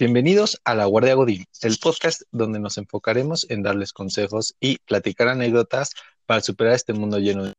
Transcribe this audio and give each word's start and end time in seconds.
Bienvenidos 0.00 0.58
a 0.64 0.74
La 0.74 0.86
Guardia 0.86 1.12
Godín, 1.12 1.44
el 1.60 1.76
podcast 1.76 2.22
donde 2.30 2.58
nos 2.58 2.78
enfocaremos 2.78 3.44
en 3.50 3.62
darles 3.62 3.92
consejos 3.92 4.54
y 4.58 4.78
platicar 4.78 5.28
anécdotas 5.28 5.90
para 6.24 6.40
superar 6.40 6.72
este 6.72 6.94
mundo 6.94 7.18
lleno 7.18 7.44
de 7.44 7.52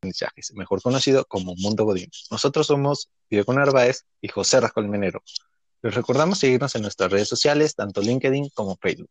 aprendizajes, 0.00 0.52
mejor 0.54 0.82
conocido 0.82 1.24
como 1.24 1.54
Mundo 1.54 1.84
Godín. 1.84 2.10
Nosotros 2.32 2.66
somos 2.66 3.10
Diego 3.30 3.52
Narváez 3.52 4.06
y 4.20 4.26
José 4.26 4.58
Menero. 4.88 5.22
Les 5.82 5.94
recordamos 5.94 6.40
seguirnos 6.40 6.74
en 6.74 6.82
nuestras 6.82 7.12
redes 7.12 7.28
sociales, 7.28 7.76
tanto 7.76 8.00
LinkedIn 8.00 8.48
como 8.54 8.76
Facebook. 8.82 9.10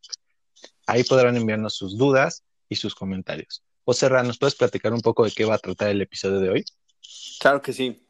Ahí 0.88 1.06
podrán 1.06 1.38
enviarnos 1.38 1.74
sus 1.74 1.98
dudas 1.98 2.44
y 2.68 2.76
sus 2.76 2.94
comentarios. 2.96 3.64
José 3.86 4.10
¿nos 4.10 4.38
puedes 4.38 4.56
platicar 4.56 4.92
un 4.92 5.00
poco 5.00 5.24
de 5.24 5.32
qué 5.32 5.46
va 5.46 5.56
a 5.56 5.60
tratar 5.60 5.88
el 5.88 6.02
episodio 6.02 6.42
de 6.42 6.50
hoy? 6.50 6.66
Claro 7.40 7.62
que 7.62 7.72
sí. 7.72 8.06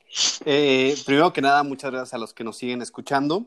Eh, 0.46 0.98
primero 1.06 1.32
que 1.32 1.42
nada, 1.42 1.62
muchas 1.62 1.92
gracias 1.92 2.16
a 2.16 2.18
los 2.18 2.34
que 2.34 2.44
nos 2.44 2.58
siguen 2.58 2.82
escuchando. 2.82 3.46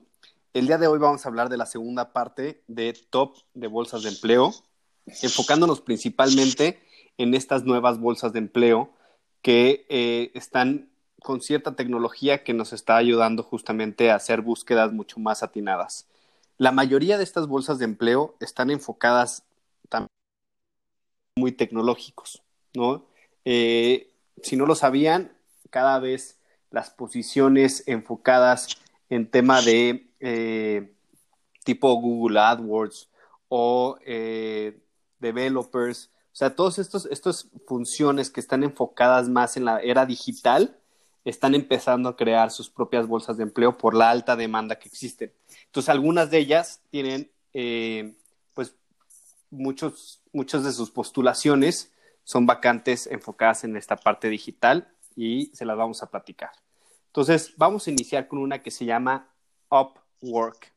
El 0.54 0.68
día 0.68 0.78
de 0.78 0.86
hoy 0.86 1.00
vamos 1.00 1.26
a 1.26 1.28
hablar 1.28 1.48
de 1.48 1.56
la 1.56 1.66
segunda 1.66 2.12
parte 2.12 2.62
de 2.68 2.92
Top 3.10 3.38
de 3.54 3.66
Bolsas 3.66 4.04
de 4.04 4.10
Empleo, 4.10 4.54
enfocándonos 5.04 5.80
principalmente 5.80 6.80
en 7.18 7.34
estas 7.34 7.64
nuevas 7.64 7.98
bolsas 7.98 8.32
de 8.32 8.38
empleo 8.38 8.94
que 9.42 9.84
eh, 9.88 10.30
están 10.34 10.90
con 11.20 11.40
cierta 11.40 11.74
tecnología 11.74 12.44
que 12.44 12.54
nos 12.54 12.72
está 12.72 12.96
ayudando 12.96 13.42
justamente 13.42 14.12
a 14.12 14.14
hacer 14.14 14.42
búsquedas 14.42 14.92
mucho 14.92 15.18
más 15.18 15.42
atinadas. 15.42 16.06
La 16.56 16.70
mayoría 16.70 17.18
de 17.18 17.24
estas 17.24 17.48
bolsas 17.48 17.80
de 17.80 17.86
empleo 17.86 18.36
están 18.38 18.70
enfocadas 18.70 19.42
también 19.88 20.08
muy 21.36 21.50
tecnológicos, 21.50 22.44
¿no? 22.74 23.06
Eh, 23.44 24.12
si 24.40 24.54
no 24.54 24.66
lo 24.66 24.76
sabían, 24.76 25.32
cada 25.70 25.98
vez 25.98 26.38
las 26.70 26.90
posiciones 26.90 27.82
enfocadas 27.88 28.68
en 29.10 29.30
tema 29.30 29.60
de 29.62 30.10
eh, 30.20 30.92
tipo 31.64 31.94
Google 32.00 32.40
AdWords 32.40 33.08
o 33.48 33.98
eh, 34.04 34.78
developers, 35.18 36.10
o 36.32 36.36
sea, 36.36 36.54
todas 36.54 36.78
estas 36.78 37.48
funciones 37.66 38.30
que 38.30 38.40
están 38.40 38.64
enfocadas 38.64 39.28
más 39.28 39.56
en 39.56 39.64
la 39.66 39.80
era 39.80 40.04
digital, 40.04 40.76
están 41.24 41.54
empezando 41.54 42.08
a 42.08 42.16
crear 42.16 42.50
sus 42.50 42.68
propias 42.68 43.06
bolsas 43.06 43.36
de 43.36 43.44
empleo 43.44 43.78
por 43.78 43.94
la 43.94 44.10
alta 44.10 44.36
demanda 44.36 44.78
que 44.78 44.88
existen. 44.88 45.32
Entonces, 45.66 45.88
algunas 45.88 46.30
de 46.30 46.38
ellas 46.38 46.82
tienen, 46.90 47.30
eh, 47.54 48.14
pues, 48.52 48.74
muchos, 49.50 50.20
muchas 50.32 50.64
de 50.64 50.72
sus 50.72 50.90
postulaciones 50.90 51.92
son 52.24 52.46
vacantes 52.46 53.06
enfocadas 53.06 53.64
en 53.64 53.76
esta 53.76 53.96
parte 53.96 54.28
digital 54.28 54.88
y 55.16 55.46
se 55.54 55.64
las 55.64 55.76
vamos 55.76 56.02
a 56.02 56.10
platicar. 56.10 56.50
Entonces, 57.14 57.54
vamos 57.56 57.86
a 57.86 57.92
iniciar 57.92 58.26
con 58.26 58.40
una 58.40 58.60
que 58.60 58.72
se 58.72 58.86
llama 58.86 59.28
Upwork. 59.70 60.72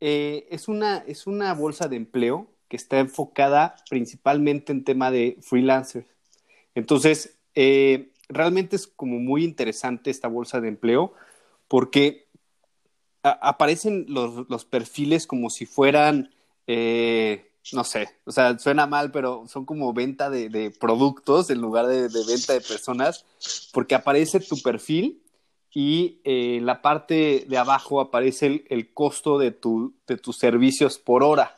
Eh, 0.00 0.48
es, 0.50 0.66
una, 0.66 1.04
es 1.06 1.28
una 1.28 1.54
bolsa 1.54 1.86
de 1.86 1.94
empleo 1.94 2.48
que 2.66 2.76
está 2.76 2.98
enfocada 2.98 3.76
principalmente 3.88 4.72
en 4.72 4.82
tema 4.82 5.12
de 5.12 5.38
freelancers. 5.40 6.08
Entonces, 6.74 7.36
eh, 7.54 8.10
realmente 8.28 8.74
es 8.74 8.88
como 8.88 9.20
muy 9.20 9.44
interesante 9.44 10.10
esta 10.10 10.26
bolsa 10.26 10.60
de 10.60 10.66
empleo 10.66 11.14
porque 11.68 12.26
aparecen 13.22 14.06
los, 14.08 14.64
perfiles 14.64 15.28
como 15.28 15.48
si 15.50 15.64
fueran, 15.64 16.34
eh, 16.66 17.52
no 17.72 17.84
sé, 17.84 18.08
o 18.24 18.32
sea, 18.32 18.58
suena 18.58 18.88
mal, 18.88 19.12
pero 19.12 19.46
son 19.46 19.64
como 19.64 19.92
venta 19.92 20.28
de, 20.28 20.74
productos 20.80 21.50
en 21.50 21.60
lugar 21.60 21.86
de, 21.86 22.08
de, 22.08 22.24
venta 22.26 22.52
de 22.52 22.60
personas, 22.60 23.24
porque 23.72 23.94
aparece 23.94 24.40
tu 24.40 24.60
perfil 24.60 25.22
y 25.78 26.22
en 26.24 26.32
eh, 26.32 26.60
la 26.62 26.80
parte 26.80 27.44
de 27.46 27.58
abajo 27.58 28.00
aparece 28.00 28.64
el, 28.70 28.94
costo 28.94 29.38
de, 29.38 29.50
tu, 29.50 29.94
de 30.06 30.16
tus 30.16 30.38
servicios 30.38 30.96
por 30.96 31.22
hora. 31.22 31.54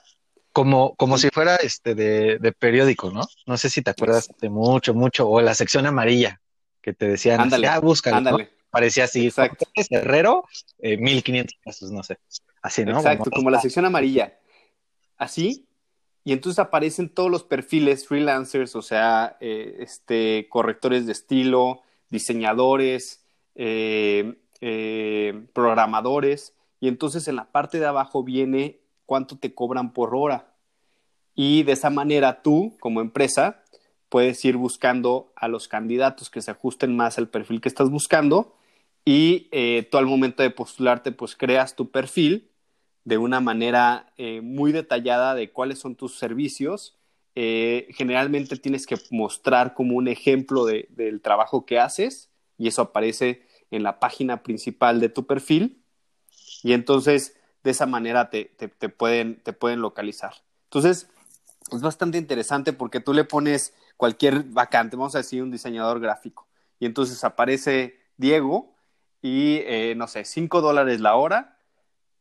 Como, 0.52 0.96
como 0.96 1.18
si 1.18 1.28
fuera 1.28 1.54
este 1.54 1.94
de, 1.94 2.52
periódico, 2.58 3.12
¿no? 3.12 3.20
No 3.46 3.56
sé 3.56 3.70
si 3.70 3.80
te 3.80 3.90
acuerdas 3.92 4.28
de 4.40 4.48
mucho, 4.50 4.92
mucho, 4.92 5.28
o 5.28 5.40
la 5.40 5.54
sección 5.54 5.86
amarilla 5.86 6.40
que 6.82 6.92
te 6.94 7.06
decían, 7.06 7.42
ándale, 7.42 7.68
ah, 7.68 7.78
búscalo, 7.78 8.38
Parecía 8.70 9.04
así, 9.04 9.26
exacto. 9.26 9.66
Herrero, 9.88 10.42
eh, 10.80 10.96
1500 10.96 11.56
pesos, 11.64 11.92
no 11.92 12.02
sé. 12.02 12.18
Así, 12.60 12.84
¿no? 12.84 12.96
Exacto, 12.96 13.30
como, 13.30 13.50
la 13.50 13.60
sección 13.60 13.84
amarilla. 13.84 14.36
Así, 15.16 15.68
y 16.24 16.32
entonces 16.32 16.58
aparecen 16.58 17.08
todos 17.08 17.30
los 17.30 17.44
perfiles 17.44 18.08
freelancers, 18.08 18.74
o 18.74 18.82
sea, 18.82 19.36
eh, 19.38 19.76
este, 19.78 20.48
correctores 20.50 21.06
de 21.06 21.12
estilo, 21.12 21.82
diseñadores, 22.10 23.22
eh, 23.60 24.36
eh, 24.60 25.46
programadores, 25.52 26.54
y 26.78 26.86
entonces 26.86 27.26
en 27.26 27.34
la 27.34 27.50
parte 27.50 27.80
de 27.80 27.86
abajo 27.86 28.22
viene 28.22 28.78
cuánto 29.04 29.36
te 29.36 29.52
cobran 29.52 29.92
por 29.92 30.14
hora. 30.14 30.54
Y 31.34 31.64
de 31.64 31.72
esa 31.72 31.90
manera 31.90 32.40
tú, 32.40 32.76
como 32.78 33.00
empresa, 33.00 33.64
puedes 34.08 34.44
ir 34.44 34.56
buscando 34.56 35.32
a 35.34 35.48
los 35.48 35.66
candidatos 35.66 36.30
que 36.30 36.40
se 36.40 36.52
ajusten 36.52 36.94
más 36.94 37.18
al 37.18 37.28
perfil 37.28 37.60
que 37.60 37.68
estás 37.68 37.90
buscando 37.90 38.54
y 39.04 39.48
eh, 39.50 39.88
tú 39.90 39.98
al 39.98 40.06
momento 40.06 40.44
de 40.44 40.50
postularte, 40.50 41.10
pues 41.10 41.34
creas 41.34 41.74
tu 41.74 41.90
perfil 41.90 42.48
de 43.02 43.18
una 43.18 43.40
manera 43.40 44.12
muy 44.42 44.70
detallada 44.70 45.34
de 45.34 45.50
cuáles 45.50 45.80
son 45.80 45.96
tus 45.96 46.16
servicios. 46.16 46.96
generalmente 47.34 48.56
tienes 48.56 48.86
que 48.86 48.96
mostrar 49.10 49.74
como 49.74 49.96
un 49.96 50.06
ejemplo 50.06 50.64
del 50.64 51.20
trabajo 51.22 51.66
que 51.66 51.80
haces 51.80 52.30
y 52.58 52.68
eso 52.68 52.82
aparece 52.82 53.47
en 53.70 53.82
la 53.82 53.98
página 54.00 54.42
principal 54.42 55.00
de 55.00 55.08
tu 55.08 55.26
perfil 55.26 55.82
y 56.62 56.72
entonces 56.72 57.36
de 57.64 57.70
esa 57.70 57.86
manera 57.86 58.30
te, 58.30 58.46
pueden, 58.96 59.40
te 59.42 59.52
pueden 59.52 59.80
localizar. 59.80 60.34
Entonces, 60.64 61.08
es 61.72 61.82
bastante 61.82 62.18
interesante 62.18 62.72
porque 62.72 63.00
tú 63.00 63.12
le 63.12 63.24
pones 63.24 63.74
cualquier 63.96 64.44
vacante, 64.44 64.96
vamos 64.96 65.14
a 65.14 65.18
decir 65.18 65.42
un 65.42 65.50
diseñador 65.50 66.00
gráfico, 66.00 66.46
y 66.78 66.86
entonces 66.86 67.24
aparece 67.24 68.00
Diego 68.16 68.74
y, 69.20 69.56
eh, 69.66 69.94
no 69.96 70.06
sé, 70.06 70.24
5 70.24 70.60
dólares 70.60 71.00
la 71.00 71.16
hora 71.16 71.58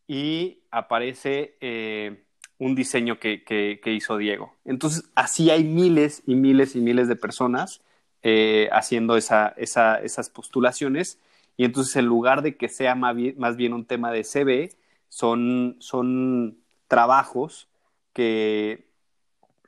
y 0.07 0.63
aparece 0.71 1.57
eh, 1.61 2.23
un 2.57 2.75
diseño 2.75 3.19
que, 3.19 3.79
hizo 3.85 4.17
Diego. 4.17 4.55
Entonces, 4.65 5.03
así 5.15 5.49
hay 5.49 5.63
miles 5.63 6.23
y 6.25 6.35
miles 6.35 6.75
y 6.75 6.79
miles 6.79 7.07
de 7.07 7.15
personas 7.15 7.81
eh, 8.23 8.67
haciendo 8.71 9.15
esa, 9.15 9.53
esas 9.57 10.29
postulaciones 10.29 11.19
y 11.57 11.65
entonces 11.65 11.95
en 11.95 12.05
lugar 12.05 12.43
de 12.43 12.55
que 12.55 12.69
sea 12.69 12.95
más 12.95 13.15
bien, 13.15 13.73
un 13.73 13.85
tema 13.85 14.11
de 14.11 14.23
CV, 14.23 14.69
son, 15.09 15.75
son 15.79 16.59
trabajos 16.87 17.67
que, 18.13 18.87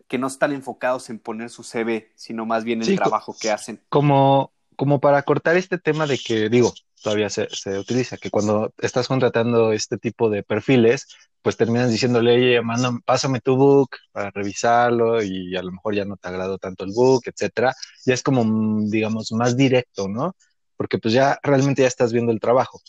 que 0.08 0.20
no 0.20 0.28
están 0.28 0.54
enfocados 0.54 1.10
en 1.10 1.18
poner 1.18 1.50
su 1.50 1.64
CV, 1.64 2.12
sino 2.16 2.46
más 2.46 2.64
bien 2.64 2.84
el 2.84 2.96
trabajo 2.96 3.36
que 3.40 3.50
hacen. 3.50 3.82
Como, 3.90 4.52
como 4.76 5.00
para 5.00 5.24
cortar 5.24 5.58
este 5.58 5.80
tema 5.80 6.06
de 6.06 6.20
que, 6.20 6.48
digo, 6.50 6.74
todavía 7.02 7.30
se, 7.32 7.50
se, 7.50 7.80
utiliza, 7.80 8.18
que 8.18 8.30
cuando 8.30 8.72
estás 8.78 9.08
contratando 9.08 9.72
este 9.72 9.98
tipo 9.98 10.30
de 10.30 10.44
perfiles, 10.44 11.08
pues 11.42 11.58
terminas 11.58 11.90
diciéndole, 11.90 12.36
oye, 12.36 12.62
manda, 12.62 12.92
pásame 13.04 13.40
tu 13.40 13.56
book 13.56 13.90
para 14.12 14.30
revisarlo 14.30 15.24
y 15.24 15.56
a 15.56 15.64
lo 15.64 15.72
mejor 15.72 15.96
ya 15.96 16.06
no 16.06 16.18
te 16.18 16.28
agradó 16.28 16.60
tanto 16.60 16.84
el 16.84 16.92
book, 16.94 17.24
etcétera. 17.26 17.74
Ya 18.06 18.14
es 18.14 18.22
como, 18.22 18.44
digamos, 18.90 19.32
más 19.32 19.58
directo, 19.58 20.08
¿no? 20.08 20.36
Porque 20.80 20.98
pues 20.98 21.14
ya 21.14 21.38
realmente 21.44 21.82
ya 21.82 21.90
estás 21.90 22.14
viendo 22.14 22.32
el 22.32 22.40
trabajo. 22.40 22.82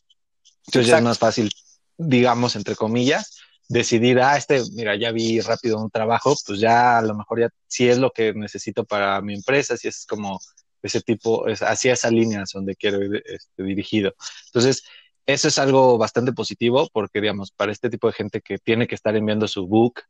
Entonces 0.65 0.87
ya 0.87 0.99
es 0.99 1.03
más 1.03 1.19
fácil, 1.19 1.51
digamos, 1.99 2.55
entre 2.55 2.77
comillas, 2.77 3.41
decidir, 3.69 4.21
ah, 4.21 4.37
este, 4.37 4.63
mira, 4.75 4.95
ya 4.95 5.11
vi 5.11 5.41
rápido 5.41 5.83
un 5.83 5.91
trabajo, 5.91 6.37
pues 6.47 6.61
ya 6.61 6.99
a 6.99 7.03
lo 7.03 7.17
mejor 7.17 7.41
ya 7.41 7.49
si 7.67 7.89
es 7.89 7.99
lo 7.99 8.13
que 8.13 8.33
necesito 8.33 8.85
para 8.85 9.21
mi 9.23 9.35
empresa, 9.35 9.77
si 9.77 9.89
es 9.89 10.07
como 10.07 10.39
ese 10.81 11.01
tipo, 11.01 11.49
es, 11.49 11.63
hacia 11.63 11.95
esa 11.95 12.13
línea 12.13 12.45
donde 12.55 12.77
quiero 12.77 13.03
ir 13.03 13.25
este, 13.27 13.65
dirigido. 13.65 14.15
Entonces, 14.47 14.85
eso 15.27 15.49
es 15.49 15.59
algo 15.59 15.99
bastante 15.99 16.33
positivo 16.33 16.89
porque, 16.93 17.21
digamos, 17.21 17.51
para 17.51 17.73
este 17.73 17.91
tipo 17.91 18.07
de 18.07 18.13
gente 18.13 18.41
que 18.41 18.59
tiene 18.59 18.87
que 18.87 18.95
estar 18.95 19.17
enviando 19.17 19.49
su 19.49 19.67
book 19.67 20.03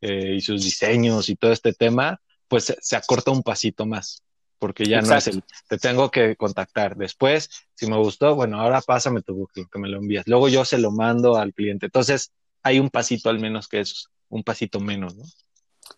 eh, 0.00 0.36
y 0.36 0.40
sus 0.40 0.62
diseños 0.62 1.28
y 1.28 1.34
todo 1.34 1.50
este 1.50 1.72
tema, 1.72 2.20
pues 2.46 2.72
se 2.80 2.94
acorta 2.94 3.32
un 3.32 3.42
pasito 3.42 3.86
más 3.86 4.23
porque 4.64 4.86
ya 4.86 5.02
no 5.02 5.14
es 5.14 5.26
el, 5.26 5.44
te 5.68 5.76
tengo 5.76 6.10
que 6.10 6.36
contactar. 6.36 6.96
Después, 6.96 7.50
si 7.74 7.86
me 7.86 7.98
gustó, 7.98 8.34
bueno, 8.34 8.58
ahora 8.58 8.80
pásame 8.80 9.20
tu 9.20 9.34
booking, 9.34 9.66
que 9.70 9.78
me 9.78 9.90
lo 9.90 9.98
envías. 9.98 10.26
Luego 10.26 10.48
yo 10.48 10.64
se 10.64 10.78
lo 10.78 10.90
mando 10.90 11.36
al 11.36 11.52
cliente. 11.52 11.84
Entonces, 11.84 12.32
hay 12.62 12.78
un 12.78 12.88
pasito 12.88 13.28
al 13.28 13.38
menos 13.38 13.68
que 13.68 13.80
es 13.80 14.08
un 14.30 14.42
pasito 14.42 14.80
menos, 14.80 15.16
¿no? 15.16 15.24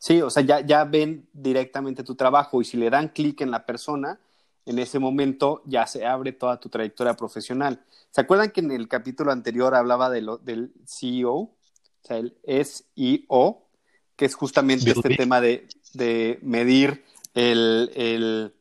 Sí, 0.01 0.21
o 0.21 0.31
sea, 0.31 0.43
ya, 0.43 0.67
ya 0.67 0.83
ven 0.83 1.29
directamente 1.33 2.03
tu 2.03 2.17
trabajo 2.17 2.61
y 2.61 2.65
si 2.65 2.77
le 2.77 2.91
dan 2.91 3.11
clic 3.11 3.41
en 3.41 3.53
la 3.53 3.65
persona, 3.65 4.19
en 4.65 4.81
ese 4.81 4.99
momento 4.99 5.63
ya 5.65 5.87
se 5.87 6.05
abre 6.05 6.33
toda 6.33 6.59
tu 6.59 6.69
trayectoria 6.69 7.15
profesional. 7.15 7.85
¿Se 8.11 8.21
acuerdan 8.21 8.51
que 8.51 8.63
en 8.63 8.73
el 8.73 8.89
capítulo 8.89 9.31
anterior 9.31 9.77
hablaba 9.77 10.11
de 10.11 10.23
lo, 10.23 10.39
del 10.39 10.73
CEO? 10.89 11.35
O 11.35 11.57
sea, 12.03 12.17
el 12.17 12.37
SEO, 12.43 13.69
que 14.17 14.25
es 14.25 14.35
justamente 14.35 14.91
este 14.91 15.17
tema 15.17 15.41
de, 15.41 15.69
de 15.95 16.41
medir 16.43 17.05
el, 17.37 17.93
el, 17.95 18.56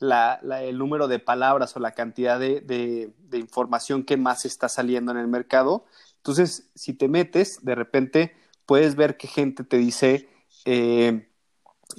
la, 0.00 0.40
el, 0.62 0.78
número 0.78 1.06
de 1.06 1.18
palabras 1.18 1.76
o 1.76 1.80
la 1.80 1.92
cantidad 1.92 2.40
de, 2.40 2.60
de, 2.60 3.38
información 3.38 4.02
que 4.02 4.16
más 4.16 4.44
está 4.44 4.68
saliendo 4.68 5.12
en 5.12 5.18
el 5.18 5.28
mercado. 5.28 5.84
Entonces, 6.16 6.70
si 6.74 6.94
te 6.94 7.06
metes, 7.06 7.64
de 7.64 7.74
repente 7.74 8.34
puedes 8.66 8.96
ver 8.96 9.16
que 9.16 9.28
gente 9.28 9.62
te 9.62 9.76
dice 9.76 10.28
eh, 10.64 11.28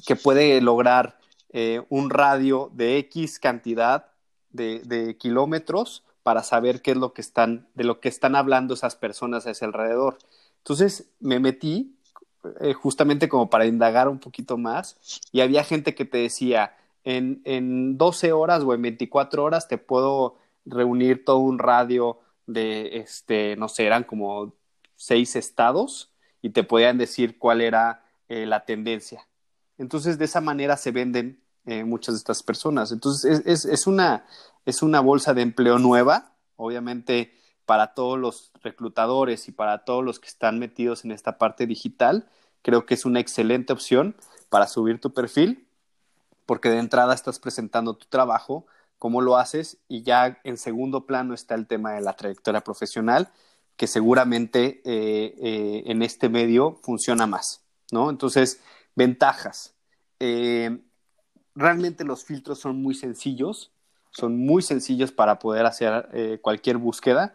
que 0.05 0.15
puede 0.15 0.59
lograr 0.61 1.19
eh, 1.49 1.83
un 1.89 2.09
radio 2.09 2.71
de 2.73 2.97
X 2.97 3.39
cantidad 3.39 4.07
de, 4.51 5.15
kilómetros 5.19 6.03
para 6.23 6.43
saber 6.43 6.81
qué 6.81 6.91
es 6.91 6.97
lo 6.97 7.13
que 7.13 7.21
están, 7.21 7.67
de 7.75 7.83
lo 7.83 7.99
que 7.99 8.09
están 8.09 8.35
hablando 8.35 8.73
esas 8.73 8.95
personas 8.95 9.45
a 9.45 9.51
ese 9.51 9.65
alrededor. 9.65 10.17
Entonces 10.57 11.09
me 11.19 11.39
metí 11.39 11.97
eh, 12.59 12.73
justamente 12.73 13.29
como 13.29 13.49
para 13.49 13.65
indagar 13.65 14.07
un 14.07 14.19
poquito 14.19 14.57
más 14.57 14.97
y 15.31 15.41
había 15.41 15.63
gente 15.63 15.93
que 15.93 16.05
te 16.05 16.19
decía, 16.19 16.75
en, 17.03 17.41
en 17.45 17.97
12 17.97 18.31
horas 18.31 18.63
o 18.63 18.73
en 18.73 18.81
24 18.81 19.43
horas 19.43 19.67
te 19.67 19.77
puedo 19.77 20.37
reunir 20.65 21.25
todo 21.25 21.39
un 21.39 21.59
radio 21.59 22.19
de, 22.45 22.97
este, 22.97 23.55
no 23.55 23.67
sé, 23.67 23.85
eran 23.85 24.03
como 24.03 24.53
seis 24.95 25.35
estados 25.35 26.11
y 26.41 26.51
te 26.51 26.63
podían 26.63 26.97
decir 26.97 27.37
cuál 27.37 27.61
era 27.61 28.05
eh, 28.29 28.45
la 28.45 28.65
tendencia. 28.65 29.27
Entonces, 29.77 30.17
de 30.17 30.25
esa 30.25 30.41
manera 30.41 30.77
se 30.77 30.91
venden 30.91 31.41
eh, 31.65 31.83
muchas 31.83 32.15
de 32.15 32.19
estas 32.19 32.43
personas. 32.43 32.91
Entonces, 32.91 33.43
es, 33.45 33.65
es, 33.65 33.87
una, 33.87 34.25
es 34.65 34.81
una 34.81 34.99
bolsa 34.99 35.33
de 35.33 35.41
empleo 35.41 35.79
nueva, 35.79 36.33
obviamente 36.55 37.33
para 37.65 37.93
todos 37.93 38.19
los 38.19 38.51
reclutadores 38.61 39.47
y 39.47 39.51
para 39.51 39.85
todos 39.85 40.03
los 40.03 40.19
que 40.19 40.27
están 40.27 40.59
metidos 40.59 41.05
en 41.05 41.11
esta 41.11 41.37
parte 41.37 41.65
digital, 41.67 42.27
creo 42.61 42.85
que 42.85 42.95
es 42.95 43.05
una 43.05 43.19
excelente 43.19 43.71
opción 43.71 44.15
para 44.49 44.67
subir 44.67 44.99
tu 44.99 45.13
perfil, 45.13 45.67
porque 46.51 46.69
de 46.69 46.79
entrada 46.79 47.13
estás 47.13 47.39
presentando 47.39 47.93
tu 47.93 48.07
trabajo, 48.07 48.65
cómo 48.99 49.21
lo 49.21 49.37
haces, 49.37 49.77
y 49.87 50.03
ya 50.03 50.41
en 50.43 50.57
segundo 50.57 51.05
plano 51.05 51.33
está 51.33 51.55
el 51.55 51.65
tema 51.65 51.93
de 51.93 52.01
la 52.01 52.17
trayectoria 52.17 52.59
profesional, 52.59 53.29
que 53.77 53.87
seguramente 53.87 54.81
eh, 54.83 55.33
eh, 55.41 55.83
en 55.85 56.01
este 56.01 56.27
medio 56.27 56.77
funciona 56.83 57.25
más, 57.25 57.63
¿no? 57.93 58.09
Entonces, 58.09 58.59
ventajas. 58.97 59.75
Eh, 60.19 60.77
realmente 61.55 62.03
los 62.03 62.25
filtros 62.25 62.59
son 62.59 62.81
muy 62.81 62.95
sencillos, 62.95 63.71
son 64.09 64.37
muy 64.37 64.61
sencillos 64.61 65.13
para 65.13 65.39
poder 65.39 65.65
hacer 65.65 66.41
cualquier 66.41 66.75
búsqueda, 66.75 67.33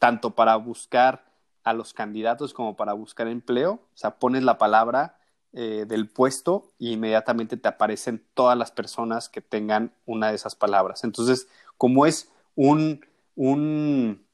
tanto 0.00 0.34
para 0.34 0.56
buscar 0.56 1.26
a 1.62 1.72
los 1.72 1.94
candidatos 1.94 2.54
como 2.54 2.74
para 2.74 2.92
buscar 2.92 3.28
empleo. 3.28 3.74
O 3.74 3.96
sea, 3.96 4.18
pones 4.18 4.42
la 4.42 4.58
palabra 4.58 5.16
eh, 5.54 5.84
del 5.86 6.08
puesto 6.08 6.72
y 6.78 6.92
inmediatamente 6.92 7.56
te 7.56 7.68
aparecen 7.68 8.24
todas 8.34 8.58
las 8.58 8.70
personas 8.70 9.28
que 9.28 9.40
tengan 9.40 9.92
una 10.06 10.28
de 10.28 10.34
esas 10.34 10.54
palabras. 10.54 11.04
Entonces, 11.04 11.48
como 11.78 12.06
es 12.06 12.30
un, 12.54 13.04
un, 13.34 14.26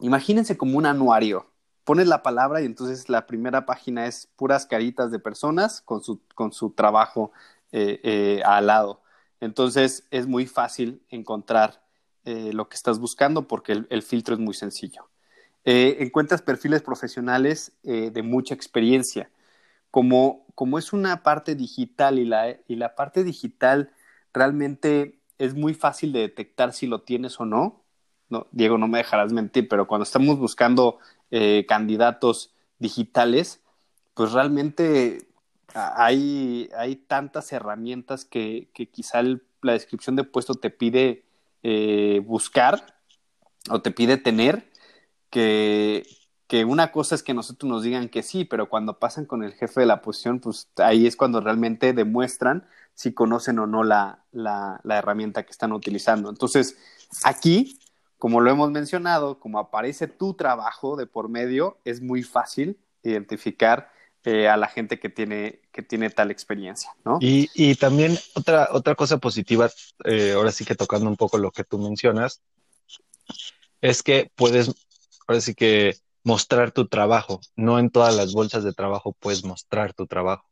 imagínense 0.00 0.56
como 0.56 0.78
un 0.78 0.86
anuario. 0.86 1.46
Pones 1.84 2.08
la 2.08 2.22
palabra 2.22 2.62
y 2.62 2.64
entonces 2.64 3.08
la 3.08 3.26
primera 3.26 3.66
página 3.66 4.06
es 4.06 4.28
puras 4.36 4.66
caritas 4.66 5.10
de 5.10 5.18
personas 5.18 5.82
con 5.82 6.02
su, 6.02 6.20
con 6.34 6.52
su 6.52 6.70
trabajo 6.70 7.32
al 8.44 8.66
lado. 8.66 9.02
Entonces 9.40 10.06
es 10.10 10.26
muy 10.26 10.46
fácil 10.46 11.02
encontrar 11.10 11.84
eh, 12.24 12.54
lo 12.54 12.70
que 12.70 12.76
estás 12.76 12.98
buscando 12.98 13.46
porque 13.46 13.84
el, 13.90 14.02
filtro 14.02 14.34
es 14.34 14.40
muy 14.40 14.54
sencillo. 14.54 15.10
Eh, 15.66 15.98
encuentras 16.00 16.40
perfiles 16.40 16.80
profesionales 16.80 17.72
eh, 17.82 18.10
de 18.10 18.22
mucha 18.22 18.54
experiencia. 18.54 19.30
Como, 19.94 20.44
como, 20.56 20.78
es 20.78 20.92
una 20.92 21.22
parte 21.22 21.54
digital 21.54 22.18
y 22.18 22.24
la, 22.24 22.56
y 22.66 22.74
la 22.74 22.96
parte 22.96 23.22
digital 23.22 23.92
realmente 24.32 25.20
es 25.38 25.54
muy 25.54 25.74
fácil 25.74 26.12
de 26.12 26.20
detectar 26.20 26.72
si 26.72 26.88
lo 26.88 27.02
tienes 27.02 27.38
o 27.38 27.44
no. 27.44 27.84
no 28.28 28.48
Diego, 28.50 28.76
no 28.76 28.88
me 28.88 28.98
dejarás 28.98 29.32
mentir, 29.32 29.68
pero 29.68 29.86
cuando 29.86 30.02
estamos 30.02 30.38
buscando 30.38 30.98
candidatos 31.68 32.52
digitales, 32.78 33.60
pues 34.14 34.32
realmente 34.32 35.28
hay, 35.74 36.68
hay 36.76 36.96
tantas 36.96 37.52
herramientas 37.52 38.24
que, 38.24 38.70
que 38.74 38.88
quizá 38.88 39.22
la 39.22 39.72
descripción 39.72 40.16
de 40.16 40.24
puesto 40.24 40.54
te 40.54 40.70
pide 40.70 41.24
eh, 41.62 42.20
buscar 42.24 42.98
o 43.70 43.80
te 43.80 43.90
pide 43.90 44.18
tener, 44.18 44.70
que, 45.30 46.06
que 46.46 46.64
una 46.64 46.92
cosa 46.92 47.14
es 47.14 47.22
que 47.22 47.34
nosotros 47.34 47.68
nos 47.68 47.82
digan 47.82 48.08
que 48.08 48.22
sí, 48.22 48.44
pero 48.44 48.68
cuando 48.68 48.98
pasan 48.98 49.24
con 49.24 49.42
el 49.42 49.54
jefe 49.54 49.80
de 49.80 49.86
la 49.86 50.02
posición, 50.02 50.40
pues 50.40 50.68
ahí 50.76 51.06
es 51.06 51.16
cuando 51.16 51.40
realmente 51.40 51.92
demuestran 51.92 52.66
si 52.94 53.12
conocen 53.12 53.58
o 53.58 53.66
no 53.66 53.82
la, 53.82 54.24
la, 54.32 54.80
herramienta 54.86 55.44
que 55.44 55.52
están 55.52 55.72
utilizando. 55.72 56.28
Entonces, 56.28 56.76
aquí, 57.24 57.78
como 58.18 58.40
lo 58.40 58.50
hemos 58.50 58.70
mencionado, 58.70 59.40
como 59.40 59.58
aparece 59.58 60.06
tu 60.06 60.34
trabajo 60.34 60.96
de 60.96 61.06
por 61.06 61.28
medio, 61.28 61.78
es 61.84 62.00
muy 62.00 62.22
fácil 62.22 62.78
identificar 63.02 63.90
eh, 64.22 64.48
a 64.48 64.56
la 64.56 64.68
gente 64.68 65.00
que 65.00 65.08
tiene, 65.08 65.60
que 65.72 65.82
tiene 65.82 66.10
tal 66.10 66.30
experiencia, 66.30 66.94
¿no? 67.04 67.18
Y, 67.20 67.50
y 67.54 67.74
también 67.74 68.16
otra, 68.34 68.68
otra 68.70 68.94
cosa 68.94 69.18
positiva, 69.18 69.70
eh, 70.04 70.32
ahora 70.36 70.52
sí 70.52 70.64
que 70.64 70.74
tocando 70.74 71.08
un 71.08 71.16
poco 71.16 71.36
lo 71.38 71.50
que 71.50 71.64
tú 71.64 71.78
mencionas, 71.78 72.40
es 73.80 74.02
que 74.02 74.30
puedes, 74.34 74.72
ahora 75.26 75.40
sí 75.40 75.54
que 75.54 75.96
mostrar 76.24 76.72
tu 76.72 76.88
trabajo. 76.88 77.40
No 77.54 77.78
en 77.78 77.90
todas 77.90 78.16
las 78.16 78.32
bolsas 78.32 78.64
de 78.64 78.72
trabajo 78.72 79.14
puedes 79.18 79.44
mostrar 79.44 79.94
tu 79.94 80.06
trabajo. 80.06 80.48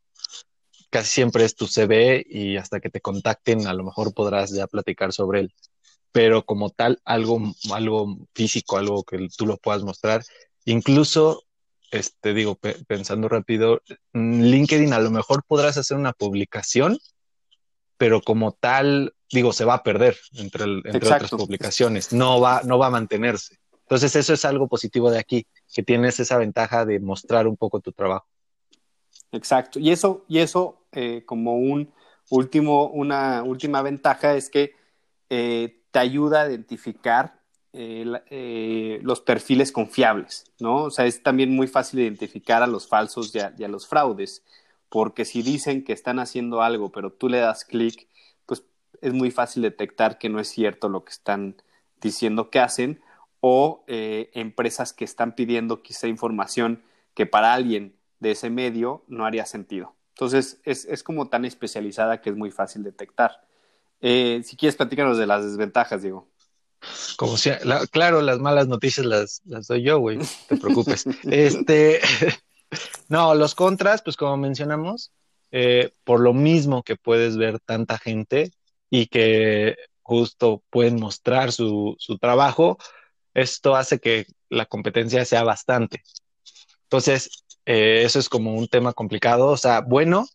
Casi 0.91 1.09
siempre 1.09 1.45
es 1.45 1.57
tu 1.57 1.67
CV 1.67 2.25
y 2.29 2.59
hasta 2.59 2.79
que 2.79 2.91
te 2.91 3.01
contacten 3.01 3.67
a 3.67 3.75
lo 3.75 3.83
mejor 3.83 4.15
podrás 4.15 4.51
ya 4.51 4.67
platicar 4.67 5.13
sobre 5.13 5.41
él. 5.41 5.55
Pero 6.13 6.45
como 6.45 6.69
tal, 6.71 7.01
algo, 7.07 7.41
algo 7.73 8.19
físico, 8.35 8.77
algo 8.77 9.03
que 9.03 9.29
tú 9.37 9.47
lo 9.47 9.57
puedas 9.57 9.83
mostrar, 9.83 10.23
incluso 10.67 11.43
este, 11.93 12.33
digo, 12.33 12.59
pensando 12.87 13.29
rápido, 13.29 13.83
LinkedIn 14.15 14.95
a 14.95 14.99
lo 14.99 15.11
mejor 15.11 15.45
podrás 15.47 15.77
hacer 15.77 15.97
una 15.97 16.15
publicación, 16.15 16.99
pero 17.99 18.23
como 18.23 18.53
tal, 18.53 19.15
digo, 19.31 19.53
se 19.53 19.67
va 19.67 19.75
a 19.75 19.83
perder 19.83 20.19
entre, 20.33 20.65
entre 20.65 21.07
otras 21.07 21.31
publicaciones, 21.31 22.13
no 22.13 22.41
va, 22.41 22.63
no 22.65 22.79
va 22.79 22.87
a 22.87 22.91
mantenerse. 22.91 23.59
Entonces, 23.93 24.17
eso 24.17 24.33
es 24.33 24.47
algo 24.47 24.69
positivo 24.69 25.11
de 25.11 25.19
aquí, 25.19 25.47
que 25.71 25.83
tienes 25.83 26.19
esa 26.19 26.39
ventaja 26.39 26.87
de 26.87 26.99
mostrar 26.99 27.47
un 27.47 27.59
poco 27.59 27.79
tu 27.81 27.93
trabajo. 27.93 28.25
Exacto. 29.33 29.79
Y 29.79 29.91
eso, 29.91 30.25
y 30.29 30.39
eso 30.39 30.87
eh, 30.93 31.25
como 31.27 31.59
un 31.59 31.93
último, 32.31 32.87
una 32.87 33.43
última 33.43 33.83
ventaja 33.83 34.35
es 34.35 34.49
que 34.49 34.75
eh, 35.29 35.83
te 35.91 35.99
ayuda 35.99 36.41
a 36.41 36.49
identificar 36.49 37.39
eh, 37.75 38.99
los 39.03 39.21
perfiles 39.21 39.71
confiables, 39.73 40.47
¿no? 40.59 40.85
O 40.85 40.91
sea, 40.91 41.05
es 41.05 41.23
también 41.23 41.55
muy 41.55 41.67
fácil 41.67 42.01
identificar 42.01 42.63
a 42.63 42.67
los 42.67 42.89
falsos 42.89 43.35
y 43.35 43.41
a, 43.41 43.69
los 43.69 43.87
fraudes, 43.87 44.43
porque 44.89 45.27
si 45.27 45.43
dicen 45.43 45.85
que 45.85 45.93
están 45.93 46.19
haciendo 46.19 46.63
algo, 46.63 46.91
pero 46.91 47.13
tú 47.13 47.29
le 47.29 47.41
das 47.41 47.67
clic, 47.67 48.09
pues 48.47 48.63
es 49.03 49.13
muy 49.13 49.31
fácil 49.31 49.65
detectar 49.65 50.17
que 50.17 50.31
no 50.31 50.41
es 50.41 50.49
cierto 50.49 50.89
lo 50.89 51.05
que 51.05 51.13
están 51.13 51.57
diciendo 52.01 52.49
que 52.49 52.59
hacen, 52.59 53.03
o 53.43 53.85
eh, 53.87 54.31
empresas 54.33 54.95
que 54.95 55.05
están 55.05 55.35
pidiendo 55.35 55.83
quizá 55.83 56.07
información 56.07 56.83
que 57.13 57.27
para 57.27 57.53
alguien 57.53 57.95
de 58.21 58.31
ese 58.31 58.49
medio 58.49 59.05
no 59.09 59.27
haría 59.27 59.45
sentido. 59.45 59.95
Entonces, 60.15 60.61
es, 60.65 60.87
es 60.87 61.03
como 61.03 61.29
tan 61.29 61.45
especializada 61.45 62.23
que 62.23 62.31
es 62.31 62.37
muy 62.37 62.51
fácil 62.51 62.83
detectar. 62.83 63.45
si 64.01 64.57
quieres, 64.57 64.77
platícanos 64.77 65.19
de 65.19 65.27
las 65.27 65.45
desventajas, 65.45 66.01
Diego. 66.01 66.33
Como 67.17 67.37
claro, 67.91 68.23
las 68.23 68.39
malas 68.39 68.67
noticias 68.67 69.07
las, 69.07 69.43
las 69.45 69.69
doy 69.69 69.83
yo, 69.83 69.99
güey, 69.99 70.19
no 70.19 70.25
te 70.49 70.57
preocupes. 70.57 71.05
este, 71.25 72.01
no, 73.09 73.35
los 73.35 73.55
contras, 73.55 74.03
pues 74.03 74.17
como 74.17 74.37
mencionamos, 74.37 75.13
eh, 75.53 75.93
por 76.05 76.21
lo 76.21 76.33
mismo 76.33 76.83
que 76.83 76.97
puedes 76.97 77.37
ver 77.37 77.61
tanta 77.61 77.99
gente 77.99 78.51
y 78.91 79.07
que 79.07 79.77
justo 80.03 80.63
pueden 80.71 80.99
mostrar 80.99 81.53
su, 81.53 81.95
su 81.99 82.19
trabajo, 82.19 82.79
esto 83.35 83.77
hace 83.77 83.99
que 83.99 84.27
la 84.49 84.67
competencia 84.67 85.25
sea 85.25 85.45
bastante. 85.45 86.03
Entonces, 86.85 87.45
eh, 87.67 88.03
eso 88.05 88.19
es 88.19 88.29
como 88.29 88.55
un 88.55 88.69
tema 88.69 88.93
complicado, 88.93 89.49
o 89.49 89.57
sea, 89.57 89.81
bueno 89.81 90.27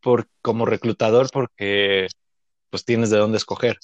por, 0.00 0.28
como 0.42 0.66
reclutador 0.66 1.30
porque 1.32 2.08
pues 2.70 2.84
tienes 2.84 3.10
de 3.10 3.18
dónde 3.18 3.38
escoger. 3.38 3.78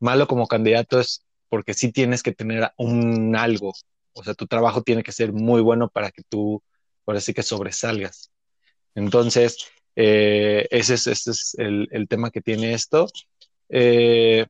Malo 0.00 0.26
como 0.26 0.48
candidato 0.48 1.00
es 1.00 1.24
porque 1.48 1.74
sí 1.74 1.92
tienes 1.92 2.22
que 2.22 2.32
tener 2.32 2.72
un 2.76 3.36
algo, 3.36 3.72
o 4.14 4.24
sea, 4.24 4.34
tu 4.34 4.46
trabajo 4.46 4.82
tiene 4.82 5.02
que 5.02 5.12
ser 5.12 5.32
muy 5.32 5.60
bueno 5.60 5.88
para 5.88 6.10
que 6.10 6.22
tú, 6.28 6.62
por 7.04 7.16
así 7.16 7.34
que 7.34 7.42
sobresalgas. 7.42 8.30
Entonces, 8.94 9.58
eh, 9.96 10.66
ese 10.70 10.94
es, 10.94 11.54
el, 11.58 12.06
tema 12.08 12.30
que 12.30 12.40
tiene 12.40 12.74
esto. 12.74 13.06
Eh, 13.68 14.46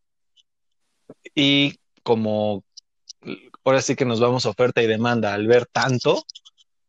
y 1.35 1.79
como 2.03 2.65
ahora 3.65 3.83
sí 3.83 3.97
que 3.97 4.05
nos 4.05 4.21
vamos 4.21 4.47
oferta 4.47 4.83
y 4.83 4.87
demanda 4.87 5.35
al 5.35 5.47
ver 5.47 5.67
tanto, 5.67 6.25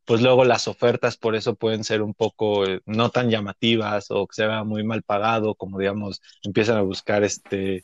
pues 0.06 0.22
luego 0.22 0.44
las 0.46 0.68
ofertas 0.68 1.18
por 1.18 1.36
eso 1.36 1.56
pueden 1.56 1.84
ser 1.84 2.02
un 2.02 2.14
poco 2.14 2.66
eh, 2.66 2.82
no 2.86 3.10
tan 3.10 3.30
llamativas 3.30 4.08
o 4.10 4.28
que 4.28 4.36
sea 4.36 4.64
muy 4.64 4.84
mal 4.84 5.04
pagado, 5.04 5.56
como 5.56 5.80
digamos, 5.80 6.22
empiezan 6.44 6.78
a 6.78 6.82
buscar 6.82 7.24
este 7.24 7.84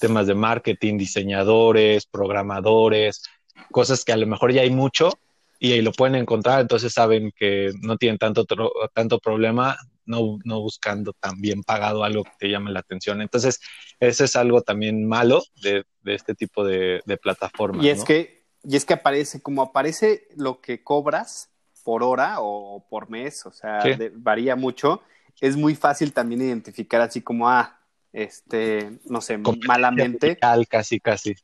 temas 0.00 0.26
de 0.26 0.34
marketing, 0.34 0.98
diseñadores, 0.98 2.06
programadores, 2.06 3.22
cosas 3.70 4.04
que 4.04 4.12
a 4.12 4.16
lo 4.16 4.26
mejor 4.26 4.52
ya 4.52 4.62
hay 4.62 4.70
mucho 4.70 5.12
y 5.62 5.74
ahí 5.74 5.82
lo 5.82 5.92
pueden 5.92 6.14
encontrar, 6.14 6.62
entonces 6.62 6.90
saben 6.94 7.32
que 7.36 7.70
no 7.82 7.98
tienen 7.98 8.16
tanto, 8.16 8.46
tanto 8.94 9.18
problema 9.20 9.76
no, 10.06 10.38
no 10.42 10.60
buscando 10.60 11.12
tan 11.12 11.38
bien 11.38 11.62
pagado 11.62 12.02
algo 12.02 12.24
que 12.24 12.32
te 12.38 12.48
llame 12.48 12.72
la 12.72 12.80
atención. 12.80 13.20
Entonces, 13.20 13.60
eso 14.00 14.24
es 14.24 14.36
algo 14.36 14.62
también 14.62 15.06
malo 15.06 15.42
de, 15.62 15.84
este 16.06 16.34
tipo 16.34 16.64
de, 16.64 17.02
plataformas. 17.22 17.84
Y 17.84 17.90
es 17.90 18.04
que, 18.04 18.46
y 18.64 18.74
es 18.74 18.86
que 18.86 18.94
aparece, 18.94 19.42
como 19.42 19.60
aparece 19.60 20.28
lo 20.34 20.62
que 20.62 20.82
cobras 20.82 21.50
por 21.84 22.02
hora 22.02 22.36
o 22.38 22.86
por 22.88 23.10
mes, 23.10 23.44
o 23.44 23.52
sea, 23.52 23.82
varía 24.14 24.56
mucho, 24.56 25.02
es 25.42 25.58
muy 25.58 25.74
fácil 25.74 26.14
también 26.14 26.40
identificar 26.40 27.02
así 27.02 27.20
como, 27.20 27.50
ah, 27.50 27.78
este, 28.14 28.98
no 29.04 29.20
sé, 29.20 29.36
malamente. 29.36 30.38
Casi, 30.38 31.00
casi 31.00 31.34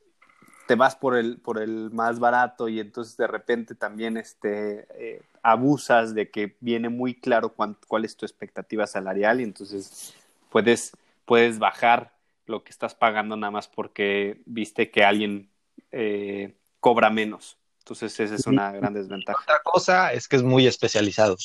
te 0.67 0.75
vas 0.75 0.97
por 0.97 1.17
el, 1.17 1.39
por 1.39 1.59
el 1.59 1.91
más 1.93 2.19
barato 2.19 2.69
y 2.69 2.81
entonces 2.81 3.17
de 3.17 3.27
repente 3.27 3.75
también 3.75 4.17
este, 4.17 4.87
eh, 4.91 5.23
abusas 5.43 6.15
de 6.15 6.31
que 6.31 6.57
viene 6.61 6.89
muy 6.89 7.15
claro 7.15 7.55
cuál 7.55 8.05
es 8.05 8.17
tu 8.17 8.27
expectativa 8.27 8.87
salarial 8.87 9.41
y 9.41 9.45
entonces 9.45 10.15
puedes, 10.51 10.93
puedes 11.25 11.59
bajar 11.59 12.13
lo 12.47 12.65
que 12.65 12.71
estás 12.71 12.95
pagando 12.95 13.37
nada 13.37 13.51
más 13.51 13.69
porque 13.69 14.43
viste 14.45 14.91
que 14.91 15.05
alguien 15.05 15.51
eh, 15.93 16.57
cobra 16.81 17.11
menos. 17.11 17.59
Entonces 17.79 18.19
esa 18.19 18.35
es 18.35 18.47
una 18.47 18.73
gran 18.73 18.93
desventaja. 18.93 19.41
Otra 19.43 19.61
cosa 19.63 20.13
es 20.13 20.27
que 20.27 20.37
es 20.37 20.43
muy 20.43 20.67
especializado. 20.67 21.37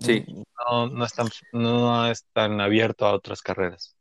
Sí. 0.00 0.24
No, 0.68 0.88
no, 0.88 1.04
es 1.04 1.12
tan, 1.14 1.28
no 1.52 2.06
es 2.10 2.24
tan 2.32 2.60
abierto 2.60 3.06
a 3.06 3.14
otras 3.14 3.40
carreras. 3.40 3.94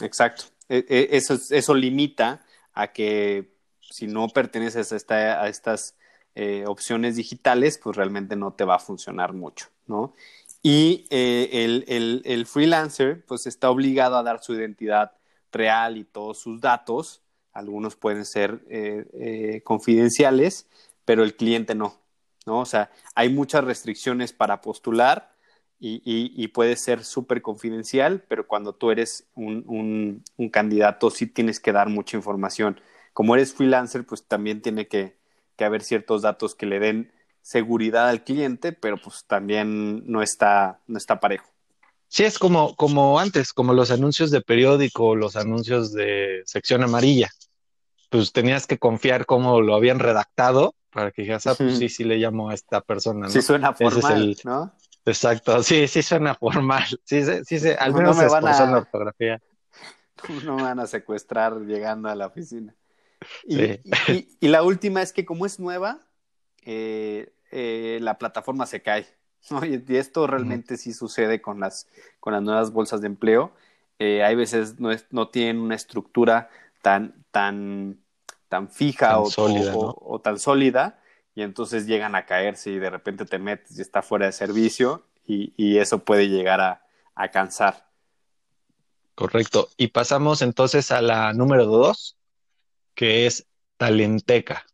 Exacto. 0.00 0.55
E, 0.68 0.84
e, 0.88 1.16
eso, 1.16 1.38
eso 1.50 1.74
limita 1.74 2.44
a 2.74 2.92
que 2.92 3.56
si 3.80 4.06
no 4.06 4.28
perteneces 4.28 4.92
a, 4.92 5.42
a 5.42 5.48
estas 5.48 5.96
eh, 6.34 6.64
opciones 6.66 7.16
digitales, 7.16 7.80
pues 7.82 7.96
realmente 7.96 8.36
no 8.36 8.52
te 8.52 8.64
va 8.64 8.76
a 8.76 8.78
funcionar 8.78 9.32
mucho, 9.32 9.68
¿no? 9.86 10.14
Y 10.62 11.06
eh, 11.10 11.48
el, 11.86 12.22
el, 12.24 12.46
freelancer, 12.46 13.24
pues 13.24 13.46
está 13.46 13.70
obligado 13.70 14.16
a 14.16 14.22
dar 14.22 14.42
su 14.42 14.52
identidad 14.52 15.12
real 15.52 15.96
y 15.96 16.04
todos 16.04 16.38
sus 16.38 16.60
datos. 16.60 17.22
Algunos 17.52 17.96
pueden 17.96 18.24
ser 18.24 18.60
eh, 18.68 19.62
confidenciales, 19.64 20.66
pero 21.04 21.22
el 21.22 21.36
cliente 21.36 21.74
no, 21.74 22.00
¿no? 22.44 22.58
O 22.60 22.66
sea, 22.66 22.90
hay 23.14 23.30
muchas 23.30 23.64
restricciones 23.64 24.32
para 24.32 24.60
postular 24.60 25.35
y, 25.78 26.48
puede 26.48 26.76
ser 26.76 27.04
súper 27.04 27.42
confidencial, 27.42 28.24
pero 28.28 28.46
cuando 28.46 28.74
tú 28.74 28.90
eres 28.90 29.26
un, 29.34 30.22
candidato 30.50 31.10
sí 31.10 31.26
tienes 31.26 31.60
que 31.60 31.72
dar 31.72 31.88
mucha 31.88 32.16
información. 32.16 32.80
Como 33.12 33.34
eres 33.34 33.54
freelancer, 33.54 34.04
pues 34.06 34.24
también 34.26 34.62
tiene 34.62 34.88
que, 34.88 35.16
haber 35.58 35.82
ciertos 35.82 36.22
datos 36.22 36.54
que 36.54 36.66
le 36.66 36.78
den 36.78 37.12
seguridad 37.40 38.08
al 38.08 38.24
cliente, 38.24 38.72
pero 38.72 38.96
pues 38.98 39.24
también 39.26 40.02
no 40.10 40.22
está, 40.22 40.80
no 40.86 40.98
está 40.98 41.20
parejo. 41.20 41.46
Sí, 42.08 42.24
es 42.24 42.38
como, 42.38 42.76
como 42.76 43.18
antes, 43.18 43.52
como 43.52 43.72
los 43.72 43.90
anuncios 43.90 44.30
de 44.30 44.40
periódico, 44.40 45.16
los 45.16 45.36
anuncios 45.36 45.92
de 45.92 46.42
sección 46.44 46.82
amarilla. 46.82 47.28
Pues 48.10 48.32
tenías 48.32 48.66
que 48.66 48.78
confiar 48.78 49.26
cómo 49.26 49.60
lo 49.60 49.74
habían 49.74 49.98
redactado 49.98 50.74
para 50.90 51.10
que 51.10 51.22
dijeras, 51.22 51.46
ah, 51.46 51.54
pues 51.54 51.78
sí, 51.78 51.88
sí 51.88 52.04
le 52.04 52.16
llamo 52.16 52.48
a 52.48 52.54
esta 52.54 52.80
persona. 52.80 53.26
¿no? 53.26 53.30
Sí 53.30 53.42
suena 53.42 53.74
formal, 53.74 54.36
¿no? 54.44 54.72
Exacto, 55.06 55.62
sí, 55.62 55.88
sí 55.88 56.02
suena 56.02 56.34
formal. 56.34 56.84
Sí, 57.04 57.22
sí, 57.44 57.58
sí, 57.58 57.68
al 57.78 57.94
menos 57.94 58.16
no 58.16 58.22
me 58.22 58.28
van 58.28 58.46
a... 58.46 58.66
la 58.66 58.78
ortografía. 58.78 59.40
No 60.44 60.56
me 60.56 60.62
van 60.62 60.80
a 60.80 60.86
secuestrar 60.86 61.60
llegando 61.60 62.08
a 62.08 62.14
la 62.14 62.26
oficina. 62.26 62.74
Y, 63.44 63.80
y, 64.40 64.48
la 64.48 64.62
última 64.62 65.02
es 65.02 65.12
que 65.12 65.26
como 65.26 65.44
es 65.44 65.60
nueva, 65.60 66.00
eh, 66.64 67.34
eh, 67.50 67.98
la 68.00 68.16
plataforma 68.16 68.64
se 68.64 68.80
cae. 68.80 69.06
Y 69.62 69.96
esto 69.96 70.26
realmente 70.26 70.78
sí 70.78 70.94
sucede 70.94 71.42
con 71.42 71.60
las, 71.60 71.86
con 72.18 72.32
las 72.32 72.42
nuevas 72.42 72.72
bolsas 72.72 73.02
de 73.02 73.08
empleo. 73.08 73.52
Eh, 73.98 74.24
hay 74.24 74.34
veces 74.34 74.80
no, 74.80 74.90
es, 74.90 75.06
no 75.10 75.28
tienen 75.28 75.60
una 75.60 75.74
estructura 75.74 76.48
tan, 76.80 77.22
tan, 77.30 78.00
tan 78.48 78.70
fija 78.70 79.20
o, 79.20 79.28
o, 79.36 80.18
tan 80.18 80.38
sólida 80.38 80.98
y 81.36 81.42
entonces 81.42 81.86
llegan 81.86 82.14
a 82.14 82.24
caerse 82.24 82.70
y 82.70 82.78
de 82.78 82.88
repente 82.88 83.26
te 83.26 83.38
metes 83.38 83.78
y 83.78 83.82
está 83.82 84.00
fuera 84.00 84.24
de 84.24 84.32
servicio 84.32 85.06
y, 85.26 85.76
eso 85.76 85.98
puede 85.98 86.28
llegar 86.28 86.60
a, 86.60 87.30
cansar. 87.30 87.90
Correcto. 89.14 89.68
Y 89.76 89.88
pasamos 89.88 90.40
entonces 90.40 90.90
a 90.90 91.02
la 91.02 91.32
número 91.34 91.66
dos, 91.66 92.16
que 92.94 93.26
es 93.26 93.46
Talenteca. 93.76 94.64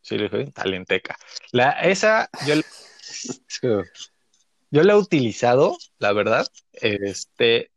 Sí, 0.00 0.16
le 0.16 0.28
dije, 0.30 0.50
Talenteca. 0.52 1.16
La, 1.50 1.72
esa, 1.72 2.30
yo, 2.46 3.82
yo 4.70 4.82
la 4.82 4.92
he 4.94 4.96
utilizado, 4.96 5.76
la 5.98 6.12
verdad. 6.12 6.46
Este, 6.72 7.70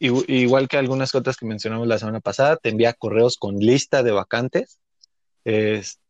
igual 0.00 0.68
que 0.68 0.76
algunas 0.76 1.14
otras 1.14 1.36
que 1.36 1.46
mencionamos 1.46 1.86
la 1.86 1.98
semana 1.98 2.20
pasada, 2.20 2.56
te 2.56 2.68
envía 2.68 2.92
correos 2.92 3.38
con 3.38 3.56
lista 3.56 4.02
de 4.02 4.10
vacantes. 4.10 4.80
Este, 5.44 6.01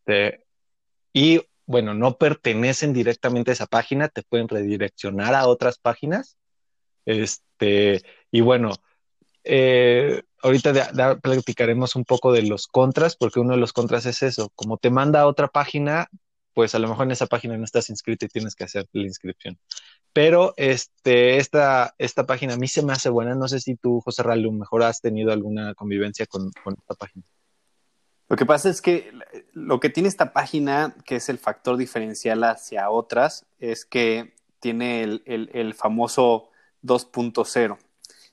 y 1.13 1.41
bueno, 1.65 1.93
no 1.93 2.17
pertenecen 2.17 2.93
directamente 2.93 3.51
a 3.51 3.53
esa 3.53 3.67
página, 3.67 4.09
te 4.09 4.23
pueden 4.23 4.47
redireccionar 4.47 5.33
a 5.35 5.47
otras 5.47 5.77
páginas. 5.77 6.37
Este, 7.05 8.01
y 8.31 8.41
bueno, 8.41 8.71
eh, 9.43 10.23
ahorita 10.41 11.17
platicaremos 11.21 11.95
un 11.95 12.05
poco 12.05 12.31
de 12.33 12.43
los 12.43 12.67
contras, 12.67 13.15
porque 13.15 13.39
uno 13.39 13.53
de 13.53 13.59
los 13.59 13.73
contras 13.73 14.05
es 14.05 14.23
eso, 14.23 14.51
como 14.55 14.77
te 14.77 14.89
manda 14.89 15.21
a 15.21 15.27
otra 15.27 15.47
página, 15.47 16.07
pues 16.53 16.75
a 16.75 16.79
lo 16.79 16.87
mejor 16.87 17.05
en 17.05 17.11
esa 17.11 17.27
página 17.27 17.57
no 17.57 17.63
estás 17.65 17.89
inscrito 17.89 18.25
y 18.25 18.29
tienes 18.29 18.55
que 18.55 18.65
hacer 18.65 18.87
la 18.91 19.03
inscripción. 19.03 19.57
Pero 20.13 20.53
este, 20.57 21.37
esta, 21.37 21.95
esta 21.97 22.25
página 22.25 22.53
a 22.53 22.57
mí 22.57 22.67
se 22.67 22.83
me 22.83 22.93
hace 22.93 23.09
buena. 23.09 23.35
No 23.35 23.47
sé 23.47 23.59
si 23.59 23.75
tú, 23.75 24.01
José 24.01 24.21
Ralu, 24.23 24.51
mejor 24.51 24.83
has 24.83 25.01
tenido 25.01 25.31
alguna 25.31 25.73
convivencia 25.73 26.27
con 26.27 26.51
esta 26.77 26.93
página. 26.95 27.25
Lo 28.29 28.37
que 28.37 28.45
pasa 28.45 28.69
es 28.69 28.81
que 28.81 29.11
lo 29.53 29.79
que 29.79 29.89
tiene 29.89 30.09
esta 30.09 30.33
página, 30.33 30.95
que 31.05 31.17
es 31.17 31.29
el 31.29 31.37
factor 31.37 31.77
diferencial 31.77 32.43
hacia 32.43 32.89
otras, 32.89 33.45
es 33.59 33.85
que 33.85 34.33
tiene 34.59 35.03
el, 35.03 35.73
famoso 35.73 36.49
2.0. 36.83 37.77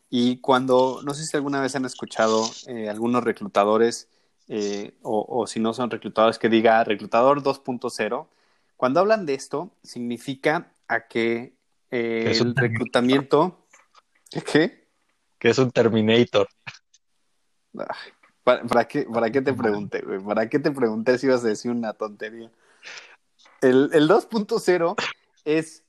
Y 0.09 0.39
cuando, 0.39 1.01
no 1.05 1.15
sé 1.15 1.27
si 1.27 1.37
alguna 1.37 1.61
vez 1.61 1.75
han 1.75 1.85
escuchado 1.85 2.49
eh, 2.67 2.89
algunos 2.89 3.25
reclutadores, 3.25 4.09
eh, 4.49 4.95
o, 5.03 5.47
si 5.47 5.61
no 5.61 5.75
son 5.75 5.91
reclutadores, 5.91 6.39
que 6.39 6.49
diga 6.49 6.83
reclutador 6.85 7.43
2.0, 7.43 8.29
cuando 8.77 9.01
hablan 9.01 9.27
de 9.27 9.35
esto, 9.35 9.71
significa 9.83 10.73
a 10.89 11.07
que 11.09 11.55
eh, 11.91 12.33
el 12.41 12.55
reclutamiento... 12.55 13.67
¿Qué? 14.31 14.89
Que 15.39 15.51
es 15.51 15.59
un 15.59 15.71
Terminator. 15.73 16.49
¿Para, 18.69 18.87
qué, 18.87 19.03
¿Para 19.03 19.31
qué 19.31 19.41
te 19.43 19.53
pregunté? 19.53 20.03
¿Para 20.25 20.49
qué 20.49 20.59
te 20.59 20.71
pregunté 20.71 21.19
si 21.19 21.27
ibas 21.27 21.45
a 21.45 21.49
decir 21.49 21.71
una 21.71 21.93
tontería? 21.93 22.51
El, 23.61 23.91
el 23.93 24.09
2.0 24.09 24.95
es 25.45 25.85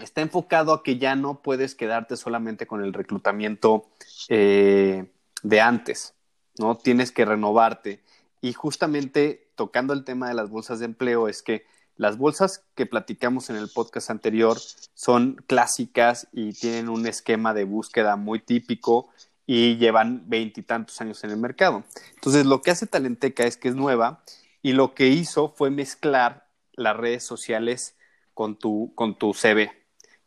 está 0.00 0.20
enfocado 0.20 0.72
a 0.72 0.82
que 0.82 0.98
ya 0.98 1.16
no 1.16 1.42
puedes 1.42 1.74
quedarte 1.74 2.16
solamente 2.16 2.66
con 2.66 2.82
el 2.82 2.92
reclutamiento 2.92 3.86
eh, 4.28 5.10
de 5.42 5.60
antes, 5.60 6.14
¿no? 6.58 6.76
Tienes 6.76 7.12
que 7.12 7.24
renovarte. 7.24 8.02
Y 8.40 8.52
justamente 8.52 9.48
tocando 9.54 9.94
el 9.94 10.04
tema 10.04 10.28
de 10.28 10.34
las 10.34 10.50
bolsas 10.50 10.80
de 10.80 10.84
empleo, 10.86 11.28
es 11.28 11.42
que 11.42 11.64
las 11.96 12.18
bolsas 12.18 12.64
que 12.74 12.84
platicamos 12.84 13.48
en 13.48 13.56
el 13.56 13.70
podcast 13.70 14.10
anterior 14.10 14.58
son 14.94 15.36
clásicas 15.46 16.28
y 16.32 16.52
tienen 16.52 16.90
un 16.90 17.06
esquema 17.06 17.54
de 17.54 17.64
búsqueda 17.64 18.16
muy 18.16 18.40
típico 18.40 19.08
y 19.46 19.76
llevan 19.76 20.24
veintitantos 20.28 21.00
años 21.00 21.22
en 21.24 21.30
el 21.30 21.36
mercado. 21.36 21.84
Entonces, 22.14 22.44
lo 22.44 22.62
que 22.62 22.72
hace 22.72 22.86
Talenteca 22.86 23.44
es 23.44 23.56
que 23.56 23.68
es 23.68 23.76
nueva 23.76 24.22
y 24.60 24.72
lo 24.72 24.94
que 24.94 25.08
hizo 25.08 25.50
fue 25.56 25.70
mezclar 25.70 26.48
las 26.72 26.96
redes 26.96 27.24
sociales 27.24 27.96
con 28.34 28.58
tu, 28.58 28.92
con 28.94 29.16
tu 29.16 29.32
CV. 29.32 29.70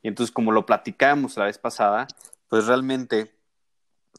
Y 0.01 0.07
entonces, 0.07 0.31
como 0.31 0.51
lo 0.51 0.65
platicábamos 0.65 1.35
la 1.37 1.45
vez 1.45 1.57
pasada, 1.57 2.07
pues 2.47 2.65
realmente 2.65 3.35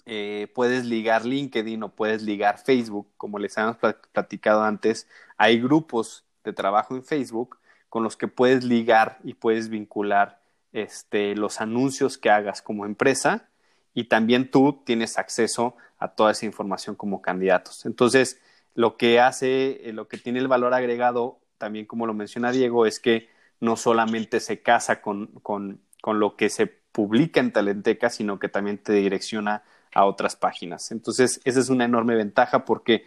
eh, 0.04 0.48
puedes 0.54 0.84
ligar 0.84 1.24
LinkedIn 1.24 1.82
o 1.82 1.94
puedes 1.94 2.22
ligar 2.22 2.58
Facebook, 2.58 3.08
como 3.16 3.38
les 3.38 3.56
habíamos 3.56 3.78
platicado 4.12 4.62
antes. 4.62 5.08
Hay 5.38 5.60
grupos 5.60 6.24
de 6.44 6.52
trabajo 6.52 6.94
en 6.94 7.04
Facebook 7.04 7.58
con 7.88 8.02
los 8.02 8.16
que 8.16 8.28
puedes 8.28 8.64
ligar 8.64 9.18
y 9.24 9.34
puedes 9.34 9.68
vincular 9.68 10.40
este, 10.72 11.34
los 11.34 11.60
anuncios 11.60 12.18
que 12.18 12.30
hagas 12.30 12.62
como 12.62 12.86
empresa 12.86 13.49
y 13.94 14.04
también 14.04 14.50
tú 14.50 14.82
tienes 14.84 15.18
acceso 15.18 15.76
a 15.98 16.08
toda 16.08 16.32
esa 16.32 16.46
información 16.46 16.96
como 16.96 17.22
candidatos. 17.22 17.86
Entonces, 17.86 18.40
lo 18.74 18.96
que 18.96 19.20
hace, 19.20 19.88
eh, 19.88 19.92
lo 19.92 20.08
que 20.08 20.18
tiene 20.18 20.38
el 20.38 20.48
valor 20.48 20.74
agregado, 20.74 21.40
también 21.58 21.86
como 21.86 22.06
lo 22.06 22.14
menciona 22.14 22.52
Diego, 22.52 22.86
es 22.86 23.00
que 23.00 23.28
no 23.60 23.76
solamente 23.76 24.40
se 24.40 24.62
casa 24.62 25.02
con, 25.02 25.26
con, 25.42 25.80
con 26.00 26.18
lo 26.20 26.36
que 26.36 26.48
se 26.48 26.66
publica 26.66 27.40
en 27.40 27.52
Talenteca, 27.52 28.10
sino 28.10 28.38
que 28.38 28.48
también 28.48 28.78
te 28.78 28.92
direcciona 28.94 29.62
a 29.92 30.04
otras 30.04 30.36
páginas. 30.36 30.90
Entonces, 30.92 31.40
esa 31.44 31.60
es 31.60 31.68
una 31.68 31.84
enorme 31.84 32.14
ventaja 32.14 32.64
porque 32.64 33.06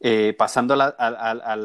eh, 0.00 0.34
pasando 0.36 0.74
a, 0.74 1.56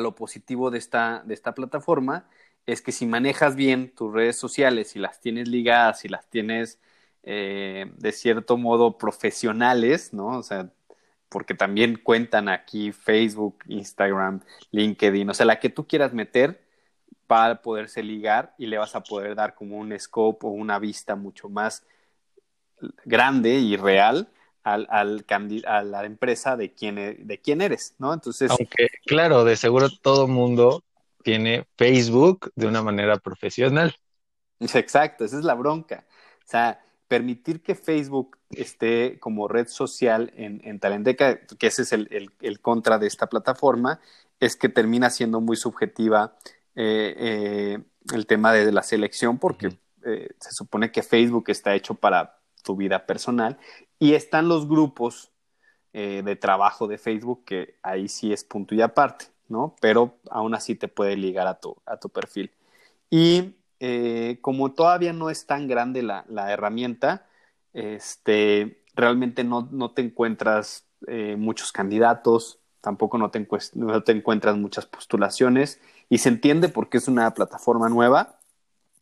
lo 0.00 0.14
positivo 0.14 0.70
de 0.70 0.78
esta, 0.78 1.22
de 1.24 1.34
esta 1.34 1.54
plataforma, 1.54 2.28
es 2.66 2.82
que 2.82 2.92
si 2.92 3.06
manejas 3.06 3.56
bien 3.56 3.94
tus 3.94 4.12
redes 4.12 4.36
sociales 4.36 4.96
y 4.96 4.98
las 4.98 5.20
tienes 5.20 5.48
ligadas 5.48 6.04
y 6.04 6.08
las 6.08 6.28
tienes 6.28 6.78
eh, 7.22 7.90
de 7.96 8.12
cierto 8.12 8.56
modo 8.56 8.98
profesionales, 8.98 10.12
¿no? 10.12 10.38
O 10.38 10.42
sea, 10.42 10.70
porque 11.28 11.54
también 11.54 12.00
cuentan 12.02 12.48
aquí 12.48 12.92
Facebook, 12.92 13.58
Instagram, 13.68 14.40
LinkedIn, 14.72 15.30
o 15.30 15.34
sea, 15.34 15.46
la 15.46 15.60
que 15.60 15.70
tú 15.70 15.86
quieras 15.86 16.12
meter 16.12 16.62
para 17.26 17.62
poderse 17.62 18.02
ligar 18.02 18.54
y 18.58 18.66
le 18.66 18.78
vas 18.78 18.96
a 18.96 19.02
poder 19.02 19.36
dar 19.36 19.54
como 19.54 19.78
un 19.78 19.96
scope 19.98 20.46
o 20.46 20.50
una 20.50 20.78
vista 20.80 21.14
mucho 21.14 21.48
más 21.48 21.84
grande 23.04 23.50
y 23.60 23.76
real 23.76 24.28
al, 24.62 24.86
al 24.90 25.24
a 25.66 25.82
la 25.82 26.04
empresa 26.04 26.56
de 26.56 26.72
quién, 26.74 26.98
e, 26.98 27.14
de 27.14 27.40
quién 27.40 27.60
eres, 27.60 27.94
¿no? 27.98 28.12
Entonces. 28.12 28.50
Aunque, 28.50 28.88
claro, 29.06 29.44
de 29.44 29.56
seguro 29.56 29.88
todo 30.02 30.26
mundo 30.26 30.82
tiene 31.22 31.66
Facebook 31.76 32.50
de 32.54 32.66
una 32.66 32.82
manera 32.82 33.16
profesional. 33.18 33.94
Exacto, 34.60 35.24
esa 35.24 35.38
es 35.38 35.44
la 35.44 35.54
bronca. 35.54 36.04
O 36.38 36.48
sea, 36.50 36.82
permitir 37.10 37.60
que 37.60 37.74
Facebook 37.74 38.38
esté 38.50 39.18
como 39.18 39.48
red 39.48 39.66
social 39.66 40.32
en, 40.36 40.60
en 40.62 40.78
Talenteca, 40.78 41.40
que 41.40 41.66
ese 41.66 41.82
es 41.82 41.92
el, 41.92 42.30
el, 42.40 42.60
contra 42.60 43.00
de 43.00 43.08
esta 43.08 43.26
plataforma, 43.26 43.98
es 44.38 44.54
que 44.54 44.68
termina 44.68 45.10
siendo 45.10 45.40
muy 45.40 45.56
subjetiva 45.56 46.36
eh, 46.76 47.16
eh, 47.18 47.78
el 48.14 48.26
tema 48.26 48.52
de 48.52 48.70
la 48.70 48.84
selección, 48.84 49.38
porque 49.38 49.76
eh, 50.04 50.28
se 50.38 50.52
supone 50.52 50.92
que 50.92 51.02
Facebook 51.02 51.46
está 51.48 51.74
hecho 51.74 51.96
para 51.96 52.38
tu 52.62 52.76
vida 52.76 53.04
personal 53.06 53.58
y 53.98 54.14
están 54.14 54.48
los 54.48 54.68
grupos 54.68 55.32
de 55.92 56.36
trabajo 56.36 56.86
de 56.86 56.98
Facebook, 56.98 57.44
que 57.44 57.74
ahí 57.82 58.06
sí 58.06 58.32
es 58.32 58.44
punto 58.44 58.76
y 58.76 58.80
aparte. 58.80 59.24
¿no? 59.48 59.74
Pero 59.80 60.20
aún 60.30 60.54
así 60.54 60.76
te 60.76 60.86
puede 60.86 61.16
ligar 61.16 61.48
a 61.48 61.58
tu, 61.58 61.76
a 61.84 61.96
tu 61.96 62.08
perfil. 62.08 62.52
Y 63.10 63.56
eh, 63.80 64.38
como 64.40 64.72
todavía 64.72 65.12
no 65.12 65.30
es 65.30 65.46
tan 65.46 65.66
grande 65.66 66.02
la, 66.02 66.24
la 66.28 66.52
herramienta, 66.52 67.26
este, 67.72 68.82
realmente 68.94 69.44
no, 69.44 69.68
no 69.70 69.92
te 69.92 70.02
encuentras 70.02 70.86
eh, 71.06 71.36
muchos 71.36 71.72
candidatos, 71.72 72.60
tampoco 72.80 73.18
no 73.18 73.30
te, 73.30 73.38
encuentras 74.12 74.56
muchas 74.56 74.86
postulaciones 74.86 75.80
y 76.08 76.18
se 76.18 76.28
entiende 76.28 76.68
porque 76.68 76.98
es 76.98 77.08
una 77.08 77.32
plataforma 77.34 77.88
nueva, 77.88 78.38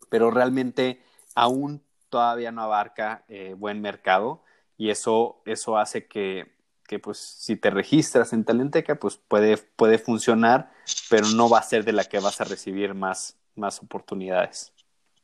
pero 0.09 0.31
realmente 0.31 1.03
aún 1.35 1.83
todavía 2.09 2.51
no 2.53 2.63
abarca 2.63 3.25
eh, 3.29 3.55
buen 3.57 3.81
mercado 3.81 4.43
y 4.77 4.91
eso, 4.91 5.43
eso 5.45 5.77
hace 5.77 6.07
que 6.07 6.59
que 6.89 6.99
pues 6.99 7.19
si 7.19 7.55
te 7.55 7.71
registras 7.71 8.33
en 8.33 8.45
Talenteca, 8.45 8.97
pues 8.97 9.19
puede, 9.29 9.59
puede 9.59 9.99
funcionar, 9.99 10.73
pero 11.11 11.29
no 11.29 11.49
va 11.49 11.59
a 11.59 11.63
ser 11.63 11.85
de 11.85 11.93
la 11.93 12.05
que 12.05 12.19
vas 12.19 12.41
a 12.41 12.45
recibir 12.45 12.95
más, 12.95 13.37
más 13.59 13.83
oportunidades. 13.83 14.73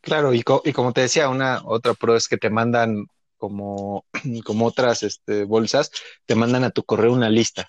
Claro, 0.01 0.35
y, 0.35 0.43
como 0.43 0.93
te 0.93 1.01
decía, 1.01 1.29
una 1.31 1.63
otra 1.65 1.95
pro 1.95 2.15
es 2.15 2.29
que 2.29 2.37
te 2.37 2.51
mandan 2.51 3.07
como, 3.39 4.05
como 4.45 4.67
otras 4.67 5.03
este, 5.03 5.45
bolsas, 5.45 5.91
te 6.27 6.35
mandan 6.35 6.65
a 6.65 6.71
tu 6.71 6.85
correo 6.85 7.13
una 7.13 7.31
lista 7.31 7.67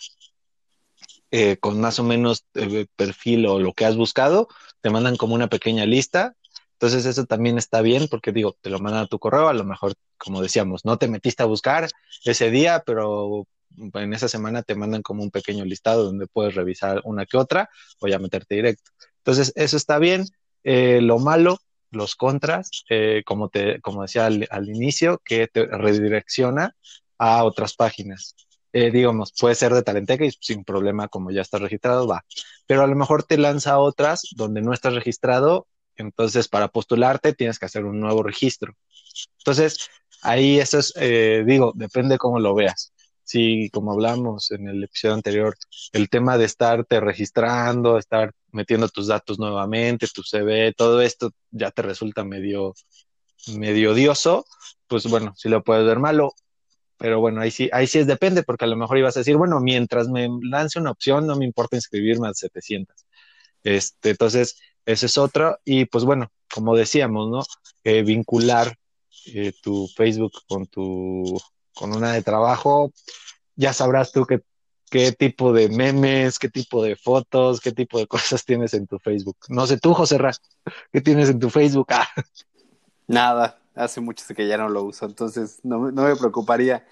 eh, 1.32 1.58
con 1.58 1.82
más 1.82 2.00
o 2.00 2.04
menos 2.04 2.46
el 2.54 2.88
perfil 2.96 3.46
o 3.48 3.60
lo 3.60 3.74
que 3.74 3.86
has 3.86 3.98
buscado, 3.98 4.48
te 4.82 4.90
mandan 4.90 5.18
como 5.18 5.36
una 5.36 5.48
pequeña 5.48 5.86
lista. 5.86 6.36
Entonces 6.74 7.06
eso 7.06 7.26
también 7.26 7.58
está 7.58 7.82
bien 7.82 8.08
porque 8.10 8.32
digo, 8.32 8.56
te 8.62 8.70
lo 8.70 8.80
mandan 8.80 9.04
a 9.04 9.08
tu 9.08 9.20
correo, 9.20 9.48
a 9.48 9.54
lo 9.54 9.64
mejor, 9.64 9.96
como 10.18 10.42
decíamos, 10.42 10.86
no 10.86 10.98
te 10.98 11.08
metiste 11.08 11.44
a 11.44 11.48
buscar 11.48 11.90
ese 12.24 12.52
día, 12.52 12.84
pero 12.86 13.48
en 13.78 14.14
esa 14.14 14.28
semana 14.28 14.64
te 14.64 14.76
mandan 14.76 15.02
como 15.02 15.24
un 15.24 15.32
pequeño 15.32 15.66
listado 15.66 16.06
donde 16.06 16.28
puedes 16.28 16.56
revisar 16.56 17.02
una 17.04 17.26
que 17.26 17.38
otra 17.38 17.70
o 18.00 18.08
ya 18.08 18.20
meterte 18.20 18.56
directo. 18.56 18.92
Entonces, 19.18 19.52
eso 19.56 19.76
está 19.78 20.00
bien. 20.00 20.26
Eh, 20.66 21.00
lo 21.00 21.20
malo, 21.20 21.60
los 21.92 22.16
contras, 22.16 22.84
eh, 22.90 23.22
como, 23.24 23.50
te, 23.50 23.80
como 23.82 24.02
decía 24.02 24.26
al, 24.26 24.70
inicio, 24.70 25.22
que 25.24 25.48
te 25.48 25.68
redirecciona 25.68 26.76
a 27.20 27.44
otras 27.44 27.76
páginas. 27.76 28.36
Eh, 28.74 28.92
digamos, 28.92 29.32
puede 29.40 29.56
ser 29.56 29.74
de 29.74 29.84
Talenteca 29.84 30.26
y 30.26 30.32
sin 30.32 30.66
problema, 30.66 31.08
como 31.08 31.32
ya 31.32 31.42
estás 31.42 31.62
registrado, 31.62 32.08
va. 32.08 32.26
Pero 32.66 32.82
a 32.82 32.88
lo 32.88 32.96
mejor 32.96 33.24
te 33.24 33.38
lanza 33.38 33.74
a 33.74 33.80
otras 33.80 34.28
donde 34.36 34.62
no 34.62 34.74
estás 34.74 34.96
registrado, 34.96 35.68
entonces 35.98 36.48
para 36.48 36.68
postularte 36.70 37.34
tienes 37.34 37.60
que 37.60 37.68
hacer 37.68 37.86
un 37.86 38.00
nuevo 38.00 38.24
registro. 38.24 38.74
Entonces, 39.38 39.90
ahí 40.24 40.60
eso 40.60 40.80
es, 40.80 40.94
digo, 41.46 41.74
depende 41.76 42.18
cómo 42.18 42.40
lo 42.40 42.56
veas 42.56 42.95
sí, 43.26 43.70
como 43.74 43.92
hablamos 43.92 44.52
en 44.52 44.70
el 44.70 44.84
episodio 44.84 45.16
anterior, 45.16 45.56
el 45.94 46.10
tema 46.10 46.38
de 46.38 46.46
estarte 46.46 47.00
registrando, 47.02 47.98
estar 47.98 48.32
metiendo 48.52 48.88
tus 48.88 49.08
datos 49.08 49.40
nuevamente, 49.40 50.08
tu 50.08 50.24
CV, 50.24 50.74
todo 50.74 51.02
esto 51.02 51.32
ya 51.52 51.72
te 51.72 51.82
resulta 51.82 52.24
medio, 52.24 52.74
medio 53.58 53.92
odioso, 53.94 54.46
pues 54.88 55.08
bueno, 55.08 55.34
sí 55.36 55.50
lo 55.50 55.64
puedes 55.64 55.86
ver 55.86 56.00
malo, 56.00 56.34
pero 56.98 57.20
bueno, 57.20 57.42
ahí 57.42 57.52
sí, 57.52 57.70
ahí 57.74 57.88
sí 57.88 58.00
es 58.00 58.08
depende, 58.08 58.44
porque 58.44 58.66
a 58.66 58.68
lo 58.68 58.78
mejor 58.78 58.98
ibas 58.98 59.18
a 59.18 59.22
decir, 59.22 59.38
bueno, 59.38 59.60
mientras 59.60 60.08
me 60.08 60.30
lance 60.44 60.80
una 60.80 60.92
opción, 60.92 61.28
no 61.28 61.36
me 61.36 61.46
importa 61.46 61.76
inscribirme 61.76 62.30
a 62.30 62.34
700. 62.34 62.96
Este, 63.64 64.12
entonces, 64.12 64.58
ese 64.86 65.08
es 65.08 65.18
otro, 65.18 65.60
y 65.66 65.86
pues 65.86 66.06
bueno, 66.06 66.32
como 66.54 66.76
decíamos, 66.76 67.30
¿no? 67.30 67.44
Eh, 67.84 68.04
vincular 68.04 68.78
eh, 69.28 69.54
tu 69.62 69.88
Facebook 69.88 70.34
con 70.48 70.68
tu 70.68 71.40
con 71.76 71.96
una 71.96 72.14
de 72.14 72.24
trabajo, 72.24 72.92
ya 73.56 73.74
sabrás 73.74 74.12
tú 74.12 74.26
qué, 74.26 74.42
qué 74.90 75.12
tipo 75.12 75.54
de 75.54 75.70
memes, 75.70 76.40
qué 76.40 76.50
tipo 76.50 76.84
de 76.84 76.96
fotos, 76.96 77.60
qué 77.60 77.72
tipo 77.72 78.00
de 78.00 78.08
cosas 78.08 78.46
tienes 78.46 78.74
en 78.74 78.88
tu 78.88 79.00
Facebook. 79.00 79.38
No 79.50 79.68
sé 79.68 79.78
tú, 79.78 79.94
José 79.94 80.18
Ra, 80.18 80.32
¿qué 80.92 81.02
tienes 81.02 81.30
en 81.30 81.40
tu 81.40 81.50
Facebook? 81.50 81.88
Ah. 81.90 82.08
Nada, 83.08 83.60
hace 83.76 84.02
mucho 84.02 84.26
que 84.36 84.48
ya 84.48 84.58
no 84.58 84.70
lo 84.70 84.84
uso, 84.84 85.06
entonces 85.06 85.60
no, 85.64 85.80
me 85.80 86.16
preocuparía. 86.16 86.86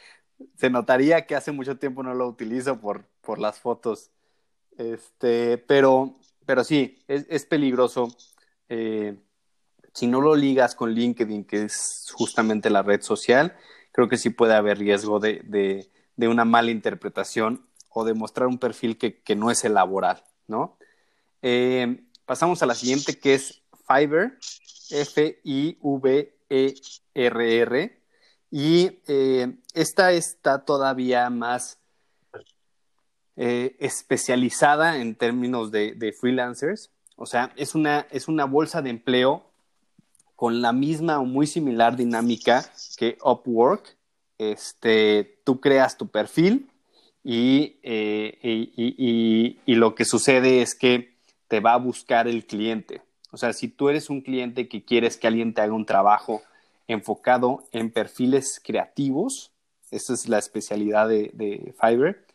Se 0.57 0.69
notaría 0.69 1.25
que 1.25 1.35
hace 1.35 1.51
mucho 1.51 1.77
tiempo 1.77 2.03
no 2.03 2.13
lo 2.13 2.27
utilizo 2.27 2.79
por, 2.79 3.05
por 3.21 3.39
las 3.39 3.59
fotos. 3.59 4.11
Este, 4.77 5.57
pero, 5.57 6.19
pero 6.45 6.63
sí, 6.63 7.03
es, 7.07 7.45
peligroso. 7.45 8.15
Eh, 8.69 9.17
si 9.93 10.07
no 10.07 10.21
lo 10.21 10.35
ligas 10.35 10.75
con 10.75 10.91
LinkedIn, 10.91 11.45
que 11.45 11.63
es 11.63 12.11
justamente 12.13 12.69
la 12.69 12.81
red 12.81 13.01
social, 13.01 13.55
creo 13.93 14.09
que 14.09 14.17
sí 14.17 14.29
puede 14.31 14.55
haber 14.55 14.79
riesgo 14.79 15.21
de, 15.21 15.41
de, 15.45 15.89
de 16.17 16.27
una 16.27 16.43
mala 16.43 16.71
interpretación 16.71 17.65
o 17.89 18.03
de 18.03 18.13
mostrar 18.13 18.47
un 18.47 18.57
perfil 18.57 18.97
que, 18.97 19.21
que 19.21 19.37
no 19.37 19.51
es 19.51 19.63
el 19.63 19.75
laboral, 19.75 20.21
¿no? 20.47 20.77
Eh, 21.41 22.03
pasamos 22.25 22.61
a 22.61 22.65
la 22.65 22.75
siguiente 22.75 23.17
que 23.17 23.35
es 23.35 23.61
Fiverr, 23.87 24.37
F-I-V-E-R-R, 24.89 26.33
y 28.49 28.99
eh, 29.07 29.55
esta 29.73 30.11
está 30.11 30.65
todavía 30.65 31.29
más 31.29 31.79
eh, 33.35 33.75
especializada 33.79 34.97
en 34.97 35.15
términos 35.15 35.71
de, 35.71 35.93
de, 35.93 36.13
freelancers, 36.13 36.91
o 37.15 37.25
sea, 37.25 37.51
es 37.55 37.75
una, 37.75 38.07
es 38.11 38.27
una 38.27 38.45
bolsa 38.45 38.81
de 38.81 38.89
empleo 38.89 39.52
con 40.43 40.61
la 40.61 40.73
misma 40.73 41.21
o 41.21 41.25
muy 41.25 41.47
similar 41.47 41.95
dinámica 41.95 42.69
que 42.97 43.17
Upwork. 43.23 43.95
Este, 44.37 45.39
tú 45.45 45.61
creas 45.61 45.97
tu 45.97 46.09
perfil 46.09 46.69
eh, 47.23 48.37
y, 48.43 49.57
y, 49.65 49.75
lo 49.75 49.95
que 49.95 50.03
sucede 50.03 50.61
es 50.61 50.75
que 50.75 51.15
te 51.47 51.61
va 51.61 51.75
a 51.75 51.77
buscar 51.77 52.27
el 52.27 52.45
cliente. 52.45 53.01
O 53.31 53.37
sea, 53.37 53.53
si 53.53 53.69
tú 53.69 53.87
eres 53.87 54.09
un 54.09 54.19
cliente 54.19 54.67
que 54.67 54.83
quieres 54.83 55.15
que 55.15 55.27
alguien 55.27 55.53
te 55.53 55.61
haga 55.61 55.71
un 55.71 55.85
trabajo 55.85 56.41
enfocado 56.89 57.63
en 57.71 57.89
perfiles 57.89 58.59
creativos, 58.61 59.53
esa 59.91 60.13
es 60.13 60.27
la 60.27 60.39
especialidad 60.39 61.07
de, 61.07 61.31
de 61.33 61.73
Fiverr, 61.79 62.25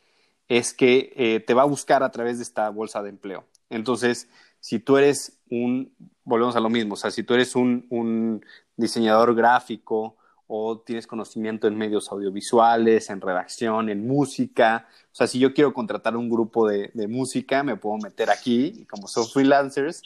es 0.48 0.72
que 0.72 1.12
eh, 1.14 1.40
te 1.40 1.52
va 1.52 1.60
a 1.60 1.66
buscar 1.66 2.02
a 2.02 2.10
través 2.10 2.38
de 2.38 2.44
esta 2.44 2.70
bolsa 2.70 3.02
de 3.02 3.10
empleo. 3.10 3.44
Entonces, 3.68 4.30
si 4.60 4.78
tú 4.78 4.96
eres 4.96 5.38
un, 5.50 5.92
volvemos 6.24 6.56
a 6.56 6.60
lo 6.60 6.68
mismo, 6.68 6.94
o 6.94 6.96
sea, 6.96 7.10
si 7.10 7.22
tú 7.22 7.34
eres 7.34 7.54
un, 7.54 7.86
un 7.90 8.44
diseñador 8.76 9.34
gráfico 9.34 10.16
o 10.46 10.78
tienes 10.78 11.06
conocimiento 11.06 11.68
en 11.68 11.76
medios 11.76 12.10
audiovisuales, 12.10 13.10
en 13.10 13.20
redacción, 13.20 13.90
en 13.90 14.06
música, 14.06 14.88
o 15.12 15.14
sea, 15.14 15.26
si 15.26 15.38
yo 15.38 15.52
quiero 15.52 15.74
contratar 15.74 16.16
un 16.16 16.30
grupo 16.30 16.66
de, 16.68 16.90
de 16.94 17.06
música, 17.06 17.62
me 17.62 17.76
puedo 17.76 17.98
meter 17.98 18.30
aquí, 18.30 18.72
y 18.74 18.84
como 18.86 19.08
son 19.08 19.26
freelancers, 19.26 20.02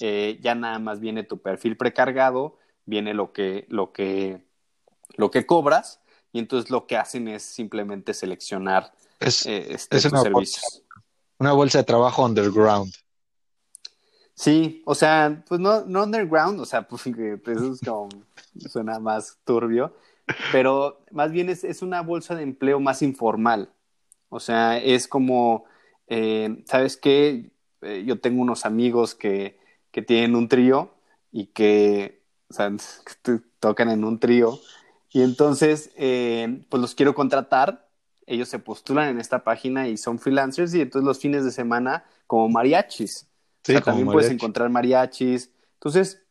eh, 0.00 0.38
ya 0.42 0.54
nada 0.54 0.78
más 0.78 1.00
viene 1.00 1.22
tu 1.22 1.38
perfil 1.38 1.76
precargado, 1.76 2.58
viene 2.84 3.14
lo 3.14 3.32
que, 3.32 3.66
lo 3.70 3.92
que, 3.92 4.44
lo 5.16 5.30
que 5.30 5.46
cobras, 5.46 6.00
y 6.32 6.38
entonces 6.38 6.70
lo 6.70 6.86
que 6.86 6.98
hacen 6.98 7.28
es 7.28 7.42
simplemente 7.42 8.12
seleccionar 8.12 8.92
es, 9.20 9.46
eh, 9.46 9.66
este, 9.70 9.96
una 10.08 10.20
servicios. 10.20 10.82
una 11.38 11.52
bolsa 11.52 11.78
de 11.78 11.84
trabajo 11.84 12.24
underground. 12.24 12.92
Sí, 14.36 14.82
o 14.84 14.94
sea, 14.94 15.42
pues 15.48 15.60
no, 15.60 15.84
no 15.86 16.04
underground, 16.04 16.60
o 16.60 16.66
sea, 16.66 16.82
pues 16.88 17.06
eso 17.06 17.72
es 17.72 17.80
como, 17.80 18.08
suena 18.70 18.98
más 19.00 19.38
turbio, 19.44 19.96
pero 20.52 21.04
más 21.10 21.32
bien 21.32 21.48
es, 21.48 21.64
es, 21.64 21.82
una 21.82 22.02
bolsa 22.02 22.34
de 22.34 22.42
empleo 22.42 22.78
más 22.80 23.02
informal. 23.02 23.72
O 24.28 24.40
sea, 24.40 24.78
es 24.78 25.08
como, 25.08 25.64
eh, 26.08 26.62
¿sabes 26.66 26.96
qué? 26.96 27.50
Eh, 27.82 28.04
yo 28.06 28.20
tengo 28.20 28.42
unos 28.42 28.66
amigos 28.66 29.14
que, 29.14 29.58
que 29.90 30.02
tienen 30.02 30.36
un 30.36 30.48
trío 30.48 30.94
y 31.32 31.46
que, 31.48 32.22
o 32.50 32.54
sea, 32.54 32.70
tocan 33.60 33.90
en 33.90 34.04
un 34.04 34.20
trío 34.20 34.60
y 35.12 35.22
entonces, 35.22 35.90
eh, 35.96 36.62
pues 36.68 36.80
los 36.82 36.94
quiero 36.94 37.14
contratar. 37.14 37.88
Ellos 38.26 38.48
se 38.48 38.58
postulan 38.58 39.08
en 39.08 39.20
esta 39.20 39.44
página 39.44 39.88
y 39.88 39.96
son 39.96 40.18
freelancers 40.18 40.74
y 40.74 40.82
entonces 40.82 41.06
los 41.06 41.20
fines 41.20 41.44
de 41.44 41.52
semana 41.52 42.04
como 42.26 42.48
mariachis. 42.50 43.26
O 43.68 43.72
sea, 43.72 43.80
también 43.80 44.06
puedes 44.06 44.30
encontrar 44.30 44.70
mariachis. 44.70 45.50
Entonces, 45.74 46.22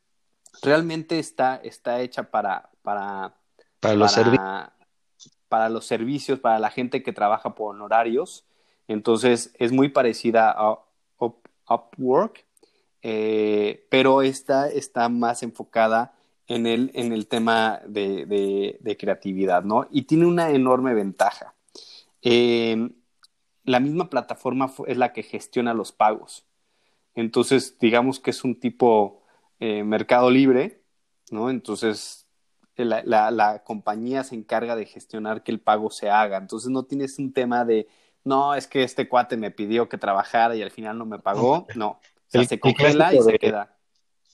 realmente 0.61 1.19
está, 1.19 1.57
está 1.57 2.01
hecha 2.01 2.29
para, 2.31 2.69
para, 2.81 3.35
para 3.79 3.95
los 3.95 4.11
servicios. 4.11 4.69
Para 5.47 5.69
los 5.69 5.85
servicios, 5.85 6.39
para 6.39 6.59
la 6.59 6.71
gente 6.71 7.03
que 7.03 7.13
trabaja 7.13 7.55
por 7.55 7.75
honorarios. 7.75 8.45
Entonces, 8.87 9.53
es 9.57 9.71
muy 9.71 9.89
parecida 9.89 10.51
a 10.51 10.79
Upwork, 11.67 12.45
eh, 13.01 13.85
pero 13.89 14.21
esta 14.21 14.69
está 14.69 15.09
más 15.09 15.43
enfocada 15.43 16.15
en 16.47 16.67
el, 16.67 16.91
en 16.93 17.11
el 17.11 17.27
tema 17.27 17.81
de, 17.87 18.25
de, 18.79 18.97
creatividad, 18.97 19.63
¿no? 19.63 19.87
Y 19.89 20.03
tiene 20.03 20.25
una 20.25 20.51
enorme 20.51 20.93
ventaja. 20.93 21.53
Eh, 22.21 22.89
la 23.63 23.79
misma 23.79 24.09
plataforma 24.09 24.71
es 24.87 24.97
la 24.97 25.11
que 25.11 25.23
gestiona 25.23 25.73
los 25.73 25.91
pagos. 25.91 26.45
Entonces, 27.15 27.77
digamos 27.79 28.19
que 28.19 28.31
es 28.31 28.43
un 28.43 28.59
tipo 28.59 29.23
eh, 29.59 29.83
mercado 29.83 30.29
libre, 30.29 30.83
¿no? 31.31 31.49
Entonces, 31.49 32.27
la, 32.75 33.01
la, 33.05 33.31
la, 33.31 33.63
compañía 33.63 34.23
se 34.23 34.35
encarga 34.35 34.75
de 34.75 34.85
gestionar 34.85 35.43
que 35.43 35.51
el 35.51 35.59
pago 35.59 35.89
se 35.89 36.09
haga. 36.09 36.37
Entonces, 36.37 36.69
no 36.69 36.83
tienes 36.83 37.17
un 37.17 37.33
tema 37.33 37.63
de, 37.65 37.87
no, 38.23 38.53
es 38.53 38.67
que 38.67 38.83
este 38.83 39.07
cuate 39.07 39.37
me 39.37 39.51
pidió 39.51 39.87
que 39.87 39.97
trabajara 39.97 40.55
y 40.55 40.61
al 40.61 40.71
final 40.71 40.97
no 40.97 41.05
me 41.05 41.19
pagó. 41.19 41.65
No, 41.75 41.87
o 41.87 42.01
sea, 42.27 42.43
se 42.43 42.59
congela 42.59 43.13
y 43.13 43.21
se 43.21 43.39
queda. 43.39 43.77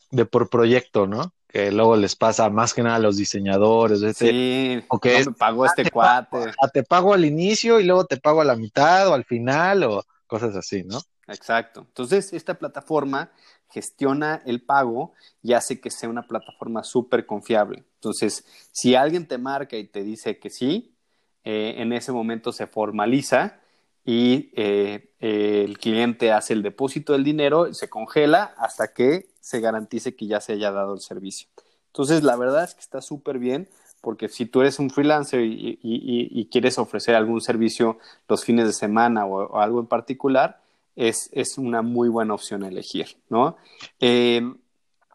De 0.10 0.26
por 0.26 0.50
proyecto, 0.50 1.08
¿no? 1.08 1.34
que 1.52 1.70
luego 1.72 1.98
les 1.98 2.16
pasa 2.16 2.50
más 2.50 2.74
que 2.74 2.82
nada 2.82 2.96
a 2.96 3.00
los 3.00 3.18
diseñadores. 3.18 4.02
Este, 4.02 4.30
sí, 4.30 4.86
o 4.88 5.00
que 5.00 5.26
me 5.26 5.34
pagó 5.34 5.66
este 5.66 5.84
te 5.84 5.92
cuate. 5.92 6.30
Pago, 6.32 6.72
te 6.74 6.84
pago 6.84 7.14
al 7.14 7.26
inicio 7.26 7.80
y 7.80 7.84
luego 7.84 8.06
te 8.06 8.18
pago 8.18 8.42
a 8.42 8.46
la 8.46 8.56
mitad 8.56 9.10
o 9.10 9.14
al 9.14 9.26
final 9.26 9.84
o 9.84 10.04
cosas 10.32 10.56
así, 10.56 10.84
¿no? 10.86 11.02
Exacto. 11.28 11.82
Entonces, 11.82 12.32
esta 12.32 12.54
plataforma 12.54 13.34
gestiona 13.70 14.42
el 14.46 14.62
pago 14.62 15.12
y 15.44 15.52
hace 15.52 15.82
que 15.82 15.92
sea 15.92 16.08
una 16.08 16.26
plataforma 16.26 16.86
súper 16.86 17.26
confiable. 17.26 17.84
Entonces, 17.96 18.46
si 18.72 18.96
alguien 18.96 19.28
te 19.28 19.38
marca 19.38 19.76
y 19.76 19.88
te 19.88 20.04
dice 20.04 20.40
que 20.40 20.50
sí, 20.50 20.96
eh, 21.44 21.74
en 21.80 21.92
ese 21.92 22.14
momento 22.14 22.54
se 22.54 22.66
formaliza 22.66 23.60
y 24.06 24.54
eh, 24.56 25.12
el 25.20 25.78
cliente 25.80 26.32
hace 26.32 26.54
el 26.54 26.64
depósito 26.64 27.12
del 27.12 27.26
dinero, 27.26 27.74
se 27.74 27.90
congela 27.90 28.56
hasta 28.58 28.94
que 28.94 29.32
se 29.42 29.60
garantice 29.60 30.16
que 30.16 30.28
ya 30.28 30.40
se 30.40 30.54
haya 30.54 30.72
dado 30.72 30.94
el 30.94 31.02
servicio. 31.02 31.50
Entonces, 31.88 32.24
la 32.24 32.38
verdad 32.38 32.64
es 32.64 32.74
que 32.74 32.80
está 32.80 33.02
súper 33.02 33.38
bien 33.38 33.68
porque 34.02 34.28
si 34.28 34.46
tú 34.46 34.62
eres 34.62 34.80
un 34.80 34.90
freelancer 34.90 35.42
y, 35.44 36.48
quieres 36.52 36.78
ofrecer 36.78 37.16
algún 37.16 37.40
servicio 37.40 38.00
los 38.28 38.44
fines 38.44 38.66
de 38.66 38.74
semana 38.74 39.26
o, 39.26 39.60
algo 39.60 39.80
en 39.80 39.88
particular, 39.88 40.60
es, 40.96 41.30
es, 41.32 41.58
una 41.58 41.82
muy 41.82 42.10
buena 42.10 42.34
opción 42.34 42.64
a 42.64 42.68
elegir, 42.68 43.18
¿no? 43.30 43.56
Eh, 44.00 44.42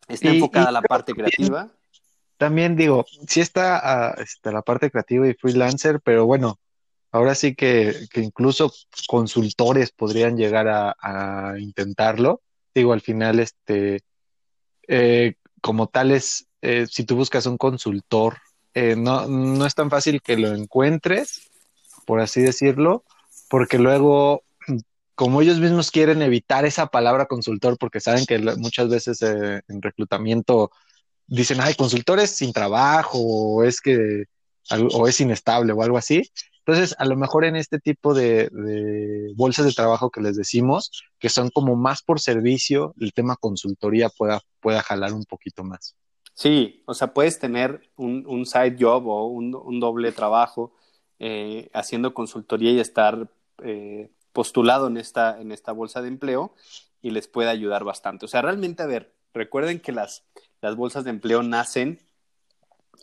está 0.09 0.31
enfocada 0.31 0.69
a 0.69 0.73
la 0.73 0.83
parte 0.83 1.13
creativa. 1.13 1.69
También 2.39 2.77
digo, 2.77 3.05
sí 3.27 3.41
está, 3.41 4.15
está, 4.19 4.53
la 4.53 4.63
parte 4.63 4.91
creativa 4.91 5.29
y 5.29 5.35
freelancer, 5.35 6.01
pero 6.01 6.27
bueno, 6.27 6.59
ahora 7.11 7.35
sí 7.35 7.55
que, 7.55 7.95
que 8.11 8.21
incluso 8.21 8.73
consultores 9.09 9.91
podrían 9.91 10.37
llegar 10.37 10.69
a, 10.69 10.97
a 11.01 11.59
intentarlo. 11.59 12.43
Digo, 12.75 12.93
al 12.93 13.01
final, 13.01 13.41
este, 13.41 14.03
eh, 14.89 15.35
como 15.61 15.89
tales, 15.89 16.47
eh, 16.63 16.87
si 16.89 17.05
tú 17.05 17.17
buscas 17.17 17.47
un 17.47 17.57
consultor, 17.57 18.39
eh, 18.79 18.95
no, 18.95 19.27
no 19.27 19.65
es 19.65 19.75
tan 19.75 19.89
fácil 19.89 20.21
que 20.21 20.37
lo 20.37 20.55
encuentres, 20.55 21.51
por 22.05 22.21
así 22.21 22.43
decirlo, 22.43 23.05
porque 23.49 23.79
luego, 23.79 24.43
como 25.15 25.41
ellos 25.41 25.59
mismos 25.61 25.91
quieren 25.91 26.21
evitar 26.21 26.67
esa 26.67 26.89
palabra 26.89 27.25
consultor, 27.25 27.79
porque 27.79 28.01
saben 28.01 28.27
que 28.27 28.39
muchas 28.39 28.91
veces 28.91 29.23
en 29.23 29.81
reclutamiento 29.81 30.71
dicen, 31.27 31.63
ay, 31.63 31.73
consultores 31.73 32.33
sin 32.33 32.53
trabajo, 32.53 33.19
o 33.19 33.65
es 33.65 33.81
que, 33.81 34.25
o 34.93 35.09
es 35.09 35.21
inestable 35.23 35.73
o 35.73 35.83
algo 35.83 35.97
así. 35.97 36.31
Entonces, 36.59 36.95
a 36.99 37.07
lo 37.07 37.17
mejor 37.17 37.47
en 37.47 37.57
este 37.57 37.79
tipo 37.79 38.13
de, 38.13 38.51
bolsas 39.37 39.65
de 39.65 39.73
trabajo 39.73 40.11
que 40.11 40.21
les 40.21 40.37
decimos, 40.37 40.91
que 41.19 41.31
son 41.31 41.49
como 41.49 41.77
más 41.77 42.03
por 42.03 42.21
servicio, 42.21 42.95
el 43.01 43.15
tema 43.15 43.37
consultoría 43.37 44.11
pueda, 44.11 44.43
pueda 44.61 44.83
jalar 44.83 45.15
un 45.15 45.25
poquito 45.25 45.65
más. 45.65 45.97
Sí, 46.37 46.83
o 46.85 46.93
sea, 46.93 47.15
puedes 47.15 47.39
tener 47.39 47.89
un, 47.97 48.45
side 48.45 48.77
job 48.79 49.07
o 49.09 49.27
un, 49.27 49.81
doble 49.81 50.13
trabajo 50.13 50.75
eh, 51.19 51.71
haciendo 51.73 52.13
consultoría 52.13 52.73
y 52.73 52.79
estar 52.79 53.31
eh, 53.63 54.11
postulado 54.35 54.87
en 54.89 54.99
esta, 54.99 55.41
en 55.41 55.51
esta 55.51 55.73
bolsa 55.73 56.03
de 56.03 56.09
empleo 56.09 56.55
y 57.01 57.11
les 57.11 57.27
puede 57.27 57.49
ayudar 57.49 57.85
bastante. 57.85 58.27
O 58.27 58.29
sea, 58.29 58.43
realmente, 58.43 58.83
a 58.83 58.87
ver, 58.87 59.15
recuerden 59.33 59.81
que 59.81 59.93
las, 59.93 60.25
las 60.61 60.77
bolsas 60.77 61.05
de 61.05 61.11
empleo 61.11 61.43
nacen 61.43 62.01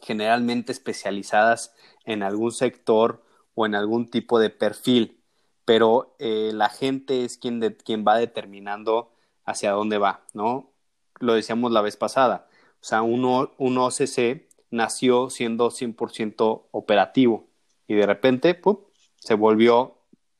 generalmente 0.04 0.72
especializadas 0.72 1.74
en 2.06 2.22
algún 2.22 2.52
sector 2.52 3.24
o 3.56 3.65
en 3.65 3.74
algún 3.74 4.12
tipo 4.12 4.39
de 4.39 4.52
perfil, 4.52 5.24
pero 5.65 6.15
eh, 6.19 6.52
la 6.54 6.69
gente 6.69 7.26
es 7.26 7.39
quien, 7.39 7.60
de, 7.60 7.76
quien 7.76 8.06
va 8.08 8.17
determinando 8.19 9.12
hacia 9.43 9.72
dónde 9.72 9.98
va, 9.98 10.24
¿no? 10.34 10.72
Lo 11.19 11.34
decíamos 11.34 11.72
la 11.72 11.82
vez 11.82 11.98
pasada, 11.98 12.48
o 12.84 12.86
sea, 12.86 13.02
un, 13.02 13.24
un 13.58 13.78
OCC 13.78 14.46
nació 14.69 15.30
siendo 15.30 15.72
100% 15.72 16.63
operativo 16.72 17.48
y 17.88 17.93
de 17.96 18.06
repente 18.06 18.60
se 19.19 19.36
volvió 19.36 19.96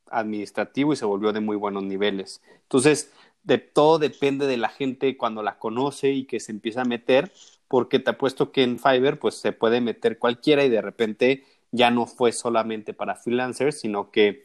administrativo 0.08 0.92
y 0.92 0.98
se 0.98 1.06
volvió 1.06 1.32
de 1.32 1.40
muy 1.40 1.56
buenos 1.56 1.84
niveles. 1.84 2.42
Entonces, 2.64 3.14
de 3.44 3.60
todo 3.60 3.98
depende 3.98 4.46
de 4.46 4.58
la 4.58 4.68
gente 4.68 5.16
cuando 5.16 5.42
la 5.42 5.58
conoce 5.58 6.10
y 6.12 6.26
que 6.26 6.42
se 6.42 6.52
empieza 6.52 6.82
a 6.82 6.86
meter, 6.86 7.32
porque 7.70 8.00
te 8.00 8.10
apuesto 8.10 8.52
que 8.52 8.64
en 8.64 8.78
Fiverr 8.78 9.20
pues 9.20 9.36
se 9.36 9.54
puede 9.54 9.80
meter 9.80 10.20
cualquiera 10.20 10.66
y 10.66 10.70
de 10.70 10.82
repente 10.82 11.46
ya 11.72 11.92
no 11.92 12.08
fue 12.08 12.34
solamente 12.34 12.94
para 12.94 13.16
freelancers, 13.16 13.80
sino 13.80 14.12
que 14.12 14.44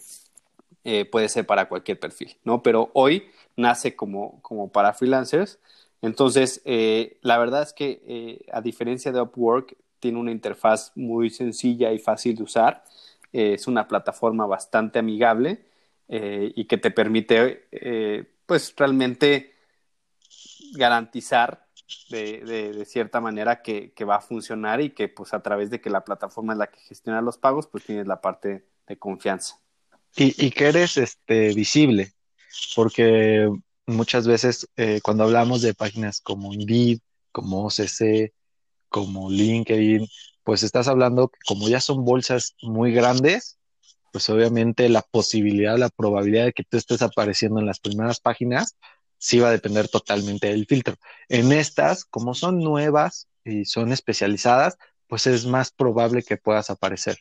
eh, 0.84 1.04
puede 1.04 1.28
ser 1.28 1.46
para 1.46 1.68
cualquier 1.68 1.98
perfil, 1.98 2.36
¿no? 2.44 2.62
Pero 2.62 2.90
hoy 2.94 3.24
nace 3.56 3.96
como, 3.96 4.40
como 4.40 4.70
para 4.70 4.94
freelancers. 4.94 5.58
Entonces, 6.02 6.60
eh, 6.64 7.18
la 7.22 7.38
verdad 7.38 7.62
es 7.62 7.72
que 7.72 8.02
eh, 8.06 8.46
a 8.52 8.60
diferencia 8.60 9.12
de 9.12 9.20
Upwork, 9.20 9.76
tiene 10.00 10.18
una 10.18 10.30
interfaz 10.30 10.92
muy 10.94 11.28
sencilla 11.28 11.92
y 11.92 11.98
fácil 11.98 12.36
de 12.36 12.44
usar. 12.44 12.84
es 13.32 13.66
una 13.66 13.88
plataforma 13.88 14.46
bastante 14.46 15.00
amigable 15.00 15.64
y 16.08 16.64
que 16.66 16.78
te 16.78 16.90
permite, 16.90 17.66
pues, 18.46 18.74
realmente 18.76 19.54
garantizar 20.74 21.66
de, 22.10 22.72
de, 22.74 22.84
cierta 22.84 23.20
manera 23.20 23.62
que, 23.62 23.92
que, 23.92 24.04
va 24.04 24.16
a 24.16 24.20
funcionar 24.20 24.80
y 24.80 24.90
que 24.90 25.08
pues 25.08 25.32
a 25.32 25.42
través 25.42 25.70
de 25.70 25.80
que 25.80 25.90
la 25.90 26.04
plataforma 26.04 26.52
es 26.52 26.58
la 26.58 26.66
que 26.68 26.80
gestiona 26.80 27.22
los 27.22 27.38
pagos, 27.38 27.66
pues 27.66 27.84
tienes 27.84 28.06
la 28.06 28.20
parte 28.20 28.64
de 28.86 28.98
confianza. 28.98 29.60
Y, 30.16 30.46
y 30.46 30.50
que 30.50 30.68
eres 30.68 30.96
este, 30.96 31.54
visible, 31.54 32.12
porque 32.74 33.48
muchas 33.88 34.26
veces 34.26 34.68
eh, 34.76 35.00
cuando 35.02 35.24
hablamos 35.24 35.62
de 35.62 35.74
páginas 35.74 36.20
como 36.20 36.52
Indeed, 36.52 37.00
como 37.32 37.66
OCC, 37.66 38.32
como 38.88 39.30
LinkedIn, 39.30 40.06
pues 40.44 40.62
estás 40.62 40.88
hablando 40.88 41.28
que 41.28 41.38
como 41.46 41.68
ya 41.68 41.80
son 41.80 42.04
bolsas 42.04 42.54
muy 42.62 42.92
grandes, 42.92 43.58
pues 44.12 44.28
obviamente 44.30 44.88
la 44.88 45.02
posibilidad, 45.02 45.76
la 45.78 45.90
probabilidad 45.90 46.46
de 46.46 46.52
que 46.52 46.64
tú 46.64 46.76
estés 46.76 47.02
apareciendo 47.02 47.60
en 47.60 47.66
las 47.66 47.80
primeras 47.80 48.20
páginas, 48.20 48.76
sí 49.18 49.38
va 49.40 49.48
a 49.48 49.52
depender 49.52 49.88
totalmente 49.88 50.48
del 50.48 50.66
filtro. 50.66 50.94
En 51.28 51.52
estas, 51.52 52.04
como 52.04 52.34
son 52.34 52.60
nuevas 52.60 53.28
y 53.44 53.64
son 53.64 53.92
especializadas, 53.92 54.76
pues 55.06 55.26
es 55.26 55.46
más 55.46 55.70
probable 55.72 56.22
que 56.22 56.36
puedas 56.36 56.70
aparecer. 56.70 57.18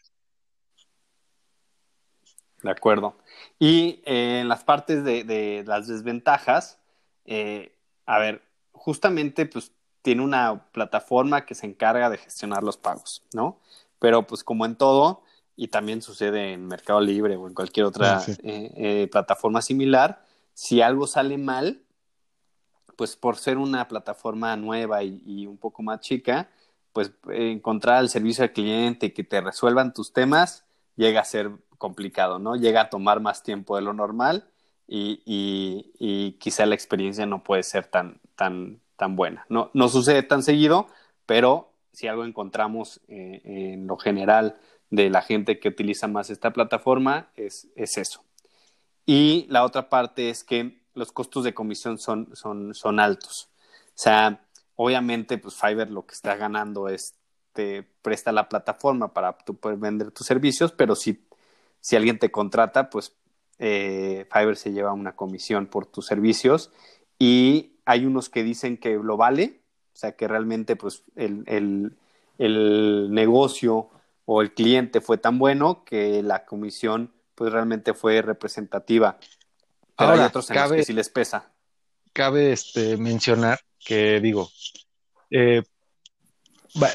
De 2.68 2.72
acuerdo. 2.72 3.16
Y 3.60 4.02
eh, 4.04 4.40
en 4.42 4.50
las 4.50 4.66
partes 4.66 5.02
de, 5.06 5.64
las 5.66 5.88
desventajas, 5.88 6.80
eh, 7.24 7.74
a 8.06 8.20
ver, 8.20 8.42
justamente 8.74 9.46
pues 9.46 9.72
tiene 10.02 10.22
una 10.22 10.66
plataforma 10.74 11.46
que 11.46 11.56
se 11.56 11.66
encarga 11.66 12.10
de 12.10 12.18
gestionar 12.18 12.64
los 12.64 12.76
pagos, 12.76 13.24
¿no? 13.32 13.58
Pero 14.00 14.28
pues 14.28 14.44
como 14.44 14.66
en 14.66 14.76
todo, 14.76 15.24
y 15.56 15.70
también 15.70 16.02
sucede 16.02 16.52
en 16.52 16.68
Mercado 16.68 17.00
Libre 17.00 17.38
o 17.38 17.48
en 17.48 17.54
cualquier 17.54 17.86
otra 17.86 18.18
ah, 18.18 18.26
eh, 18.44 19.08
plataforma 19.10 19.62
similar, 19.62 20.26
si 20.54 20.82
algo 20.82 21.08
sale 21.08 21.38
mal, 21.38 21.84
pues 22.98 23.16
por 23.16 23.38
ser 23.38 23.58
una 23.58 23.88
plataforma 23.88 24.58
nueva 24.58 25.04
y, 25.04 25.48
un 25.48 25.58
poco 25.58 25.84
más 25.84 26.02
chica, 26.02 26.50
pues 26.92 27.14
encontrar 27.30 28.04
el 28.04 28.10
servicio 28.10 28.44
al 28.44 28.52
cliente 28.52 29.06
y 29.06 29.12
que 29.12 29.24
te 29.24 29.40
resuelvan 29.40 29.94
tus 29.94 30.12
temas 30.12 30.66
llega 30.98 31.22
a 31.22 31.26
ser 31.26 31.52
complicado, 31.78 32.40
¿no? 32.40 32.56
Llega 32.56 32.82
a 32.82 32.90
tomar 32.90 33.20
más 33.20 33.44
tiempo 33.44 33.76
de 33.76 33.82
lo 33.82 33.94
normal 33.94 34.50
y, 34.88 35.22
y, 35.26 36.34
quizá 36.40 36.66
la 36.66 36.76
experiencia 36.76 37.26
no 37.26 37.44
puede 37.44 37.64
ser 37.64 37.88
tan, 37.88 38.22
tan, 38.36 38.80
tan 38.96 39.16
buena. 39.16 39.46
No, 39.50 39.70
no 39.74 39.90
sucede 39.90 40.24
tan 40.24 40.44
seguido, 40.44 40.88
pero 41.26 41.74
si 41.92 42.08
algo 42.08 42.26
encontramos 42.26 43.02
eh, 43.08 43.42
en 43.44 43.88
lo 43.88 43.98
general 43.98 44.58
de 44.90 45.10
la 45.10 45.22
gente 45.22 45.60
que 45.60 45.70
utiliza 45.70 46.08
más 46.08 46.30
esta 46.30 46.54
plataforma, 46.54 47.30
es, 47.36 47.68
es 47.76 47.98
eso. 47.98 48.24
Y 49.06 49.46
la 49.50 49.64
otra 49.64 49.90
parte 49.90 50.30
es 50.30 50.44
que 50.44 50.82
los 50.94 51.12
costos 51.12 51.44
de 51.44 51.54
comisión 51.54 51.98
son, 51.98 52.36
son, 52.36 52.74
son 52.74 53.00
altos. 53.00 53.50
O 53.90 53.92
sea, 53.96 54.42
obviamente, 54.76 55.38
pues 55.38 55.56
Fiverr 55.56 55.92
lo 55.92 56.06
que 56.06 56.14
está 56.14 56.36
ganando 56.36 56.88
es 56.88 57.16
te 57.58 57.82
presta 58.04 58.32
la 58.32 58.48
plataforma 58.48 59.14
para 59.14 59.36
tú 59.36 59.56
poder 59.56 59.80
vender 59.80 60.12
tus 60.12 60.28
servicios, 60.28 60.72
pero 60.72 60.96
si, 60.96 61.27
si 61.80 61.96
alguien 61.96 62.20
te 62.20 62.32
contrata, 62.32 62.90
pues 62.90 63.14
eh, 63.60 64.28
Fiverr 64.32 64.56
se 64.56 64.72
lleva 64.72 64.94
una 64.94 65.16
comisión 65.16 65.68
por 65.68 65.86
tus 65.86 66.06
servicios 66.06 66.72
y 67.18 67.78
hay 67.86 68.06
unos 68.06 68.30
que 68.30 68.44
dicen 68.44 68.78
que 68.78 68.96
lo 68.96 69.18
vale, 69.18 69.62
o 69.94 69.98
sea 69.98 70.16
que 70.16 70.28
realmente 70.28 70.76
pues 70.76 71.04
el, 71.16 71.44
el, 71.48 71.98
el 72.38 73.08
negocio 73.12 73.90
o 74.26 74.42
el 74.42 74.54
cliente 74.54 75.02
fue 75.02 75.18
tan 75.18 75.40
bueno 75.40 75.84
que 75.86 76.22
la 76.22 76.46
comisión 76.46 77.14
pues 77.34 77.52
realmente 77.52 77.94
fue 77.94 78.22
representativa. 78.22 79.18
Pero 79.98 80.12
hay 80.12 80.20
otros 80.20 80.50
en 80.50 80.56
los 80.58 80.72
que 80.72 80.84
sí 80.84 80.94
les 80.94 81.10
pesa. 81.10 81.52
Cabe 82.14 82.52
este, 82.52 82.98
mencionar 82.98 83.60
que 83.84 84.20
digo, 84.20 84.50
eh, 85.32 85.64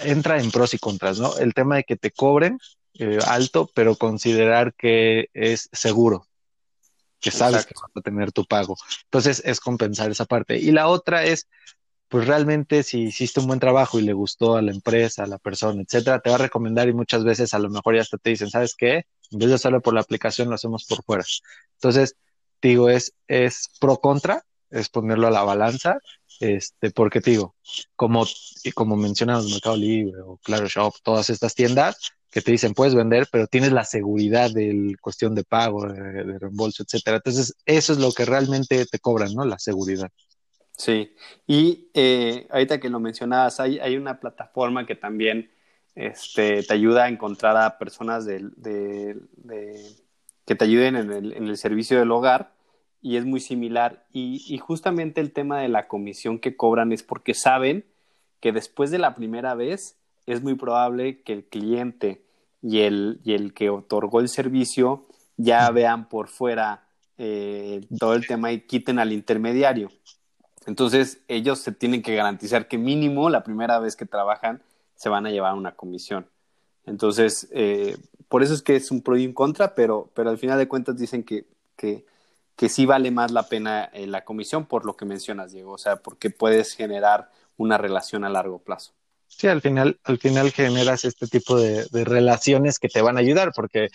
entra 0.05 0.41
en 0.41 0.51
pros 0.51 0.75
y 0.75 0.79
contras, 0.79 1.19
¿no? 1.19 1.37
El 1.39 1.55
tema 1.55 1.77
de 1.77 1.85
que 1.85 1.97
te 1.97 2.11
cobren 2.11 2.59
eh, 2.99 3.19
alto, 3.27 3.71
pero 3.75 3.97
considerar 3.97 4.75
que 4.75 5.29
es 5.35 5.69
seguro, 5.73 6.27
que 7.21 7.31
sabes 7.31 7.67
que 7.67 7.75
vas 7.81 7.91
a 7.95 8.01
tener 8.01 8.33
tu 8.33 8.45
pago. 8.45 8.77
Entonces 9.05 9.43
es 9.45 9.61
compensar 9.61 10.11
esa 10.11 10.25
parte. 10.25 10.59
Y 10.59 10.73
la 10.73 10.89
otra 10.89 11.25
es, 11.25 11.49
pues 12.09 12.27
realmente 12.27 12.83
si 12.83 13.05
hiciste 13.05 13.41
un 13.41 13.47
buen 13.47 13.61
trabajo 13.61 13.99
y 13.99 14.03
le 14.03 14.13
gustó 14.13 14.57
a 14.57 14.63
la 14.63 14.73
empresa, 14.73 15.25
a 15.25 15.27
la 15.27 15.39
persona, 15.39 15.83
etcétera, 15.83 16.21
te 16.21 16.31
va 16.31 16.37
a 16.37 16.41
recomendar 16.41 16.89
y 16.89 16.93
muchas 16.93 17.25
veces 17.25 17.55
a 17.55 17.59
lo 17.59 17.71
mejor 17.71 17.95
ya 17.95 18.03
hasta 18.03 18.19
te 18.19 18.31
dicen, 18.31 18.51
¿sabes 18.51 18.75
qué? 18.77 19.07
En 19.31 19.39
vez 19.39 19.49
de 19.49 19.55
hacerlo 19.55 19.81
por 19.81 19.95
la 19.95 20.01
aplicación, 20.01 20.49
lo 20.49 20.57
hacemos 20.57 20.85
por 20.85 21.03
fuera. 21.05 21.25
Entonces, 21.75 22.17
digo, 22.61 22.91
es, 22.91 23.15
es 23.29 23.71
pro 23.81 23.99
contra, 23.99 24.45
es 24.71 24.89
ponerlo 24.89 25.29
a 25.29 25.31
la 25.31 25.43
balanza 25.43 25.99
este, 26.41 26.91
porque 26.91 27.21
te 27.21 27.31
digo, 27.31 27.55
como, 27.95 28.27
como 28.75 28.97
mencionamos 28.97 29.49
Mercado 29.49 29.77
Libre 29.77 30.21
o 30.23 30.39
Claro 30.39 30.67
Shop, 30.67 30.93
todas 31.05 31.31
estas 31.31 31.55
tiendas 31.55 32.13
que 32.33 32.41
te 32.41 32.51
dicen 32.51 32.75
puedes 32.75 32.95
vender, 32.95 33.29
pero 33.31 33.47
tienes 33.47 33.71
la 33.71 33.85
seguridad 33.85 34.51
de 34.51 34.97
cuestión 35.01 35.35
de 35.35 35.45
pago, 35.45 35.87
de, 35.87 36.39
reembolso, 36.39 36.83
etcétera. 36.83 37.19
Entonces, 37.19 37.55
eso 37.67 37.93
es 37.93 37.99
lo 37.99 38.11
que 38.13 38.25
realmente 38.25 38.85
te 38.87 38.99
cobran, 38.99 39.35
¿no? 39.35 39.45
La 39.45 39.59
seguridad. 39.59 40.11
Sí, 40.77 41.15
y 41.47 41.91
eh, 41.95 42.49
ahorita 42.51 42.81
que 42.81 42.89
lo 42.89 42.99
mencionabas, 42.99 43.61
hay, 43.61 43.79
hay 43.79 43.97
una 43.97 44.19
plataforma 44.19 44.87
que 44.87 44.97
también 44.97 45.51
este, 45.95 46.63
te 46.63 46.75
ayuda 46.75 47.05
a 47.05 47.09
encontrar 47.09 47.57
a 47.57 47.79
personas 47.79 48.25
de, 48.25 48.49
de, 48.57 49.17
que 50.47 50.55
te 50.55 50.65
ayuden 50.65 50.97
en 50.97 51.13
el, 51.13 51.33
en 51.35 51.47
el 51.47 51.57
servicio 51.57 51.99
del 51.99 52.11
hogar 52.11 52.55
y 53.03 53.17
es 53.17 53.27
muy 53.27 53.41
similar. 53.41 54.07
Y, 54.13 54.57
justamente 54.59 55.21
el 55.21 55.33
tema 55.33 55.61
de 55.61 55.69
la 55.69 55.89
comisión 55.89 56.39
que 56.39 56.57
cobran 56.57 56.93
es 56.93 57.03
porque 57.03 57.35
saben 57.35 57.85
que 58.41 58.53
después 58.53 58.91
de 58.91 58.99
la 58.99 59.15
primera 59.15 59.55
vez 59.55 59.99
es 60.27 60.43
muy 60.43 60.55
probable 60.55 61.23
que 61.23 61.33
el 61.33 61.45
cliente 61.45 62.23
y 62.63 62.81
el, 62.81 63.21
y 63.25 63.35
el 63.35 63.55
que 63.55 63.71
otorgó 63.71 64.21
el 64.21 64.29
servicio 64.29 65.07
ya 65.37 65.71
vean 65.71 66.09
por 66.09 66.29
fuera 66.29 66.85
eh, 67.19 67.87
todo 67.99 68.15
el 68.15 68.27
tema 68.27 68.53
y 68.53 68.61
quiten 68.61 68.99
al 68.99 69.13
intermediario. 69.13 69.91
Entonces 70.67 71.21
ellos 71.29 71.59
se 71.59 71.73
tienen 71.73 72.03
que 72.03 72.15
garantizar 72.15 72.69
que 72.69 72.79
mínimo 72.79 73.31
la 73.31 73.43
primera 73.43 73.79
vez 73.81 73.97
que 73.97 74.07
trabajan 74.07 74.63
se 74.95 75.09
van 75.09 75.27
a 75.27 75.31
llevar 75.31 75.55
una 75.55 75.73
comisión. 75.73 76.27
Entonces, 76.87 77.49
eh, 77.53 77.97
por 78.29 78.43
eso 78.43 78.55
es 78.55 78.63
que 78.63 78.77
es 78.77 78.91
un 78.91 79.03
pro 79.03 79.17
y 79.17 79.27
un 79.27 79.33
contra, 79.33 79.75
pero, 79.75 80.11
pero 80.15 80.31
al 80.31 80.39
final 80.39 80.59
de 80.59 80.69
cuentas 80.69 80.97
dicen 80.97 81.25
que, 81.25 81.47
que 81.77 82.05
que 82.57 82.69
sí 82.69 82.87
vale 82.87 83.11
más 83.11 83.33
la 83.33 83.49
pena 83.49 83.85
eh, 83.93 84.07
la 84.07 84.25
comisión 84.25 84.67
por 84.67 84.85
lo 84.85 84.97
que 84.97 85.05
mencionas, 85.05 85.53
Diego, 85.53 85.73
o 85.73 85.79
sea, 85.79 85.97
porque 85.97 86.31
puedes 86.31 86.75
generar 86.75 87.31
una 87.57 87.79
relación 87.79 88.25
a 88.25 88.29
largo 88.29 88.59
plazo. 88.59 88.93
Sí, 89.37 89.49
al 89.49 89.61
final, 89.61 89.99
al 90.05 90.19
final 90.19 90.53
generas 90.53 91.05
este 91.05 91.27
tipo 91.27 91.59
de, 91.59 91.87
relaciones 92.05 92.79
que 92.79 92.89
te 92.89 93.03
van 93.03 93.17
a 93.17 93.21
ayudar, 93.21 93.53
porque 93.55 93.89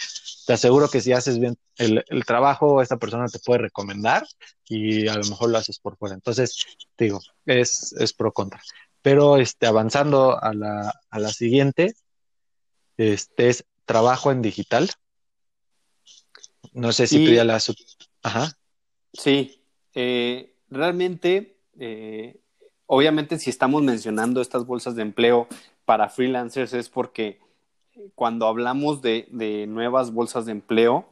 te 0.45 0.54
aseguro 0.54 0.89
que 0.89 1.00
si 1.00 1.13
haces 1.13 1.39
bien 1.39 1.58
el, 1.78 2.04
trabajo, 2.26 2.82
esta 2.82 2.97
persona 2.97 3.28
te 3.28 3.39
puede 3.39 3.62
recomendar 3.62 4.26
y 4.65 5.08
a 5.08 5.15
lo 5.15 5.26
mejor 5.26 5.50
lo 5.50 5.58
haces 5.58 5.80
por 5.80 5.95
fuera. 5.97 6.15
Entonces, 6.15 6.65
digo, 6.97 7.21
es, 7.45 7.93
es 7.93 8.13
pro 8.13 8.34
contra. 8.34 8.62
Pero 9.02 9.38
este, 9.38 9.67
avanzando 9.67 10.41
a 10.41 10.54
la, 10.54 10.93
a 11.10 11.19
la 11.19 11.30
siguiente, 11.30 11.93
este 12.97 13.50
es 13.50 13.63
trabajo 13.86 14.32
en 14.32 14.41
digital. 14.41 14.89
No 16.73 16.91
sé 16.91 17.08
si 17.08 17.26
tú 17.26 17.32
ya 17.32 17.43
la 17.43 17.60
Ajá. 18.23 18.58
Sí, 19.13 19.63
eh, 19.93 20.58
realmente, 20.69 21.60
eh, 21.80 22.41
obviamente 22.88 23.38
si 23.38 23.50
estamos 23.50 23.84
mencionando 23.84 24.41
estas 24.41 24.65
bolsas 24.65 24.95
de 24.95 25.04
empleo 25.04 25.47
para 25.86 26.10
freelancers 26.10 26.73
es 26.73 26.89
porque 26.89 27.39
cuando 28.15 28.47
hablamos 28.47 29.02
de, 29.02 29.28
nuevas 29.67 30.12
bolsas 30.12 30.45
de 30.45 30.52
empleo, 30.54 31.06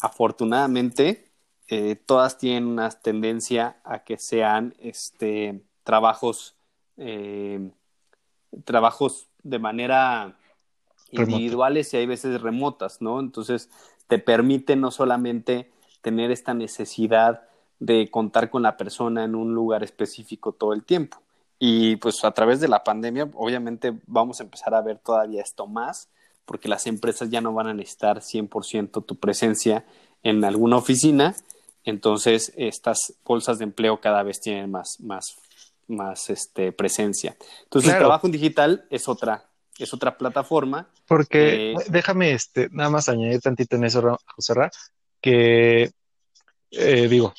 afortunadamente 0.00 1.30
eh, 1.68 1.96
todas 1.96 2.38
tienen 2.38 2.66
una 2.66 2.90
tendencia 2.90 3.80
a 3.84 4.00
que 4.00 4.18
sean 4.18 4.74
este, 4.78 5.62
trabajos, 5.84 6.56
trabajos 8.64 9.28
de 9.42 9.58
manera 9.58 10.36
individuales 11.10 11.92
y 11.92 11.98
hay 11.98 12.06
veces 12.06 12.40
remotas, 12.40 13.00
¿no? 13.00 13.20
Entonces 13.20 13.70
te 14.06 14.18
permite 14.18 14.76
no 14.76 14.90
solamente 14.90 15.70
tener 16.02 16.30
esta 16.30 16.54
necesidad 16.54 17.48
de 17.80 18.10
contar 18.10 18.50
con 18.50 18.62
la 18.62 18.76
persona 18.76 19.24
en 19.24 19.34
un 19.34 19.54
lugar 19.54 19.82
específico 19.82 20.52
todo 20.52 20.72
el 20.72 20.84
tiempo. 20.84 21.20
Y 21.58 21.96
pues 21.96 22.24
a 22.24 22.30
través 22.30 22.60
de 22.60 22.68
la 22.68 22.84
pandemia, 22.84 23.28
obviamente 23.34 23.98
vamos 24.06 24.40
a 24.40 24.44
empezar 24.44 24.74
a 24.74 24.82
ver 24.82 24.98
todavía 24.98 25.42
esto 25.42 25.66
más, 25.66 26.08
porque 26.44 26.68
las 26.68 26.86
empresas 26.86 27.30
ya 27.30 27.40
no 27.40 27.52
van 27.52 27.66
a 27.66 27.74
necesitar 27.74 28.20
100% 28.20 29.04
tu 29.04 29.16
presencia 29.16 29.84
en 30.22 30.44
alguna 30.44 30.76
oficina, 30.76 31.34
entonces 31.84 32.52
estas 32.56 33.14
bolsas 33.24 33.58
de 33.58 33.64
empleo 33.64 34.00
cada 34.00 34.22
vez 34.22 34.40
tienen 34.40 34.70
más, 34.70 34.98
más, 35.00 35.36
más 35.88 36.28
este, 36.28 36.72
presencia. 36.72 37.36
Entonces 37.64 37.92
el 37.92 37.98
trabajo 37.98 38.26
en 38.26 38.32
digital 38.32 38.86
es 38.90 39.08
otra, 39.08 39.46
es 39.78 39.92
otra 39.94 40.18
plataforma. 40.18 40.88
Porque, 41.06 41.72
eh, 41.72 41.74
déjame 41.88 42.32
este, 42.32 42.68
nada 42.70 42.90
más 42.90 43.08
añadir 43.08 43.40
tantito 43.40 43.76
en 43.76 43.84
eso, 43.84 44.18
José 44.34 44.54
Ra, 44.54 44.70
que 45.20 45.90
eh, 46.70 47.08
digo, 47.08 47.34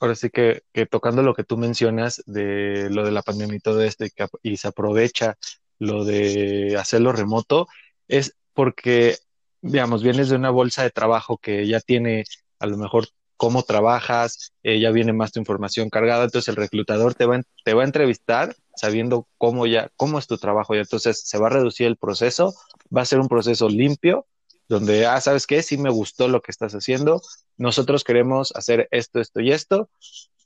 ahora 0.00 0.14
sí 0.14 0.30
que, 0.30 0.62
tocando 0.90 1.22
lo 1.22 1.34
que 1.34 1.44
tú 1.44 1.56
mencionas 1.56 2.22
de 2.26 2.88
lo 2.90 3.04
de 3.04 3.12
la 3.12 3.22
pandemia 3.22 3.56
y 3.56 3.60
todo 3.60 3.82
esto 3.82 4.04
y, 4.04 4.10
que, 4.10 4.26
y 4.42 4.56
se 4.56 4.68
aprovecha 4.68 5.36
lo 5.78 6.04
de 6.04 6.76
hacerlo 6.78 7.12
remoto, 7.12 7.68
es 8.08 8.36
porque, 8.54 9.16
digamos, 9.60 10.02
vienes 10.02 10.28
de 10.28 10.36
una 10.36 10.50
bolsa 10.50 10.82
de 10.82 10.90
trabajo 10.90 11.38
que 11.38 11.66
ya 11.66 11.80
tiene 11.80 12.24
a 12.58 12.66
lo 12.66 12.78
mejor 12.78 13.08
cómo 13.36 13.62
trabajas, 13.62 14.54
eh, 14.62 14.80
ya 14.80 14.90
viene 14.90 15.12
más 15.12 15.32
tu 15.32 15.40
información 15.40 15.90
cargada, 15.90 16.24
entonces 16.24 16.48
el 16.48 16.56
reclutador 16.56 17.14
te 17.14 17.26
va, 17.26 17.40
te 17.64 17.74
va 17.74 17.82
a 17.82 17.86
entrevistar 17.86 18.56
sabiendo 18.74 19.28
cómo 19.38 19.66
ya, 19.66 19.90
cómo 19.96 20.18
es 20.18 20.26
tu 20.26 20.38
trabajo 20.38 20.74
y 20.74 20.78
entonces 20.78 21.20
se 21.20 21.38
va 21.38 21.48
a 21.48 21.50
reducir 21.50 21.86
el 21.86 21.96
proceso, 21.96 22.54
va 22.94 23.02
a 23.02 23.06
ser 23.06 23.20
un 23.20 23.28
proceso 23.28 23.68
limpio 23.68 24.26
donde, 24.68 25.06
ah, 25.06 25.20
¿sabes 25.20 25.46
qué? 25.46 25.62
Sí 25.62 25.78
me 25.78 25.90
gustó 25.90 26.28
lo 26.28 26.40
que 26.40 26.50
estás 26.50 26.74
haciendo, 26.74 27.22
nosotros 27.56 28.04
queremos 28.04 28.52
hacer 28.54 28.88
esto, 28.90 29.20
esto 29.20 29.40
y 29.40 29.52
esto, 29.52 29.90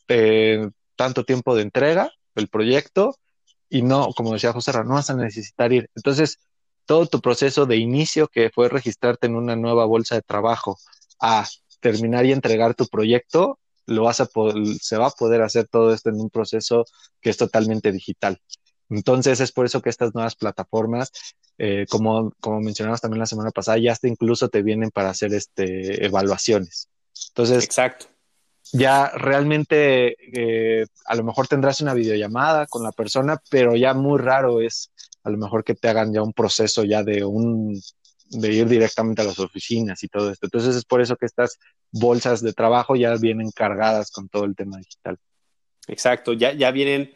eh, 0.08 0.68
tanto 0.96 1.24
tiempo 1.24 1.54
de 1.54 1.62
entrega, 1.62 2.12
el 2.34 2.48
proyecto, 2.48 3.16
y 3.68 3.82
no, 3.82 4.12
como 4.14 4.32
decía 4.32 4.52
José 4.52 4.72
no 4.84 4.94
vas 4.94 5.10
a 5.10 5.16
necesitar 5.16 5.72
ir. 5.72 5.88
Entonces, 5.94 6.38
todo 6.86 7.06
tu 7.06 7.20
proceso 7.20 7.66
de 7.66 7.76
inicio, 7.76 8.28
que 8.28 8.50
fue 8.50 8.68
registrarte 8.68 9.26
en 9.28 9.36
una 9.36 9.56
nueva 9.56 9.84
bolsa 9.84 10.16
de 10.16 10.22
trabajo, 10.22 10.76
a 11.20 11.46
terminar 11.80 12.26
y 12.26 12.32
entregar 12.32 12.74
tu 12.74 12.86
proyecto, 12.86 13.58
lo 13.86 14.04
vas 14.04 14.20
a 14.20 14.28
se 14.80 14.96
va 14.96 15.06
a 15.06 15.10
poder 15.10 15.42
hacer 15.42 15.68
todo 15.68 15.92
esto 15.92 16.10
en 16.10 16.20
un 16.20 16.30
proceso 16.30 16.84
que 17.20 17.30
es 17.30 17.36
totalmente 17.36 17.92
digital. 17.92 18.40
Entonces 18.90 19.40
es 19.40 19.52
por 19.52 19.66
eso 19.66 19.80
que 19.80 19.88
estas 19.88 20.14
nuevas 20.14 20.34
plataformas, 20.34 21.12
eh, 21.58 21.86
como, 21.88 22.32
como 22.40 22.60
mencionamos 22.60 23.00
también 23.00 23.20
la 23.20 23.26
semana 23.26 23.50
pasada, 23.50 23.78
ya 23.78 23.92
hasta 23.92 24.08
incluso 24.08 24.48
te 24.48 24.62
vienen 24.62 24.90
para 24.90 25.10
hacer 25.10 25.32
este, 25.32 26.04
evaluaciones. 26.04 26.88
Entonces, 27.28 27.64
Exacto. 27.64 28.06
ya 28.72 29.10
realmente 29.10 30.16
eh, 30.32 30.86
a 31.06 31.14
lo 31.14 31.24
mejor 31.24 31.46
tendrás 31.46 31.80
una 31.80 31.94
videollamada 31.94 32.66
con 32.66 32.82
la 32.82 32.92
persona, 32.92 33.40
pero 33.48 33.76
ya 33.76 33.94
muy 33.94 34.18
raro 34.18 34.60
es 34.60 34.90
a 35.22 35.30
lo 35.30 35.38
mejor 35.38 35.64
que 35.64 35.74
te 35.74 35.88
hagan 35.88 36.12
ya 36.12 36.22
un 36.22 36.32
proceso 36.32 36.82
ya 36.84 37.02
de 37.02 37.24
un 37.24 37.80
de 38.30 38.52
ir 38.52 38.68
directamente 38.68 39.22
a 39.22 39.24
las 39.24 39.38
oficinas 39.38 40.02
y 40.04 40.08
todo 40.08 40.30
esto. 40.30 40.46
Entonces 40.46 40.76
es 40.76 40.84
por 40.84 41.00
eso 41.00 41.16
que 41.16 41.26
estas 41.26 41.58
bolsas 41.90 42.40
de 42.42 42.52
trabajo 42.52 42.94
ya 42.96 43.14
vienen 43.16 43.50
cargadas 43.50 44.10
con 44.10 44.28
todo 44.28 44.44
el 44.44 44.54
tema 44.54 44.78
digital. 44.78 45.18
Exacto, 45.88 46.32
ya, 46.32 46.52
ya 46.52 46.70
vienen, 46.70 47.12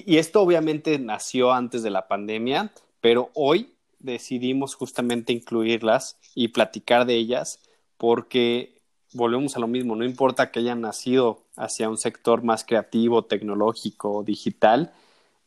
y, 0.00 0.16
esto 0.16 0.40
obviamente 0.40 0.98
nació 0.98 1.52
antes 1.52 1.82
de 1.82 1.90
la 1.90 2.08
pandemia, 2.08 2.72
pero 3.00 3.30
hoy 3.34 3.74
decidimos 3.98 4.74
justamente 4.74 5.32
incluirlas 5.32 6.18
y 6.34 6.48
platicar 6.48 7.04
de 7.04 7.16
ellas 7.16 7.60
porque 7.98 8.80
volvemos 9.12 9.56
a 9.56 9.60
lo 9.60 9.66
mismo, 9.66 9.94
no 9.94 10.04
importa 10.04 10.50
que 10.50 10.60
hayan 10.60 10.80
nacido 10.80 11.44
hacia 11.56 11.90
un 11.90 11.98
sector 11.98 12.42
más 12.42 12.64
creativo, 12.64 13.26
tecnológico, 13.26 14.22
digital, 14.24 14.94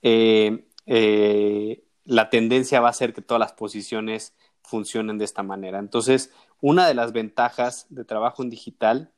eh, 0.03 0.65
eh, 0.86 1.84
la 2.03 2.29
tendencia 2.29 2.79
va 2.79 2.89
a 2.89 2.93
ser 2.93 3.13
que 3.13 3.23
todas 3.23 3.39
las 3.39 3.53
posiciones 3.53 4.36
funcionen 4.62 5.17
de 5.17 5.25
esta 5.25 5.41
manera. 5.41 5.79
Entonces, 5.79 6.31
una 6.62 6.88
de 6.88 6.93
las 6.93 7.12
ventajas 7.12 7.88
de 7.89 8.05
trabajo 8.05 8.43
en 8.43 8.51
digital 8.51 9.12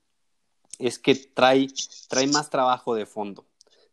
es 0.79 0.99
que 0.99 1.15
trae, 1.15 1.67
trae 2.07 2.27
más 2.27 2.49
trabajo 2.49 2.95
de 2.95 3.05
fondo. 3.05 3.46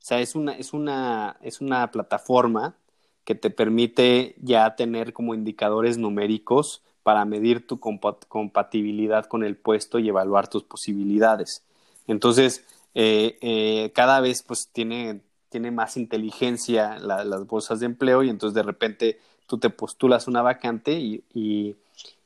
O 0.05 0.07
sea, 0.07 0.21
es 0.21 0.35
una, 0.35 0.53
es 0.53 0.75
una, 0.75 1.39
es 1.41 1.63
una 1.63 1.91
plataforma 1.91 2.77
que 3.25 3.35
te 3.35 3.49
permite 3.49 4.35
ya 4.43 4.77
tener 4.77 5.15
como 5.15 5.35
indicadores 5.35 5.97
numéricos 5.97 6.83
para 7.03 7.25
medir 7.25 7.67
tu 7.67 7.81
compatibilidad 7.81 9.25
con 9.25 9.43
el 9.45 9.57
puesto 9.57 9.99
y 9.99 10.11
evaluar 10.11 10.49
tus 10.49 10.63
posibilidades. 10.63 11.65
Entonces, 12.07 12.67
eh, 12.95 13.39
eh, 13.41 13.93
cada 13.95 14.21
vez 14.21 14.43
pues 14.43 14.69
tiene, 14.69 15.23
tiene 15.49 15.71
más 15.71 15.97
inteligencia 15.97 16.99
las 16.99 17.47
bolsas 17.47 17.81
de 17.81 17.87
empleo 17.87 18.23
y 18.23 18.29
entonces 18.29 18.55
de 18.55 18.63
repente 18.63 19.19
tú 19.47 19.57
te 19.57 19.71
postulas 19.71 20.29
una 20.29 20.43
vacante 20.43 20.93
y, 21.01 21.25
y, 21.33 21.77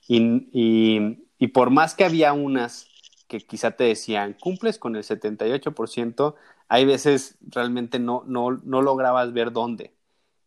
y, 0.08 1.16
y 1.38 1.46
por 1.46 1.70
más 1.70 1.94
que 1.94 2.04
había 2.04 2.32
unas 2.32 2.88
que 3.28 3.38
quizá 3.40 3.72
te 3.72 3.84
decían, 3.84 4.34
cumples 4.40 4.78
con 4.78 4.96
el 4.96 5.04
78%, 5.04 6.34
hay 6.68 6.84
veces 6.84 7.36
realmente 7.40 7.98
no, 7.98 8.24
no, 8.26 8.50
no 8.50 8.82
lograbas 8.82 9.32
ver 9.32 9.52
dónde. 9.52 9.92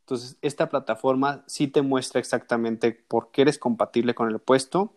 Entonces, 0.01 0.37
esta 0.41 0.69
plataforma 0.69 1.43
sí 1.47 1.67
te 1.67 1.81
muestra 1.81 2.19
exactamente 2.19 2.91
por 2.91 3.31
qué 3.31 3.43
eres 3.43 3.57
compatible 3.57 4.13
con 4.13 4.29
el 4.29 4.39
puesto 4.39 4.93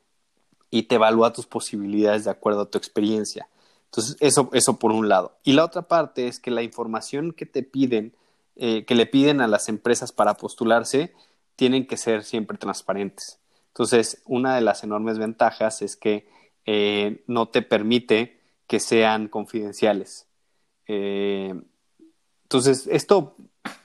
y 0.70 0.84
te 0.84 0.96
evalúa 0.96 1.32
tus 1.32 1.46
posibilidades 1.46 2.24
de 2.24 2.30
acuerdo 2.30 2.62
a 2.62 2.70
tu 2.70 2.78
experiencia. 2.78 3.48
Entonces, 3.86 4.16
eso, 4.20 4.50
eso 4.52 4.78
por 4.78 4.90
un 4.90 5.08
lado. 5.08 5.38
Y 5.44 5.52
la 5.52 5.64
otra 5.64 5.82
parte 5.82 6.26
es 6.26 6.40
que 6.40 6.50
la 6.50 6.62
información 6.62 7.32
que 7.32 7.46
te 7.46 7.62
piden, 7.62 8.14
eh, 8.56 8.84
que 8.84 8.96
le 8.96 9.06
piden 9.06 9.40
a 9.40 9.46
las 9.46 9.68
empresas 9.68 10.10
para 10.10 10.34
postularse, 10.34 11.14
tienen 11.54 11.86
que 11.86 11.96
ser 11.96 12.24
siempre 12.24 12.58
transparentes. 12.58 13.38
Entonces, 13.68 14.22
una 14.24 14.56
de 14.56 14.62
las 14.62 14.82
enormes 14.82 15.18
ventajas 15.18 15.80
es 15.80 15.96
que 15.96 16.28
eh, 16.66 17.22
no 17.28 17.48
te 17.48 17.62
permite 17.62 18.40
que 18.66 18.80
sean 18.80 19.28
confidenciales. 19.28 20.26
Eh, 20.86 21.54
entonces, 22.44 22.86
esto 22.90 23.36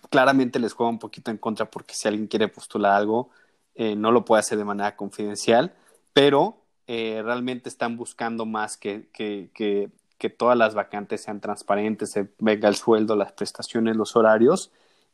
claramente 0.10 0.60
les 0.60 0.74
juega 0.74 0.90
un 0.90 1.00
poquito 1.00 1.32
en 1.32 1.38
contra 1.38 1.70
porque 1.70 1.94
si 1.94 2.08
alguien 2.08 2.28
quiere 2.28 2.48
postular 2.48 2.94
algo, 2.94 3.30
eh, 3.76 3.96
no 3.96 4.12
lo 4.12 4.26
puede 4.26 4.42
hacer 4.42 4.58
de 4.58 4.66
manera 4.66 4.96
confidencial, 4.96 5.74
pero 6.14 6.58
eh, 6.88 7.22
realmente 7.24 7.70
están 7.70 7.98
buscando 7.98 8.46
más 8.46 8.78
que, 8.78 9.10
que, 9.14 9.52
que, 9.54 9.90
que, 10.18 10.30
todas 10.30 10.58
las 10.58 10.74
vacantes 10.74 11.24
sean 11.24 11.40
transparentes, 11.40 12.12
se 12.12 12.30
venga 12.40 12.68
el 12.68 12.76
sueldo, 12.76 13.16
las 13.16 13.32
prestaciones, 13.34 13.96
los 13.96 14.16
horarios 14.16 14.72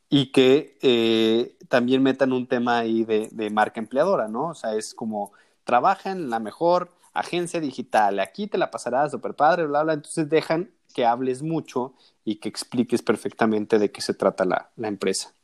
y 0.08 0.32
que 0.32 1.56
también 1.68 2.02
metan 2.02 2.32
un 2.32 2.46
tema 2.46 2.78
ahí 2.78 3.04
de, 3.04 3.28
de 3.32 3.50
marca 3.50 3.80
empleadora, 3.80 4.28
¿no? 4.28 4.48
O 4.48 4.54
sea, 4.54 4.74
es 4.74 4.94
como 4.94 5.32
trabaja 5.64 6.12
en 6.12 6.30
la 6.30 6.38
mejor 6.38 6.92
agencia 7.12 7.60
digital, 7.60 8.20
aquí 8.20 8.46
te 8.46 8.58
la 8.58 8.70
pasarás 8.70 9.10
super 9.12 9.34
padre, 9.34 9.66
bla, 9.66 9.82
bla, 9.82 9.94
entonces 9.94 10.28
dejan 10.28 10.70
que 10.96 11.04
hables 11.04 11.42
mucho 11.42 11.92
y 12.24 12.36
que 12.36 12.48
expliques 12.48 13.02
perfectamente 13.02 13.78
de 13.78 13.90
qué 13.90 14.00
se 14.00 14.14
trata 14.14 14.46
la, 14.46 14.70
empresa. 14.78 15.34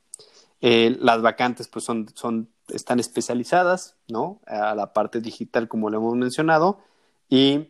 Eh, 0.62 0.96
las 0.98 1.20
vacantes 1.20 1.68
pues 1.68 1.84
son, 1.84 2.48
están 2.68 3.00
especializadas, 3.00 3.94
¿no? 4.08 4.40
A 4.46 4.74
la 4.74 4.94
parte 4.94 5.20
digital, 5.20 5.68
como 5.68 5.90
lo 5.90 5.98
hemos 5.98 6.16
mencionado, 6.16 6.80
y 7.28 7.68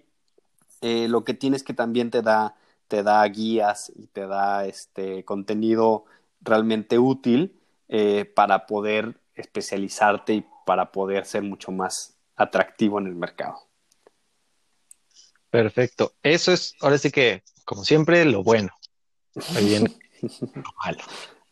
eh, 0.81 1.09
lo 1.09 1.25
que 1.25 1.35
tienes 1.35 1.65
que 1.65 1.75
también 1.75 2.13
te 2.13 2.23
da, 2.23 2.55
te 2.87 3.03
da 3.03 3.27
guías 3.27 3.91
y 3.97 4.07
te 4.07 4.29
da 4.29 4.65
este 4.65 5.25
contenido 5.25 6.05
realmente 6.41 7.01
útil 7.01 7.59
eh, 7.89 8.27
para 8.33 8.67
poder 8.67 9.19
especializarte 9.35 10.35
y 10.35 10.47
para 10.67 10.93
poder 10.93 11.27
ser 11.27 11.43
mucho 11.43 11.73
más 11.73 12.15
atractivo 12.37 13.01
en 13.01 13.09
el 13.09 13.17
mercado. 13.17 13.59
Perfecto. 15.51 16.13
Eso 16.23 16.53
es, 16.53 16.77
ahora 16.81 16.97
sí 16.97 17.11
que, 17.11 17.43
como 17.65 17.85
siempre, 17.85 18.25
lo 18.25 18.43
bueno. 18.43 18.71
Bien, 19.61 19.95
malo. 20.85 21.03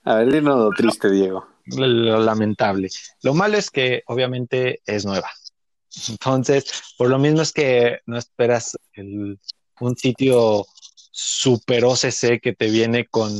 A 0.04 0.14
ver, 0.14 0.32
dime 0.32 0.50
lo 0.50 0.70
triste, 0.70 1.10
Diego. 1.10 1.46
Lo, 1.66 2.20
lamentable. 2.20 2.88
Lo 3.22 3.34
malo 3.34 3.58
es 3.58 3.70
que 3.70 4.02
obviamente 4.06 4.80
es 4.86 5.04
nueva. 5.04 5.30
Entonces, 6.08 6.64
por 6.96 7.10
lo 7.10 7.18
mismo 7.18 7.42
es 7.42 7.52
que 7.52 7.98
no 8.06 8.16
esperas 8.16 8.78
un 8.96 9.96
sitio 9.96 10.66
super 11.10 11.84
OCC 11.84 12.40
que 12.40 12.54
te 12.56 12.70
viene 12.70 13.06
con 13.06 13.30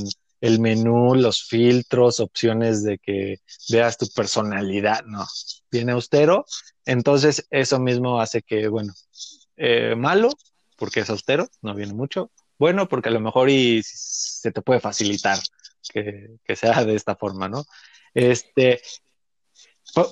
el 0.41 0.59
menú, 0.59 1.15
los 1.15 1.45
filtros, 1.45 2.21
opciones 2.21 2.83
de 2.83 2.99
que 2.99 3.41
veas 3.71 3.99
tu 3.99 4.09
personalidad. 4.09 5.05
No, 5.05 5.27
viene 5.71 5.93
austero. 5.93 6.45
Entonces, 6.85 7.47
eso 7.51 7.79
mismo 7.79 8.21
hace 8.21 8.43
que, 8.43 8.69
bueno, 8.69 8.93
eh, 9.57 9.95
malo, 9.97 10.31
porque 10.77 11.01
es 11.01 11.11
austero, 11.11 11.49
no 11.63 11.75
viene 11.75 11.95
mucho 11.95 12.31
bueno 12.61 12.89
porque 12.89 13.09
a 13.09 13.13
lo 13.13 13.21
mejor 13.21 13.49
y 13.49 13.81
se 13.83 14.53
te 14.53 14.61
puede 14.61 14.81
facilitar 14.81 15.39
que, 15.93 16.37
sea 16.55 16.85
de 16.85 16.95
esta 16.95 17.17
forma, 17.17 17.49
¿no? 17.49 17.65
Este, 18.13 18.83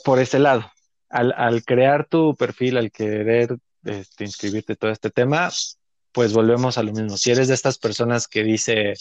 por, 0.02 0.18
ese 0.18 0.38
lado, 0.38 0.72
al, 1.10 1.62
crear 1.64 2.06
tu 2.06 2.34
perfil, 2.34 2.78
al 2.78 2.90
querer 2.90 3.58
este, 3.84 4.24
inscribirte 4.24 4.76
todo 4.76 4.90
este 4.90 5.10
tema, 5.10 5.50
pues 6.10 6.32
volvemos 6.32 6.78
a 6.78 6.82
lo 6.82 6.92
mismo. 6.92 7.18
Si 7.18 7.30
eres 7.30 7.48
de 7.48 7.54
estas 7.54 7.76
personas 7.76 8.26
que 8.26 8.42
dice, 8.42 8.94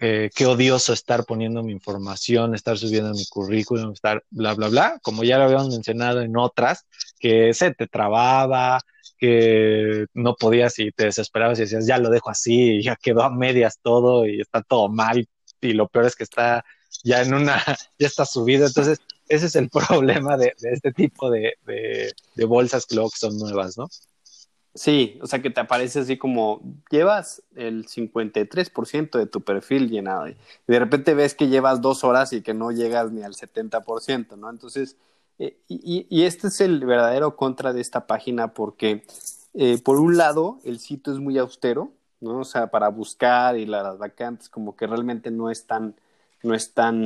eh, 0.00 0.28
qué 0.34 0.44
odioso 0.44 0.92
estar 0.92 1.24
poniendo 1.24 1.62
mi 1.62 1.72
información, 1.72 2.54
estar 2.54 2.76
subiendo 2.76 3.12
mi 3.14 3.24
currículum, 3.26 3.92
estar 3.92 4.22
bla, 4.28 4.52
bla, 4.52 4.68
bla, 4.68 4.98
como 5.02 5.24
ya 5.24 5.38
lo 5.38 5.44
habíamos 5.44 5.70
mencionado 5.70 6.20
en 6.20 6.36
otras, 6.36 6.84
que 7.18 7.54
se 7.54 7.72
te 7.72 7.86
trababa, 7.86 8.82
que 9.18 10.06
no 10.14 10.34
podías 10.34 10.78
y 10.78 10.92
te 10.92 11.04
desesperabas 11.04 11.58
y 11.58 11.62
decías, 11.62 11.86
ya 11.86 11.98
lo 11.98 12.10
dejo 12.10 12.30
así, 12.30 12.76
y 12.76 12.82
ya 12.82 12.96
quedó 12.96 13.22
a 13.22 13.30
medias 13.30 13.78
todo 13.82 14.26
y 14.26 14.40
está 14.40 14.62
todo 14.62 14.88
mal 14.88 15.26
y 15.60 15.72
lo 15.72 15.88
peor 15.88 16.06
es 16.06 16.16
que 16.16 16.24
está 16.24 16.64
ya 17.04 17.22
en 17.22 17.34
una, 17.34 17.56
ya 17.98 18.06
está 18.06 18.24
subido. 18.24 18.66
Entonces, 18.66 19.00
ese 19.28 19.46
es 19.46 19.56
el 19.56 19.68
problema 19.88 20.36
de, 20.36 20.54
este 20.60 20.92
tipo 20.92 21.30
de, 21.30 21.54
de, 21.66 22.44
bolsas 22.44 22.86
que 22.86 22.96
son 23.14 23.38
nuevas, 23.38 23.76
¿no? 23.76 23.88
Sí, 24.74 25.18
o 25.22 25.26
sea 25.26 25.40
que 25.40 25.48
te 25.48 25.60
aparece 25.60 26.00
así 26.00 26.18
como 26.18 26.60
llevas 26.90 27.42
el 27.54 27.86
53% 27.86 29.18
de 29.18 29.26
tu 29.26 29.40
perfil 29.40 29.88
llenado 29.88 30.28
y 30.28 30.36
de 30.66 30.78
repente 30.78 31.14
ves 31.14 31.34
que 31.34 31.48
llevas 31.48 31.80
dos 31.80 32.04
horas 32.04 32.34
y 32.34 32.42
que 32.42 32.52
no 32.52 32.70
llegas 32.72 33.10
ni 33.10 33.22
al 33.22 33.32
70%, 33.32 34.36
¿no? 34.36 34.50
Entonces, 34.50 34.98
eh, 35.38 35.58
y, 35.68 36.06
y, 36.08 36.24
este 36.24 36.48
es 36.48 36.60
el 36.60 36.84
verdadero 36.84 37.36
contra 37.36 37.72
de 37.72 37.80
esta 37.80 38.06
página 38.06 38.54
porque, 38.54 39.04
eh, 39.54 39.78
por 39.82 40.00
un 40.00 40.16
lado, 40.16 40.60
el 40.64 40.78
sitio 40.78 41.12
es 41.12 41.18
muy 41.18 41.36
austero, 41.38 41.92
¿no? 42.20 42.40
O 42.40 42.44
sea, 42.44 42.68
para 42.68 42.88
buscar 42.88 43.58
y 43.58 43.66
las 43.66 43.98
vacantes 43.98 44.48
como 44.48 44.76
que 44.76 44.86
realmente 44.86 45.30
no 45.30 45.50
es 45.50 45.66
tan, 45.66 45.94
no 46.42 46.54
es 46.54 46.72
tan, 46.72 47.04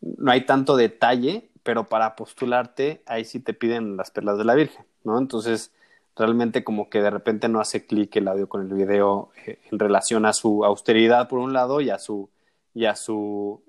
no 0.00 0.30
hay 0.30 0.44
tanto 0.44 0.76
detalle, 0.76 1.50
pero 1.62 1.88
para 1.88 2.16
postularte 2.16 3.02
ahí 3.06 3.24
sí 3.24 3.40
te 3.40 3.54
piden 3.54 3.96
las 3.96 4.10
perlas 4.10 4.36
de 4.36 4.44
la 4.44 4.54
Virgen, 4.54 4.84
¿no? 5.04 5.18
Entonces, 5.18 5.72
realmente 6.16 6.64
como 6.64 6.90
que 6.90 7.00
de 7.00 7.10
repente 7.10 7.48
no 7.48 7.60
hace 7.60 7.86
clic 7.86 8.14
el 8.16 8.28
audio 8.28 8.48
con 8.48 8.62
el 8.62 8.74
video 8.74 9.30
eh, 9.46 9.58
en 9.70 9.78
relación 9.78 10.26
a 10.26 10.34
su 10.34 10.64
austeridad 10.66 11.28
por 11.28 11.38
un 11.38 11.54
lado 11.54 11.80
y 11.80 11.88
a 11.88 11.98
su, 11.98 12.28
y 12.74 12.84
a 12.84 12.94
su 12.94 13.62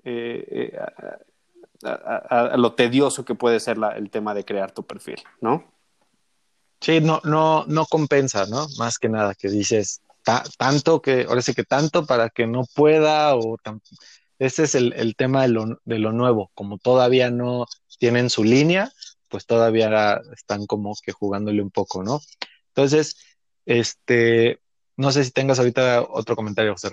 a, 1.84 2.56
lo 2.56 2.74
tedioso 2.74 3.24
que 3.24 3.34
puede 3.34 3.60
ser 3.60 3.78
el 3.96 4.10
tema 4.10 4.34
de 4.34 4.44
crear 4.44 4.72
tu 4.72 4.84
perfil, 4.84 5.22
¿no? 5.40 5.72
Sí, 6.80 7.00
no, 7.00 7.20
no, 7.24 7.64
no 7.66 7.86
compensa, 7.86 8.46
¿no? 8.46 8.66
Más 8.78 8.98
que 8.98 9.08
nada 9.08 9.34
que 9.34 9.48
dices 9.48 10.02
tanto 10.58 11.02
que, 11.02 11.26
ahora 11.28 11.42
sí 11.42 11.54
que 11.54 11.64
tanto 11.64 12.06
para 12.06 12.30
que 12.30 12.46
no 12.46 12.64
pueda 12.74 13.34
o 13.36 13.58
ese 14.38 14.64
es 14.64 14.74
el, 14.74 15.14
tema 15.16 15.42
de 15.42 15.48
lo, 15.48 15.80
de 15.84 15.98
lo, 15.98 16.12
nuevo, 16.12 16.50
como 16.54 16.78
todavía 16.78 17.30
no 17.30 17.66
tienen 17.98 18.30
su 18.30 18.42
línea, 18.42 18.90
pues 19.28 19.46
todavía 19.46 20.20
están 20.34 20.66
como 20.66 20.94
que 21.02 21.12
jugándole 21.12 21.62
un 21.62 21.70
poco, 21.70 22.02
¿no? 22.02 22.20
Entonces, 22.68 23.16
este, 23.64 24.60
no 24.96 25.12
sé 25.12 25.24
si 25.24 25.30
tengas 25.30 25.58
ahorita 25.58 26.02
otro 26.02 26.36
comentario, 26.36 26.72
José. 26.72 26.90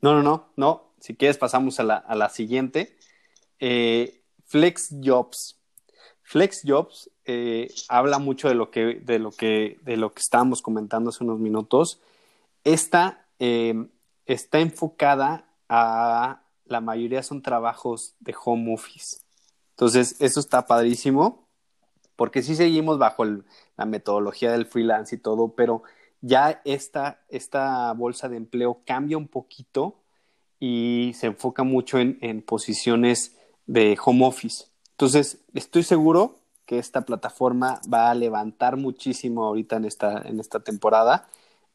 No, 0.00 0.14
no, 0.14 0.22
no, 0.22 0.52
no. 0.56 0.94
Si 1.00 1.14
quieres 1.14 1.38
pasamos 1.38 1.80
a 1.80 1.84
la, 1.84 1.96
a 1.96 2.14
la 2.14 2.28
siguiente. 2.28 2.97
Eh, 3.60 4.22
Flex 4.44 4.94
Jobs. 5.02 5.58
Flex 6.22 6.62
Jobs 6.64 7.10
eh, 7.24 7.72
habla 7.88 8.18
mucho 8.18 8.48
de 8.48 8.54
lo, 8.54 8.70
que, 8.70 9.00
de, 9.02 9.18
lo 9.18 9.30
que, 9.30 9.78
de 9.82 9.96
lo 9.96 10.12
que 10.12 10.20
estábamos 10.20 10.62
comentando 10.62 11.10
hace 11.10 11.24
unos 11.24 11.38
minutos. 11.38 12.00
Esta 12.64 13.26
eh, 13.38 13.86
está 14.26 14.60
enfocada 14.60 15.46
a 15.68 16.42
la 16.68 16.80
mayoría 16.80 17.22
son 17.22 17.42
trabajos 17.42 18.14
de 18.20 18.34
home 18.44 18.74
office. 18.74 19.22
Entonces, 19.70 20.16
eso 20.20 20.40
está 20.40 20.66
padrísimo, 20.66 21.48
porque 22.16 22.42
sí 22.42 22.54
seguimos 22.54 22.98
bajo 22.98 23.24
la 23.24 23.86
metodología 23.86 24.52
del 24.52 24.66
freelance 24.66 25.14
y 25.14 25.18
todo, 25.18 25.54
pero 25.54 25.82
ya 26.20 26.60
esta, 26.64 27.20
esta 27.28 27.92
bolsa 27.92 28.28
de 28.28 28.36
empleo 28.36 28.82
cambia 28.84 29.16
un 29.16 29.28
poquito 29.28 30.02
y 30.58 31.12
se 31.14 31.28
enfoca 31.28 31.62
mucho 31.62 31.98
en, 31.98 32.18
en 32.20 32.42
posiciones 32.42 33.37
de 33.68 33.96
home 34.04 34.26
office. 34.26 34.64
Entonces, 34.92 35.38
estoy 35.54 35.84
seguro 35.84 36.34
que 36.66 36.78
esta 36.78 37.02
plataforma 37.02 37.80
va 37.92 38.10
a 38.10 38.14
levantar 38.14 38.76
muchísimo 38.76 39.44
ahorita 39.44 39.76
en 39.76 39.84
esta, 39.84 40.22
en 40.26 40.40
esta 40.40 40.60
temporada 40.60 41.28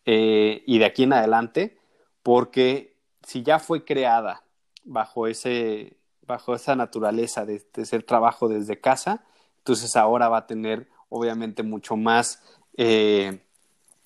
eh, 0.06 0.64
y 0.68 0.80
de 0.80 0.86
aquí 0.86 1.04
en 1.04 1.14
adelante, 1.14 1.78
porque 2.22 2.96
si 3.24 3.44
ya 3.44 3.60
fue 3.60 3.86
creada 3.86 4.44
bajo, 4.84 5.28
ese, 5.28 5.96
bajo 6.28 6.54
esa 6.54 6.76
naturaleza 6.76 7.46
de, 7.46 7.64
ser 7.86 8.04
trabajo 8.04 8.50
desde 8.50 8.82
casa, 8.82 9.24
entonces 9.60 9.96
ahora 9.96 10.28
va 10.30 10.40
a 10.40 10.48
tener 10.48 10.90
obviamente 11.10 11.64
mucho 11.64 11.96
más 11.96 12.42
eh, 12.76 13.40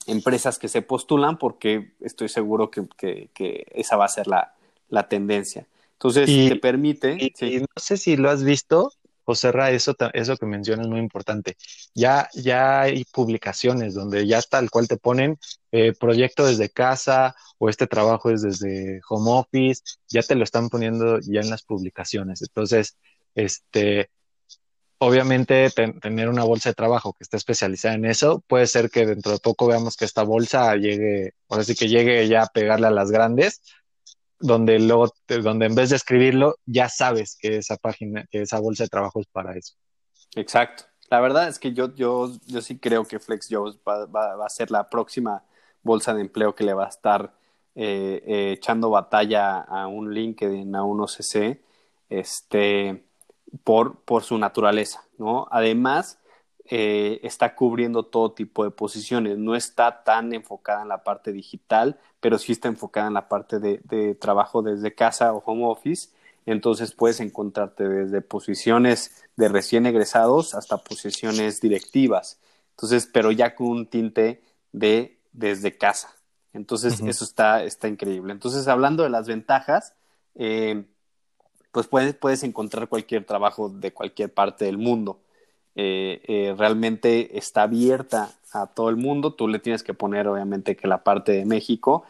empresas 0.06 0.60
que 0.60 0.68
se 0.68 0.82
postulan 0.82 1.38
porque 1.38 1.94
estoy 2.02 2.30
seguro 2.30 2.70
que, 2.70 2.86
que, 3.34 3.66
esa 3.72 3.98
va 3.98 4.06
a 4.06 4.10
ser 4.10 4.28
la, 4.28 4.54
la 4.90 5.08
tendencia. 5.08 5.66
Entonces, 6.00 6.28
te 6.28 6.56
permite. 6.58 7.18
Y, 7.20 7.60
no 7.60 7.68
sé 7.76 7.98
si 7.98 8.18
lo 8.18 8.30
has 8.30 8.44
visto, 8.44 8.92
José 9.24 9.52
Ra, 9.52 9.72
eso, 9.72 9.96
eso 10.14 10.38
que 10.38 10.46
mencionas 10.46 10.86
es 10.86 10.90
muy 10.90 11.00
importante. 11.00 11.58
Ya, 11.96 12.30
ya 12.34 12.82
hay 12.82 13.04
publicaciones 13.06 13.96
donde 13.96 14.28
ya 14.28 14.42
tal 14.44 14.70
cual 14.70 14.88
te 14.88 14.98
ponen 14.98 15.38
eh, 15.72 15.94
proyecto 16.00 16.46
desde 16.46 16.70
casa 16.70 17.36
o 17.58 17.68
este 17.68 17.88
trabajo 17.88 18.30
es 18.30 18.44
desde 18.44 19.02
home 19.10 19.32
office, 19.32 19.82
ya 20.08 20.22
te 20.22 20.36
lo 20.36 20.44
están 20.44 20.70
poniendo 20.70 21.20
ya 21.20 21.42
en 21.42 21.50
las 21.50 21.64
publicaciones. 21.64 22.42
Entonces, 22.44 22.96
este, 23.34 24.12
obviamente 25.00 25.70
tener 25.72 26.30
una 26.30 26.44
bolsa 26.44 26.70
de 26.70 26.76
trabajo 26.76 27.14
que 27.14 27.24
esté 27.24 27.38
especializada 27.38 27.96
en 27.96 28.06
eso, 28.06 28.44
puede 28.48 28.68
ser 28.68 28.90
que 28.90 29.06
dentro 29.06 29.32
de 29.32 29.40
poco 29.40 29.68
veamos 29.68 29.96
que 29.96 30.06
esta 30.06 30.24
bolsa 30.24 30.76
llegue, 30.76 31.34
ahora 31.50 31.64
sí 31.64 31.76
que 31.76 31.88
llegue 31.88 32.28
ya 32.28 32.44
a 32.44 32.48
pegarle 32.48 32.88
a 32.88 32.92
las 32.92 33.12
grandes, 33.12 33.62
donde 34.40 34.80
luego, 34.80 35.12
donde 35.28 35.66
en 35.66 35.76
vez 35.76 35.90
de 35.90 35.96
escribirlo, 35.96 36.56
ya 36.66 36.90
sabes 36.90 37.38
que 37.40 37.58
esa 37.58 37.78
página, 37.78 38.26
que 38.30 38.42
esa 38.42 38.60
bolsa 38.60 38.84
de 38.84 38.90
trabajo 38.90 39.20
es 39.20 39.28
para 39.28 39.56
eso. 39.56 39.74
Exacto. 40.36 40.86
La 41.10 41.22
verdad 41.22 41.48
es 41.48 41.58
que 41.58 41.74
yo, 41.74 41.94
yo, 41.96 42.32
yo 42.46 42.62
sí 42.62 42.78
creo 42.80 43.06
que 43.06 43.20
FlexJobs 43.20 43.80
va, 43.88 44.06
va, 44.06 44.46
a 44.46 44.50
ser 44.50 44.72
la 44.72 44.90
próxima 44.90 45.44
bolsa 45.82 46.14
de 46.14 46.22
empleo 46.22 46.54
que 46.54 46.66
le 46.66 46.74
va 46.74 46.86
a 46.86 46.90
estar 46.90 47.34
eh, 47.76 48.24
eh, 48.26 48.52
echando 48.58 48.90
batalla 48.90 49.60
a 49.60 49.88
un 49.88 50.14
LinkedIn, 50.14 50.76
a 50.76 50.84
un 50.84 51.00
OCC, 51.00 51.62
este, 52.10 53.06
por, 53.64 54.02
por 54.02 54.24
su 54.24 54.38
naturaleza, 54.38 55.04
¿no? 55.18 55.48
Además, 55.50 56.20
eh, 56.70 57.20
está 57.24 57.56
cubriendo 57.56 58.04
todo 58.04 58.34
tipo 58.34 58.64
de 58.64 58.72
posiciones, 58.72 59.38
no 59.38 59.56
está 59.56 60.04
tan 60.04 60.34
enfocada 60.34 60.82
en 60.82 60.90
la 60.90 61.04
parte 61.04 61.32
digital, 61.32 61.98
pero 62.20 62.38
sí 62.38 62.52
está 62.52 62.68
enfocada 62.68 63.08
en 63.08 63.14
la 63.14 63.30
parte 63.30 63.60
de, 63.60 64.16
trabajo 64.16 64.62
desde 64.62 64.94
casa 64.94 65.34
o 65.34 65.44
home 65.46 65.66
office. 65.66 66.10
Entonces 66.46 66.94
puedes 66.94 67.20
encontrarte 67.20 67.88
desde 67.88 68.22
posiciones 68.22 69.24
de 69.36 69.50
recién 69.50 69.86
egresados 69.86 70.56
hasta 70.56 70.78
posiciones 70.78 71.62
directivas. 71.62 72.40
Entonces, 72.72 73.10
pero 73.12 73.32
ya 73.32 73.56
con 73.56 73.68
un 73.68 73.88
tinte 73.88 74.42
de 74.72 75.20
desde 75.34 75.78
casa. 75.78 76.14
Entonces, 76.54 77.00
eso 77.02 77.24
está, 77.24 77.64
está 77.64 77.88
increíble. 77.88 78.34
Entonces, 78.34 78.68
hablando 78.68 79.04
de 79.04 79.10
las 79.10 79.28
ventajas, 79.28 79.94
eh, 80.36 80.86
pues 81.72 81.88
puedes, 81.88 82.16
puedes 82.16 82.44
encontrar 82.44 82.88
cualquier 82.88 83.26
trabajo 83.26 83.70
de 83.70 83.94
cualquier 83.94 84.34
parte 84.34 84.66
del 84.66 84.78
mundo. 84.78 85.20
Eh, 85.80 86.24
eh, 86.28 86.56
realmente 86.58 87.38
está 87.38 87.62
abierta 87.62 88.32
a 88.52 88.66
todo 88.66 88.90
el 88.90 88.96
mundo. 88.96 89.34
Tú 89.34 89.48
le 89.48 89.60
tienes 89.60 89.84
que 89.84 89.94
poner, 89.94 90.28
obviamente, 90.28 90.76
que 90.76 90.88
la 90.88 91.04
parte 91.04 91.34
de 91.34 91.46
México, 91.46 92.04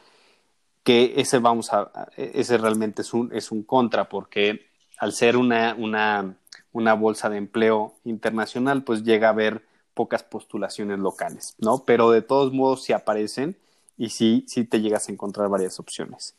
que 0.84 1.16
ese 1.18 1.40
vamos 1.40 1.74
a, 1.74 2.08
ese 2.16 2.58
realmente 2.58 3.02
es 3.02 3.14
un, 3.14 3.30
es 3.34 3.52
un 3.52 3.64
contra, 3.64 4.08
porque 4.08 4.68
al 5.00 5.12
ser 5.12 5.36
una, 5.36 5.76
una, 5.78 6.38
una 6.72 6.94
bolsa 6.94 7.30
de 7.30 7.36
empleo 7.36 7.96
internacional, 8.06 8.84
pues 8.84 9.04
llega 9.04 9.28
a 9.28 9.32
haber 9.32 9.66
pocas 9.94 10.24
postulaciones 10.24 11.00
locales, 11.00 11.56
¿no? 11.58 11.84
Pero 11.84 12.12
de 12.12 12.22
todos 12.22 12.54
modos 12.54 12.84
sí 12.86 12.94
aparecen 12.94 13.58
y 13.98 14.12
sí, 14.12 14.46
sí 14.48 14.64
te 14.64 14.80
llegas 14.80 15.10
a 15.10 15.12
encontrar 15.12 15.50
varias 15.50 15.78
opciones. 15.78 16.36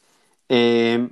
Eh, 0.49 1.11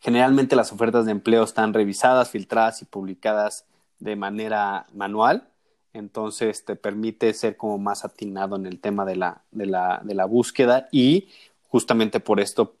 generalmente 0.00 0.54
las 0.54 0.70
ofertas 0.70 1.06
de 1.06 1.12
empleo 1.12 1.44
están 1.44 1.72
revisadas, 1.72 2.28
filtradas 2.28 2.82
y 2.82 2.84
publicadas 2.84 3.64
de 4.04 4.16
manera 4.16 4.86
manual, 4.92 5.48
entonces 5.94 6.64
te 6.64 6.76
permite 6.76 7.32
ser 7.32 7.56
como 7.56 7.78
más 7.78 8.04
atinado 8.04 8.56
en 8.56 8.66
el 8.66 8.78
tema 8.78 9.06
de 9.06 9.16
la, 9.16 9.42
de 9.50 9.64
la, 9.64 10.02
de 10.04 10.14
la 10.14 10.26
búsqueda 10.26 10.88
y 10.92 11.28
justamente 11.68 12.20
por 12.20 12.38
esto 12.38 12.76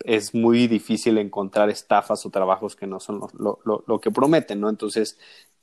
es 0.00 0.34
muy 0.34 0.66
difícil 0.66 1.18
encontrar 1.18 1.70
estafas 1.70 2.26
o 2.26 2.30
trabajos 2.30 2.74
que 2.74 2.86
no 2.86 2.98
son 2.98 3.20
lo, 3.38 3.60
lo, 3.64 3.84
lo 3.86 4.00
que 4.00 4.10
prometen, 4.10 4.60
¿no? 4.60 4.68
Entonces 4.68 5.18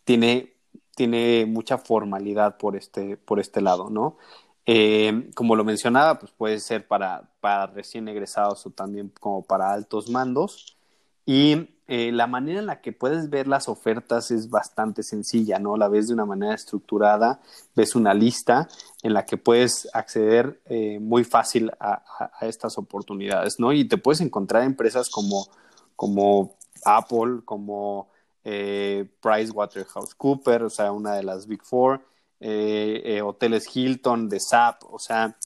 tiene, 0.05 0.53
tiene 0.95 1.45
mucha 1.45 1.77
formalidad 1.77 2.57
por 2.57 2.75
este, 2.77 3.17
por 3.17 3.39
este 3.41 3.61
lado, 3.61 3.89
¿no? 3.89 4.17
Eh, 4.65 5.29
como 5.35 5.57
lo 5.57 5.65
mencionaba, 5.65 6.17
pues 6.19 6.31
puede 6.31 6.59
ser 6.59 6.87
para, 6.87 7.29
para 7.41 7.67
recién 7.67 8.07
egresados 8.07 8.65
o 8.65 8.69
también 8.69 9.11
como 9.19 9.43
para 9.43 9.73
altos 9.73 10.09
mandos. 10.09 10.77
Y 11.25 11.72
eh, 11.87 12.11
la 12.13 12.27
manera 12.27 12.59
en 12.59 12.65
la 12.65 12.79
que 12.79 12.93
puedes 12.93 13.29
ver 13.29 13.47
las 13.47 13.67
ofertas 13.67 14.31
es 14.31 14.49
bastante 14.49 15.03
sencilla, 15.03 15.59
¿no? 15.59 15.75
La 15.75 15.89
ves 15.89 16.07
de 16.07 16.13
una 16.13 16.25
manera 16.25 16.53
estructurada, 16.53 17.41
ves 17.75 17.95
una 17.95 18.13
lista 18.13 18.69
en 19.01 19.13
la 19.13 19.25
que 19.25 19.35
puedes 19.35 19.89
acceder 19.93 20.61
eh, 20.65 20.99
muy 20.99 21.25
fácil 21.25 21.71
a, 21.79 22.03
estas 22.41 22.77
oportunidades, 22.77 23.55
¿no? 23.59 23.73
Y 23.73 23.85
te 23.85 23.97
puedes 23.97 24.21
encontrar 24.21 24.63
empresas 24.63 25.09
como, 25.09 25.47
como 25.95 26.55
Apple, 26.85 27.41
como 27.43 28.09
eh, 28.45 29.05
PricewaterhouseCoopers, 29.21 30.63
o 30.63 30.69
sea, 30.69 30.91
una 30.93 31.15
de 31.15 31.23
las 31.23 31.47
Big 31.47 31.63
Four, 31.63 32.01
eh, 32.39 33.21
hoteles 33.23 33.65
Hilton, 33.75 34.29
de 34.29 34.39
SAP, 34.39 34.83
o 34.89 34.99
sea, 34.99 35.37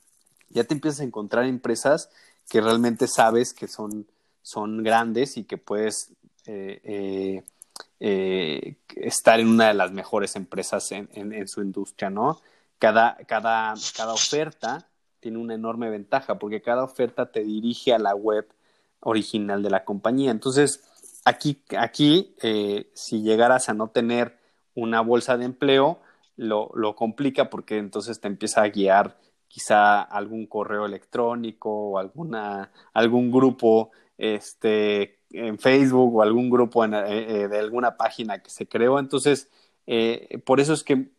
ya 0.50 0.64
te 0.64 0.76
empiezas 0.76 1.02
a 1.02 1.04
encontrar 1.04 1.46
empresas 1.46 2.10
que 2.48 2.62
realmente 2.62 3.08
sabes 3.08 3.54
que 3.54 3.68
son 3.68 4.08
son 4.48 4.82
grandes 4.82 5.36
y 5.36 5.44
que 5.44 5.58
puedes 5.58 6.14
eh, 6.48 6.80
eh, 6.84 7.44
eh, 8.00 8.78
estar 8.96 9.40
en 9.40 9.48
una 9.48 9.68
de 9.68 9.74
las 9.74 9.92
mejores 9.92 10.38
empresas 10.38 10.92
en, 10.92 11.48
su 11.48 11.62
industria, 11.62 12.10
¿no? 12.10 12.40
Cada, 12.80 13.18
cada, 13.28 13.74
cada 13.96 14.14
oferta 14.14 14.88
tiene 15.20 15.40
una 15.40 15.56
enorme 15.56 15.90
ventaja 15.90 16.40
porque 16.40 16.62
cada 16.62 16.84
oferta 16.84 17.32
te 17.32 17.44
dirige 17.44 17.94
a 17.94 18.00
la 18.00 18.16
web 18.16 18.48
original 19.02 19.62
de 19.62 19.70
la 19.70 19.84
compañía. 19.84 20.32
Entonces, 20.32 20.84
aquí, 21.26 21.62
aquí 21.78 22.36
si 22.94 23.24
llegaras 23.24 23.68
a 23.68 23.74
no 23.74 23.90
tener 23.90 24.38
una 24.74 25.02
bolsa 25.02 25.38
de 25.38 25.46
empleo, 25.46 26.00
lo, 26.38 26.72
lo, 26.76 26.96
complica 26.96 27.50
porque 27.50 27.78
entonces 27.78 28.22
te 28.22 28.28
empieza 28.28 28.62
a 28.62 28.70
guiar 28.70 29.18
quizá 29.48 30.02
algún 30.02 30.46
correo 30.46 30.86
electrónico 30.86 31.72
o 31.72 31.98
alguna, 31.98 32.72
algún 32.94 33.32
grupo 33.32 33.92
este, 34.18 35.17
en 35.32 35.60
Facebook 35.60 36.16
o 36.16 36.22
algún 36.22 36.50
grupo 36.50 36.86
eh, 36.86 36.90
eh, 36.94 37.48
de 37.48 37.60
alguna 37.60 37.98
página 37.98 38.40
que 38.40 38.50
se 38.50 38.68
creó. 38.68 39.00
Entonces, 39.00 39.50
eh, 39.86 40.42
por 40.46 40.60
eso 40.60 40.74
es 40.74 40.84
que 40.84 41.10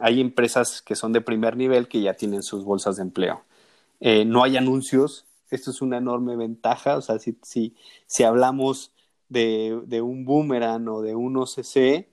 hay 0.00 0.20
empresas 0.20 0.82
que 0.82 0.94
son 0.94 1.12
de 1.12 1.22
primer 1.22 1.56
nivel 1.56 1.88
que 1.88 2.02
ya 2.02 2.14
tienen 2.14 2.42
sus 2.42 2.64
bolsas 2.64 2.96
de 2.96 3.02
empleo. 3.02 3.44
no 4.26 4.44
hay 4.44 4.58
anuncios, 4.58 5.26
esto 5.50 5.70
es 5.70 5.80
una 5.80 5.96
enorme 5.96 6.36
ventaja, 6.36 6.98
o 6.98 7.00
sea, 7.00 7.18
si, 7.18 7.38
si, 7.42 7.74
si 8.06 8.24
hablamos 8.24 8.92
de, 9.30 9.80
de, 9.86 10.02
un 10.02 10.26
boomerang 10.26 10.86
o 10.88 11.00
de 11.00 11.14
un 11.14 11.38
OCC, 11.38 12.08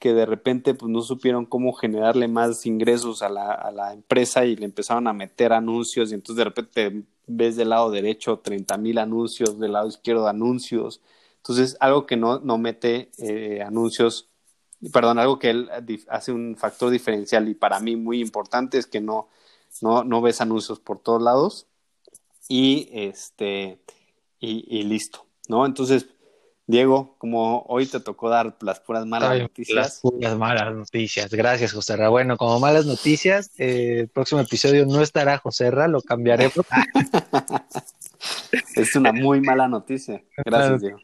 que 0.00 0.12
de 0.14 0.26
repente 0.26 0.74
pues 0.74 0.90
no 0.90 1.00
supieron 1.02 1.46
cómo 1.46 1.72
generarle 1.72 2.26
más 2.28 2.66
ingresos 2.66 3.22
a 3.22 3.28
la, 3.28 3.52
a 3.52 3.70
la 3.70 3.92
empresa 3.92 4.44
y 4.44 4.56
le 4.56 4.66
empezaron 4.66 5.06
a 5.06 5.12
meter 5.12 5.52
anuncios 5.52 6.10
y 6.10 6.14
entonces 6.14 6.36
de 6.36 6.44
repente 6.44 7.04
ves 7.26 7.56
del 7.56 7.70
lado 7.70 7.90
derecho 7.90 8.38
30 8.38 8.76
mil 8.78 8.98
anuncios, 8.98 9.58
del 9.58 9.72
lado 9.72 9.88
izquierdo 9.88 10.28
anuncios. 10.28 11.00
Entonces, 11.36 11.76
algo 11.80 12.06
que 12.06 12.16
no, 12.16 12.40
no 12.40 12.58
mete 12.58 13.10
eh, 13.18 13.62
anuncios, 13.62 14.28
perdón, 14.92 15.18
algo 15.18 15.38
que 15.38 15.50
él 15.50 15.70
hace 16.08 16.32
un 16.32 16.56
factor 16.56 16.90
diferencial 16.90 17.48
y 17.48 17.54
para 17.54 17.80
mí 17.80 17.96
muy 17.96 18.20
importante 18.20 18.78
es 18.78 18.86
que 18.86 19.00
no, 19.00 19.28
no, 19.82 20.04
no 20.04 20.22
ves 20.22 20.40
anuncios 20.40 20.80
por 20.80 20.98
todos 20.98 21.22
lados 21.22 21.66
y 22.48 22.88
este 22.92 23.80
y, 24.38 24.64
y 24.78 24.82
listo, 24.84 25.26
¿no? 25.48 25.64
Entonces, 25.66 26.06
Diego, 26.66 27.16
como 27.18 27.62
hoy 27.68 27.86
te 27.86 28.00
tocó 28.00 28.30
dar 28.30 28.56
las 28.60 28.80
puras 28.80 29.04
malas 29.04 29.38
noticias. 29.38 29.76
Las 29.76 30.00
puras 30.00 30.36
malas 30.36 30.74
noticias. 30.74 31.30
Gracias, 31.30 31.72
José 31.72 31.96
Ra. 31.96 32.08
Bueno, 32.08 32.38
como 32.38 32.58
malas 32.58 32.86
noticias, 32.86 33.50
eh, 33.58 33.98
el 34.00 34.08
próximo 34.08 34.40
episodio 34.40 34.86
no 34.86 35.02
estará 35.02 35.36
José 35.38 35.70
Ra, 35.70 35.88
lo 35.88 36.00
cambiaremos. 36.00 36.54
es 38.76 38.96
una 38.96 39.12
muy 39.12 39.42
mala 39.42 39.68
noticia. 39.68 40.22
Gracias, 40.44 40.80
Diego. 40.80 40.98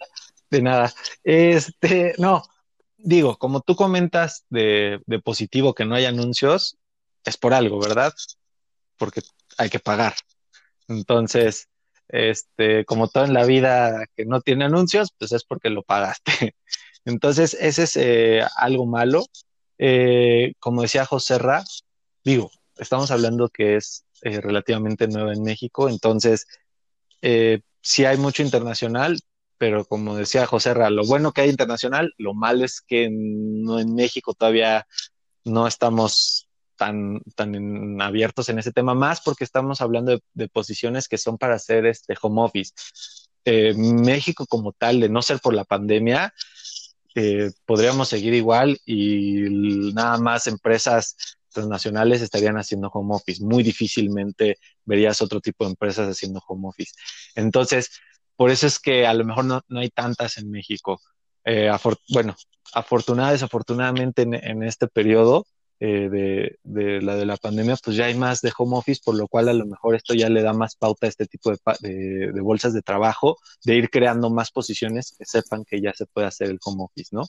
De 0.51 0.63
nada. 0.63 0.93
Este, 1.25 2.15
no, 2.17 2.43
digo, 2.97 3.37
como 3.37 3.61
tú 3.61 3.77
comentas 3.77 4.47
de, 4.49 5.03
de 5.07 5.19
positivo 5.19 5.75
que 5.75 5.85
no 5.85 5.95
hay 5.95 6.07
anuncios, 6.07 6.79
es 7.25 7.37
por 7.37 7.53
algo, 7.53 7.79
¿verdad? 7.79 8.15
Porque 8.97 9.21
hay 9.59 9.69
que 9.69 9.79
pagar. 9.79 10.15
Entonces, 10.89 11.69
este, 12.13 12.85
como 12.85 13.09
todo 13.09 13.25
en 13.25 13.35
la 13.35 13.45
vida 13.45 14.07
que 14.17 14.25
no 14.27 14.41
tiene 14.41 14.65
anuncios, 14.65 15.15
pues 15.19 15.33
es 15.33 15.45
porque 15.45 15.71
lo 15.71 15.83
pagaste. 15.83 16.55
Entonces, 17.05 17.57
ese 17.59 17.85
es 17.85 17.97
eh, 17.97 18.43
algo 18.57 18.87
malo. 18.87 19.25
Eh, 19.79 20.53
como 20.59 20.83
decía 20.83 21.07
José 21.07 21.39
Ra, 21.39 21.65
digo, 22.25 22.51
estamos 22.77 23.11
hablando 23.11 23.49
que 23.49 23.77
es 23.77 24.05
eh, 24.23 24.41
relativamente 24.41 25.09
nuevo 25.09 25.33
en 25.33 25.43
México, 25.43 25.89
entonces 25.89 26.47
sí 27.83 28.05
hay 28.05 28.17
mucho 28.19 28.43
internacional, 28.43 29.19
pero 29.57 29.85
como 29.87 30.17
decía 30.17 30.47
José 30.47 30.75
Ra, 30.75 30.91
lo 30.91 31.07
bueno 31.07 31.33
que 31.33 31.43
hay 31.43 31.51
internacional, 31.51 32.13
lo 32.19 32.35
malo 32.35 32.65
es 32.65 32.83
que 32.83 33.09
no 33.11 33.81
en 33.81 33.95
México 33.95 34.35
todavía 34.35 34.87
no 35.45 35.67
estamos 35.67 36.50
tan, 36.81 37.21
tan 37.37 38.01
abiertos 38.01 38.49
en 38.49 38.59
ese 38.59 38.73
tema, 38.73 38.95
más 38.95 39.21
porque 39.21 39.45
estamos 39.45 39.83
hablando 39.83 40.19
de, 40.33 40.49
posiciones 40.49 41.09
que 41.09 41.19
son 41.19 41.37
para 41.37 41.57
hacer 41.57 41.85
este 41.85 42.15
home 42.23 42.41
office. 42.41 42.73
Eh, 43.45 43.75
México 43.75 44.47
como 44.47 44.73
tal, 44.73 44.99
de 44.99 45.11
no 45.11 45.21
ser 45.21 45.41
por 45.41 45.53
la 45.53 45.65
pandemia, 45.65 46.33
eh, 47.15 47.51
podríamos 47.67 48.09
seguir 48.09 48.33
igual 48.33 48.81
y 48.87 49.93
nada 49.93 50.17
más 50.17 50.47
empresas 50.47 51.17
transnacionales 51.53 52.23
estarían 52.23 52.57
haciendo 52.57 52.89
home 52.89 53.15
office. 53.15 53.45
Muy 53.45 53.63
difícilmente 53.63 54.57
verías 54.87 55.21
otro 55.21 55.43
tipo 55.43 55.65
de 55.65 55.73
empresas 55.73 56.09
haciendo 56.09 56.41
home 56.49 56.69
office. 56.69 56.93
Entonces, 57.35 57.91
por 58.37 58.51
eso 58.51 58.67
es 58.67 58.79
que 58.79 59.07
a 59.07 59.13
lo 59.13 59.27
mejor 59.27 59.45
no, 59.45 59.61
no 59.69 59.81
hay 59.81 59.91
tantas 59.91 60.39
en 60.39 60.51
México. 60.51 60.99
Eh, 61.45 61.71
bueno, 62.09 62.35
afortunadamente, 62.73 63.35
desafortunadamente 63.35 64.23
en, 64.23 64.33
en, 64.33 64.63
este 64.63 64.89
periodo 64.89 65.47
eh, 65.83 66.11
de, 66.11 66.59
de, 66.63 67.01
la 67.01 67.17
de 67.17 67.25
la 67.25 67.39
pandemia, 67.39 67.75
pues 67.83 67.97
ya 67.97 68.05
hay 68.05 68.15
más 68.15 68.43
de 68.43 68.53
home 68.55 68.77
office, 68.77 69.01
por 69.03 69.15
lo 69.15 69.27
cual 69.29 69.49
a 69.49 69.55
lo 69.55 69.65
mejor 69.65 69.95
esto 69.95 70.13
ya 70.13 70.29
le 70.29 70.43
da 70.43 70.53
más 70.53 70.77
pauta 70.77 71.07
a 71.07 71.09
este 71.09 71.25
tipo 71.25 71.51
de, 71.51 72.31
de, 72.33 72.41
bolsas 72.43 72.75
de 72.75 72.83
trabajo, 72.83 73.39
de 73.65 73.77
ir 73.77 73.89
creando 73.89 74.29
más 74.29 74.51
posiciones 74.51 75.15
que 75.17 75.25
sepan 75.25 75.65
que 75.65 75.81
ya 75.81 75.95
se 75.95 76.05
puede 76.05 76.27
hacer 76.27 76.51
el 76.51 76.59
home 76.63 76.85
office, 76.85 77.17
¿no? 77.17 77.25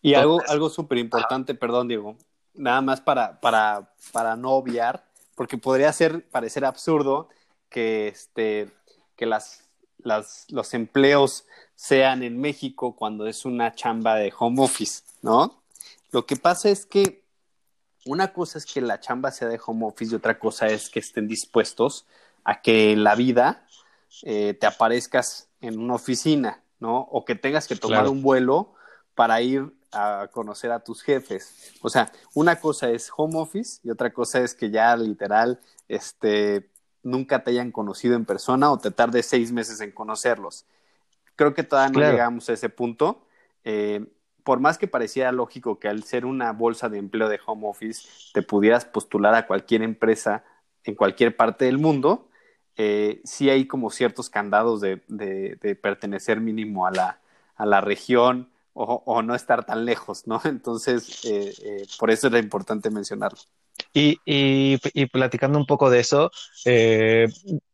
Y 0.00 0.14
algo, 0.14 0.40
algo 0.46 0.70
súper 0.70 0.98
importante, 0.98 1.56
perdón, 1.56 1.88
Diego, 1.88 2.16
nada 2.54 2.80
más 2.82 3.00
para, 3.00 3.40
para, 3.40 3.92
para 4.12 4.36
no 4.36 4.50
obviar, 4.50 5.04
porque 5.34 5.58
podría 5.58 5.92
ser, 5.92 6.28
parecer 6.30 6.64
absurdo 6.64 7.30
que, 7.68 8.06
este, 8.06 8.70
que 9.16 9.26
las, 9.26 9.68
las, 9.98 10.46
los 10.50 10.72
empleos 10.74 11.46
sean 11.74 12.22
en 12.22 12.40
México 12.40 12.94
cuando 12.94 13.26
es 13.26 13.44
una 13.44 13.74
chamba 13.74 14.14
de 14.14 14.32
home 14.38 14.62
office, 14.62 15.02
¿no? 15.20 15.64
Lo 16.12 16.26
que 16.26 16.36
pasa 16.36 16.68
es 16.68 16.86
que 16.86 17.21
una 18.06 18.32
cosa 18.32 18.58
es 18.58 18.66
que 18.66 18.80
la 18.80 19.00
chamba 19.00 19.30
sea 19.30 19.48
de 19.48 19.60
home 19.64 19.86
office 19.86 20.12
y 20.12 20.16
otra 20.16 20.38
cosa 20.38 20.66
es 20.66 20.90
que 20.90 21.00
estén 21.00 21.28
dispuestos 21.28 22.06
a 22.44 22.60
que 22.60 22.92
en 22.92 23.04
la 23.04 23.14
vida 23.14 23.66
eh, 24.22 24.54
te 24.54 24.66
aparezcas 24.66 25.48
en 25.60 25.78
una 25.78 25.94
oficina, 25.94 26.62
¿no? 26.80 26.98
O 26.98 27.24
que 27.24 27.34
tengas 27.34 27.68
que 27.68 27.76
tomar 27.76 28.08
un 28.08 28.22
vuelo 28.22 28.74
para 29.14 29.40
ir 29.40 29.72
a 29.92 30.28
conocer 30.32 30.72
a 30.72 30.80
tus 30.80 31.02
jefes. 31.02 31.72
O 31.82 31.88
sea, 31.88 32.10
una 32.34 32.58
cosa 32.58 32.90
es 32.90 33.10
home 33.14 33.38
office 33.38 33.80
y 33.84 33.90
otra 33.90 34.12
cosa 34.12 34.40
es 34.40 34.54
que 34.54 34.70
ya 34.70 34.96
literal, 34.96 35.60
este, 35.88 36.70
nunca 37.02 37.44
te 37.44 37.50
hayan 37.50 37.70
conocido 37.70 38.16
en 38.16 38.24
persona 38.24 38.72
o 38.72 38.78
te 38.78 38.90
tardes 38.90 39.26
seis 39.26 39.52
meses 39.52 39.80
en 39.80 39.92
conocerlos. 39.92 40.64
Creo 41.36 41.54
que 41.54 41.62
todavía 41.62 42.00
no 42.00 42.10
llegamos 42.10 42.48
a 42.48 42.54
ese 42.54 42.68
punto. 42.68 43.26
Eh, 43.64 44.04
por 44.44 44.60
más 44.60 44.78
que 44.78 44.88
pareciera 44.88 45.32
lógico 45.32 45.78
que 45.78 45.88
al 45.88 46.02
ser 46.04 46.26
una 46.26 46.52
bolsa 46.52 46.88
de 46.88 46.98
empleo 46.98 47.28
de 47.28 47.40
home 47.44 47.68
office 47.68 48.08
te 48.32 48.42
pudieras 48.42 48.84
postular 48.84 49.34
a 49.34 49.46
cualquier 49.46 49.82
empresa 49.82 50.44
en 50.84 50.94
cualquier 50.94 51.36
parte 51.36 51.64
del 51.66 51.78
mundo, 51.78 52.28
eh, 52.76 53.20
sí 53.24 53.50
hay 53.50 53.66
como 53.66 53.90
ciertos 53.90 54.30
candados 54.30 54.80
de, 54.80 54.98
pertenecer 55.80 56.40
mínimo 56.40 56.86
a 56.86 56.90
la, 56.90 57.20
a 57.54 57.66
la 57.66 57.80
región 57.80 58.50
o, 58.74 59.22
no 59.22 59.34
estar 59.34 59.66
tan 59.66 59.84
lejos, 59.84 60.26
¿no? 60.26 60.40
Entonces, 60.44 61.24
eh, 61.26 61.52
eh, 61.62 61.86
por 61.98 62.10
eso 62.10 62.28
era 62.28 62.38
importante 62.38 62.90
mencionarlo. 62.90 63.38
Y, 63.92 64.18
y, 64.24 65.06
platicando 65.06 65.58
un 65.58 65.66
poco 65.66 65.90
de 65.90 66.00
eso, 66.00 66.30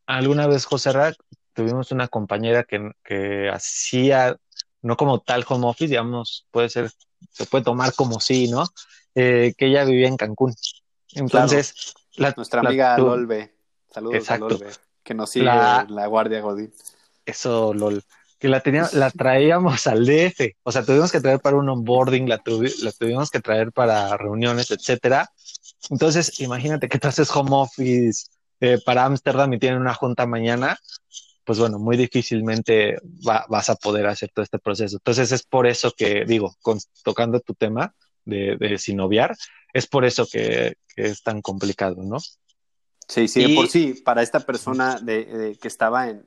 alguna 0.06 0.46
vez, 0.48 0.64
José 0.64 0.92
Rack, 0.92 1.16
tuvimos 1.52 1.92
una 1.92 2.08
compañera 2.08 2.64
que 2.64 3.50
hacía 3.52 4.36
no 4.82 4.96
como 4.96 5.20
tal 5.20 5.44
home 5.48 5.66
office, 5.66 5.88
digamos, 5.88 6.46
puede 6.50 6.68
ser, 6.68 6.90
se 7.30 7.46
puede 7.46 7.64
tomar 7.64 7.94
como 7.94 8.20
sí, 8.20 8.48
¿no? 8.48 8.64
Eh, 9.14 9.54
que 9.56 9.66
ella 9.66 9.84
vivía 9.84 10.08
en 10.08 10.16
Cancún. 10.16 10.54
Entonces, 11.12 11.94
nuestra 12.36 12.60
amiga 12.60 12.98
Lolbe, 12.98 13.54
saludos 13.92 14.30
a 14.30 14.38
Lolbe, 14.38 14.70
que 15.02 15.14
nos 15.14 15.30
sigue 15.30 15.46
la, 15.46 15.86
la 15.88 16.06
Guardia 16.06 16.40
Godín. 16.40 16.72
Eso, 17.24 17.74
Lol. 17.74 18.02
Que 18.38 18.48
la, 18.48 18.60
tenía, 18.60 18.88
la 18.92 19.10
traíamos 19.10 19.86
al 19.88 20.06
DF, 20.06 20.54
o 20.62 20.70
sea, 20.70 20.84
tuvimos 20.84 21.10
que 21.10 21.20
traer 21.20 21.40
para 21.40 21.56
un 21.56 21.68
onboarding, 21.68 22.28
la, 22.28 22.40
la 22.46 22.92
tuvimos 22.92 23.30
que 23.30 23.40
traer 23.40 23.72
para 23.72 24.16
reuniones, 24.16 24.70
etcétera. 24.70 25.28
Entonces, 25.90 26.38
imagínate 26.40 26.88
que 26.88 26.98
tú 26.98 27.08
haces 27.08 27.34
home 27.34 27.50
office 27.52 28.26
eh, 28.60 28.78
para 28.84 29.04
Ámsterdam 29.04 29.52
y 29.52 29.58
tienen 29.58 29.80
una 29.80 29.92
junta 29.92 30.24
mañana, 30.24 30.78
pues 31.49 31.59
bueno, 31.59 31.78
muy 31.78 31.96
difícilmente 31.96 32.99
vas 33.24 33.70
a 33.70 33.74
poder 33.76 34.07
hacer 34.07 34.30
todo 34.34 34.42
este 34.42 34.59
proceso. 34.59 34.99
Entonces 34.99 35.32
es 35.32 35.42
por 35.44 35.66
eso 35.66 35.94
que 35.96 36.26
digo, 36.26 36.55
tocando 37.03 37.40
tu 37.40 37.55
tema 37.55 37.94
de, 38.26 38.59
de 38.59 38.76
sin 38.76 39.01
es 39.72 39.86
por 39.86 40.05
eso 40.05 40.26
que, 40.30 40.76
es 40.94 41.22
tan 41.22 41.40
complicado, 41.40 42.03
¿no? 42.03 42.18
Sí, 43.09 43.28
sí, 43.28 43.57
por 43.57 43.68
sí, 43.68 43.94
para 43.94 44.20
esta 44.20 44.40
persona 44.40 45.01
de, 45.01 45.57
que 45.59 45.68
estaba 45.68 46.11
en, 46.11 46.26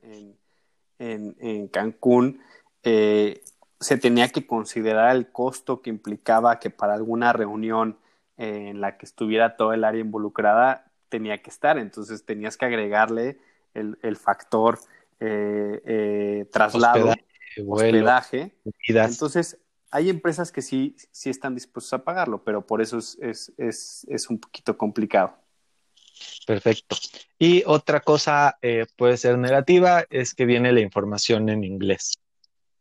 en, 0.98 1.36
en, 1.40 1.68
Cancún, 1.68 2.42
eh, 2.82 3.44
se 3.80 3.98
tenía 3.98 4.30
que 4.30 4.48
considerar 4.48 5.16
el 5.16 5.32
costo 5.32 5.84
que 5.84 5.92
implicaba 5.92 6.58
que 6.58 6.72
para 6.72 6.96
alguna 6.96 7.32
reunión 7.32 8.00
en 8.38 8.82
la 8.82 8.98
que 8.98 9.06
estuviera 9.06 9.56
todo 9.56 9.74
el 9.74 9.84
área 9.84 10.02
involucrada 10.02 10.92
tenía 11.10 11.44
que 11.44 11.52
estar, 11.52 11.78
entonces 11.78 12.26
tenías 12.26 12.58
que 12.58 12.66
agregarle 12.66 13.38
el, 13.76 14.00
el 14.02 14.18
factor 14.18 14.80
eh, 15.22 15.82
eh, 15.86 16.46
traslado, 16.52 17.14
hospedaje. 17.68 18.56
Entonces, 18.88 19.58
hay 19.92 20.10
empresas 20.10 20.52
que 20.52 20.62
sí, 20.62 20.96
sí 21.12 21.30
están 21.30 21.54
dispuestas 21.54 22.00
a 22.00 22.04
pagarlo, 22.04 22.44
pero 22.44 22.66
por 22.66 22.82
eso 22.82 22.98
es, 22.98 23.18
es, 23.22 23.54
es, 23.58 24.06
es 24.10 24.30
un 24.30 24.40
poquito 24.40 24.78
complicado. 24.78 25.38
Perfecto. 26.46 26.96
Y 27.38 27.64
otra 27.66 28.00
cosa 28.00 28.58
eh, 28.62 28.86
puede 28.96 29.18
ser 29.18 29.38
negativa 29.38 30.06
es 30.10 30.34
que 30.34 30.46
viene 30.46 30.72
la 30.72 30.82
información 30.82 31.50
en 31.50 31.64
inglés. 31.64 32.20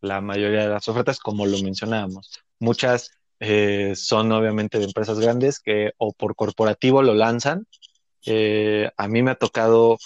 La 0.00 0.20
mayoría 0.20 0.62
de 0.62 0.68
las 0.68 0.88
ofertas, 0.88 1.18
como 1.18 1.46
lo 1.46 1.58
mencionábamos, 1.58 2.42
muchas 2.58 3.10
eh, 3.38 3.94
son 3.96 4.32
obviamente 4.32 4.78
de 4.78 4.84
empresas 4.84 5.18
grandes 5.18 5.60
que 5.60 5.92
o 5.98 6.12
por 6.12 6.36
corporativo 6.36 7.02
lo 7.02 7.14
lanzan. 7.14 7.66
Eh, 8.26 8.90
a 8.96 9.08
mí 9.08 9.22
me 9.22 9.32
ha 9.32 9.34
tocado 9.36 9.98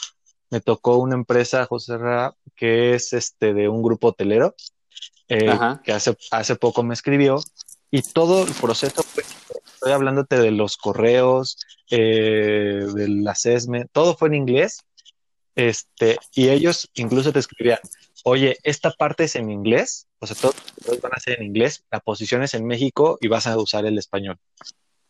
me 0.55 0.61
tocó 0.61 0.99
una 0.99 1.17
empresa, 1.17 1.67
José 1.67 1.99
Ra, 1.99 2.37
que 2.55 2.95
es 2.95 3.13
este 3.13 3.55
de 3.55 3.69
un 3.69 3.83
grupo 3.83 4.09
hotelero, 4.09 4.55
eh, 5.27 5.51
que 5.83 5.93
hace, 5.93 6.17
hace 6.31 6.55
poco 6.55 6.85
me 6.85 6.95
escribió, 6.95 7.41
y 7.91 8.03
todo 8.03 8.47
el 8.47 8.55
proceso, 8.55 9.05
estoy 9.75 9.91
hablándote 9.91 10.39
de 10.39 10.53
los 10.53 10.77
correos, 10.77 11.59
eh, 11.91 12.87
del 12.95 13.27
assessment, 13.27 13.91
todo 13.91 14.17
fue 14.17 14.29
en 14.29 14.35
inglés, 14.35 14.85
este, 15.57 16.19
y 16.37 16.51
ellos 16.51 16.89
incluso 16.95 17.33
te 17.33 17.41
escribían, 17.41 17.81
oye, 18.23 18.57
esta 18.63 18.93
parte 18.93 19.25
es 19.25 19.35
en 19.35 19.51
inglés, 19.51 20.07
o 20.21 20.27
sea, 20.29 20.37
todos, 20.37 20.55
todos 20.85 21.01
van 21.01 21.13
a 21.17 21.21
ser 21.21 21.41
en 21.41 21.47
inglés, 21.47 21.83
la 21.91 21.99
posición 21.99 22.45
es 22.45 22.55
en 22.55 22.65
México 22.65 23.19
y 23.21 23.27
vas 23.27 23.49
a 23.49 23.59
usar 23.59 23.87
el 23.87 23.99
español. 23.99 24.39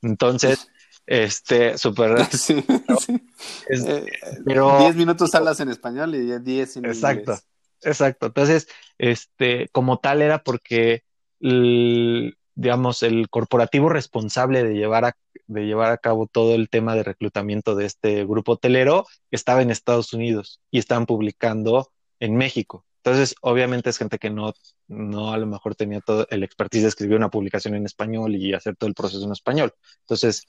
Entonces, 0.01 0.69
este, 1.07 1.77
súper. 1.79 2.25
Sí, 2.31 2.65
eh, 3.71 4.07
pero. 4.45 4.79
10 4.79 4.97
minutos 4.97 5.35
hablas 5.35 5.61
en 5.61 5.69
español 5.69 6.15
y 6.15 6.39
10 6.39 6.77
en 6.79 6.87
Exacto, 6.87 7.39
exacto. 7.83 8.27
Entonces, 8.27 8.69
este, 8.99 9.69
como 9.73 9.99
tal 9.99 10.23
era 10.23 10.43
porque, 10.43 11.05
digamos, 11.41 13.03
el 13.03 13.29
corporativo 13.29 13.89
responsable 13.89 14.65
de 14.65 14.75
llevar, 14.75 15.05
a, 15.05 15.17
de 15.47 15.67
llevar 15.67 15.93
a 15.93 15.99
cabo 15.99 16.27
todo 16.27 16.55
el 16.55 16.69
tema 16.69 16.95
de 16.95 17.03
reclutamiento 17.03 17.75
de 17.75 17.87
este 17.87 18.25
grupo 18.25 18.53
hotelero 18.53 19.07
estaba 19.31 19.63
en 19.63 19.71
Estados 19.71 20.13
Unidos 20.13 20.61
y 20.71 20.79
estaban 20.79 21.07
publicando 21.07 21.91
en 22.21 22.37
México. 22.37 22.87
Entonces, 23.05 23.35
obviamente 23.43 23.91
es 23.91 23.99
gente 23.99 24.19
que 24.19 24.31
no, 24.31 24.55
no 24.89 25.35
a 25.35 25.37
lo 25.37 25.47
mejor 25.47 25.75
tenía 25.75 26.01
todo 26.01 26.27
el 26.31 26.43
expertise 26.43 26.85
de 26.85 26.89
escribir 26.89 27.19
una 27.19 27.29
publicación 27.29 27.75
en 27.75 27.85
español 27.85 28.35
y 28.35 28.55
hacer 28.55 28.77
todo 28.77 28.89
el 28.89 28.95
proceso 28.95 29.23
en 29.27 29.33
español. 29.33 29.75
Entonces, 30.01 30.47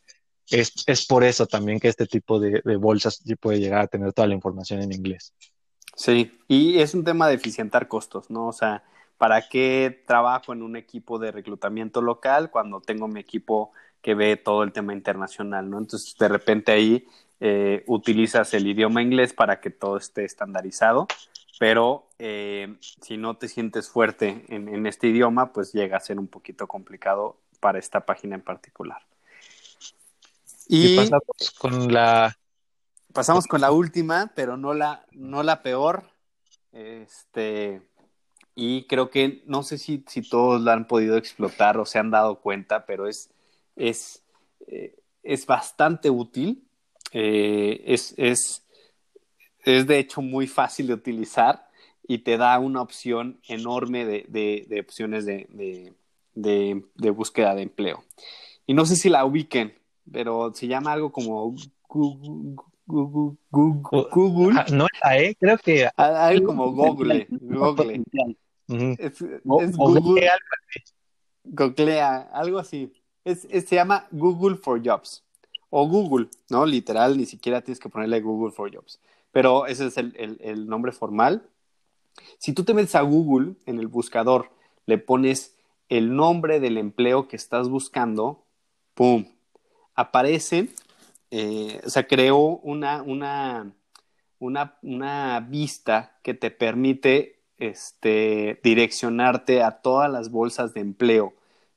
es, 0.50 0.84
es 0.88 1.06
por 1.06 1.24
eso 1.24 1.48
también 1.48 1.80
que 1.80 1.88
este 1.88 2.06
tipo 2.06 2.40
de, 2.40 2.62
bolsas 2.78 3.24
puede 3.40 3.60
llegar 3.60 3.82
a 3.82 3.88
tener 3.88 4.14
toda 4.14 4.28
la 4.28 4.36
información 4.36 4.82
en 4.82 4.92
inglés. 4.92 5.34
Sí, 5.96 6.40
y 6.48 6.80
es 6.80 6.94
un 6.94 7.04
tema 7.04 7.28
de 7.28 7.36
eficientar 7.36 7.88
costos, 7.88 8.30
¿no? 8.30 8.48
O 8.48 8.54
sea, 8.54 8.84
¿para 9.18 9.48
qué 9.48 10.04
trabajo 10.06 10.54
en 10.54 10.62
un 10.62 10.76
equipo 10.76 11.20
de 11.20 11.32
reclutamiento 11.32 12.02
local 12.02 12.52
cuando 12.52 12.82
tengo 12.82 13.08
mi 13.08 13.20
equipo 13.20 13.72
que 14.02 14.14
ve 14.14 14.38
todo 14.38 14.64
el 14.64 14.72
tema 14.72 14.94
internacional, 14.94 15.70
¿no? 15.70 15.80
Entonces, 15.80 16.16
de 16.18 16.28
repente 16.28 16.72
ahí 16.72 17.08
eh, 17.40 17.84
utilizas 17.88 18.54
el 18.54 18.68
idioma 18.68 19.02
inglés 19.02 19.34
para 19.34 19.60
que 19.60 19.72
todo 19.72 19.98
esté 19.98 20.26
estandarizado, 20.26 21.08
pero 21.60 22.08
eh, 22.20 22.76
si 22.80 23.18
no 23.18 23.38
te 23.38 23.48
sientes 23.48 23.90
fuerte 23.90 24.46
en, 24.50 24.68
en, 24.68 24.86
este 24.86 25.08
idioma, 25.08 25.54
pues 25.54 25.74
llega 25.74 25.98
a 25.98 26.02
ser 26.02 26.20
un 26.20 26.28
poquito 26.28 26.68
complicado 26.68 27.38
para 27.60 27.80
esta 27.80 28.06
página 28.06 28.36
en 28.36 28.42
particular. 28.42 29.02
Y, 30.68 30.94
y 30.94 30.96
pasamos 30.98 31.52
con 31.58 31.94
la... 31.94 32.38
Pasamos 33.14 33.48
con 33.48 33.62
la 33.62 33.72
última, 33.72 34.32
pero 34.36 34.58
no 34.58 34.74
la, 34.74 35.06
no 35.12 35.42
la 35.42 35.62
peor. 35.62 36.04
Este, 36.74 37.82
y 38.56 38.84
creo 38.88 39.10
que 39.10 39.42
no 39.46 39.64
sé 39.64 39.78
si, 39.78 40.04
si 40.08 40.22
todos 40.22 40.62
la 40.62 40.74
han 40.74 40.88
podido 40.88 41.18
explotar 41.18 41.78
o 41.78 41.86
se 41.86 42.00
han 42.00 42.12
dado 42.12 42.42
cuenta, 42.42 42.86
pero 42.86 43.08
es, 43.08 43.30
es, 43.76 44.24
eh, 44.68 44.96
es 45.24 45.46
bastante 45.46 46.10
útil. 46.10 46.68
Eh, 47.12 47.84
es, 47.86 48.14
es, 48.18 48.66
es 49.64 49.88
de 49.88 50.00
hecho 50.00 50.22
muy 50.22 50.48
fácil 50.48 50.88
de 50.88 50.94
utilizar 50.94 51.70
y 52.08 52.20
te 52.20 52.38
da 52.38 52.60
una 52.60 52.82
opción 52.82 53.40
enorme 53.48 54.06
de, 54.06 54.26
de, 54.28 54.66
de 54.68 54.80
opciones 54.80 55.26
de, 55.26 55.48
de, 56.34 56.84
de, 56.96 57.10
búsqueda 57.10 57.56
de 57.56 57.64
empleo. 57.64 58.04
Y 58.68 58.74
no 58.74 58.86
sé 58.86 58.96
si 58.96 59.10
la 59.10 59.26
ubiquen, 59.26 59.74
pero 60.12 60.54
se 60.54 60.68
llama 60.68 60.94
algo 60.94 61.12
como 61.12 61.56
Google. 61.88 62.56
Google. 62.88 64.60
Ah, 64.60 64.66
no 64.72 64.88
la 65.04 65.18
E, 65.18 65.36
creo 65.36 65.58
que. 65.58 65.90
Algo 65.96 66.48
como 66.48 66.72
Google. 66.72 67.28
Google. 67.30 68.04
Es, 68.68 69.22
es 69.22 69.78
Google. 69.78 70.30
Googlea, 71.44 72.30
algo 72.34 72.60
así. 72.60 72.92
Es, 73.24 73.48
es, 73.50 73.66
se 73.66 73.76
llama 73.76 74.08
Google 74.12 74.58
for 74.58 74.82
Jobs. 74.86 75.24
O 75.70 75.88
Google, 75.88 76.30
¿no? 76.50 76.66
Literal, 76.66 77.18
ni 77.18 77.26
siquiera 77.26 77.62
tienes 77.62 77.80
que 77.80 77.90
ponerle 77.90 78.22
Google 78.22 78.52
for 78.52 78.74
Jobs. 78.74 79.00
Pero 79.32 79.66
ese 79.66 79.88
es 79.88 79.98
el, 79.98 80.16
el, 80.18 80.38
el 80.42 80.68
nombre 80.68 80.92
formal. 80.92 81.50
Si 82.38 82.54
tú 82.54 82.64
te 82.64 82.74
metes 82.74 82.96
a 82.96 83.02
Google 83.02 83.56
en 83.66 83.80
el 83.80 83.88
buscador, 83.88 84.52
le 84.86 84.98
pones 84.98 85.56
el 85.90 86.16
nombre 86.16 86.60
del 86.60 86.78
empleo 86.78 87.28
que 87.28 87.36
estás 87.36 87.70
buscando, 87.70 88.44
¡pum! 88.94 89.26
Aparecen, 89.96 90.74
eh, 91.32 91.82
o 91.86 91.90
sea, 91.90 92.08
creó 92.08 92.38
una, 92.38 93.02
una, 93.02 93.72
una, 94.40 94.78
una 94.82 95.40
vista 95.40 96.18
que 96.22 96.34
te 96.34 96.52
permite 96.52 97.40
este, 97.58 98.60
direccionarte 98.64 99.64
a 99.64 99.82
todas 99.82 100.12
las 100.12 100.30
bolsas 100.30 100.74
de 100.74 100.82
empleo. 100.82 101.34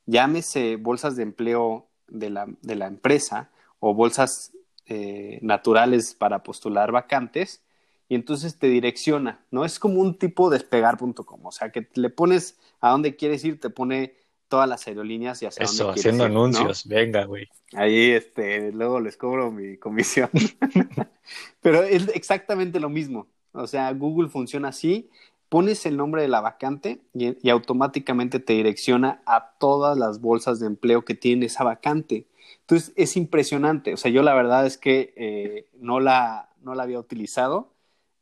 Llámese 0.06 0.76
bolsas 0.76 1.16
de 1.16 1.22
empleo 1.22 1.86
de 2.08 2.30
la, 2.30 2.46
de 2.62 2.74
la 2.74 2.86
empresa 2.86 3.50
o 3.80 3.94
bolsas 3.94 4.52
eh, 4.86 5.38
naturales 5.42 6.14
para 6.14 6.42
postular 6.42 6.92
vacantes 6.92 7.62
y 8.08 8.14
entonces 8.14 8.58
te 8.58 8.68
direcciona, 8.68 9.44
¿no? 9.50 9.64
Es 9.64 9.78
como 9.78 10.00
un 10.00 10.18
tipo 10.18 10.48
despegar.com, 10.48 11.44
o 11.44 11.52
sea, 11.52 11.70
que 11.70 11.88
le 11.94 12.08
pones 12.08 12.56
a 12.80 12.90
dónde 12.90 13.14
quieres 13.14 13.44
ir, 13.44 13.60
te 13.60 13.68
pone 13.68 14.14
todas 14.49 14.68
las 14.68 14.86
aerolíneas 14.86 15.42
y 15.42 15.46
hacia 15.46 15.64
Eso, 15.64 15.84
dónde 15.84 16.01
haciendo 16.01 16.24
ir, 16.24 16.30
anuncios, 16.30 16.86
¿no? 16.86 16.96
venga, 16.96 17.24
güey. 17.24 17.49
Ahí, 17.74 18.11
este, 18.11 18.72
luego 18.72 19.01
les 19.01 19.16
cobro 19.16 19.51
mi 19.51 19.76
comisión. 19.76 20.30
Pero 21.61 21.82
es 21.82 22.09
exactamente 22.14 22.80
lo 22.80 22.88
mismo. 22.88 23.28
O 23.53 23.66
sea, 23.66 23.92
Google 23.92 24.28
funciona 24.28 24.68
así. 24.68 25.11
Pones 25.49 25.86
el 25.86 25.96
nombre 25.96 26.22
de 26.22 26.28
la 26.28 26.40
vacante 26.40 27.01
y, 27.14 27.36
y, 27.46 27.51
automáticamente 27.51 28.38
te 28.38 28.53
direcciona 28.53 29.22
a 29.24 29.55
todas 29.59 29.96
las 29.96 30.20
bolsas 30.20 30.61
de 30.61 30.66
empleo 30.66 31.05
que 31.05 31.14
tiene 31.14 31.46
esa 31.46 31.64
vacante. 31.64 32.26
Entonces, 32.61 32.92
es 32.96 33.16
impresionante. 33.16 33.94
O 33.94 33.96
sea, 33.96 34.11
yo 34.11 34.22
la 34.22 34.34
verdad 34.34 34.66
es 34.66 34.76
que 34.76 35.14
eh, 35.16 35.68
no, 35.78 36.01
la, 36.01 36.51
no 36.61 36.74
la 36.74 36.82
había 36.82 36.99
utilizado 36.99 37.72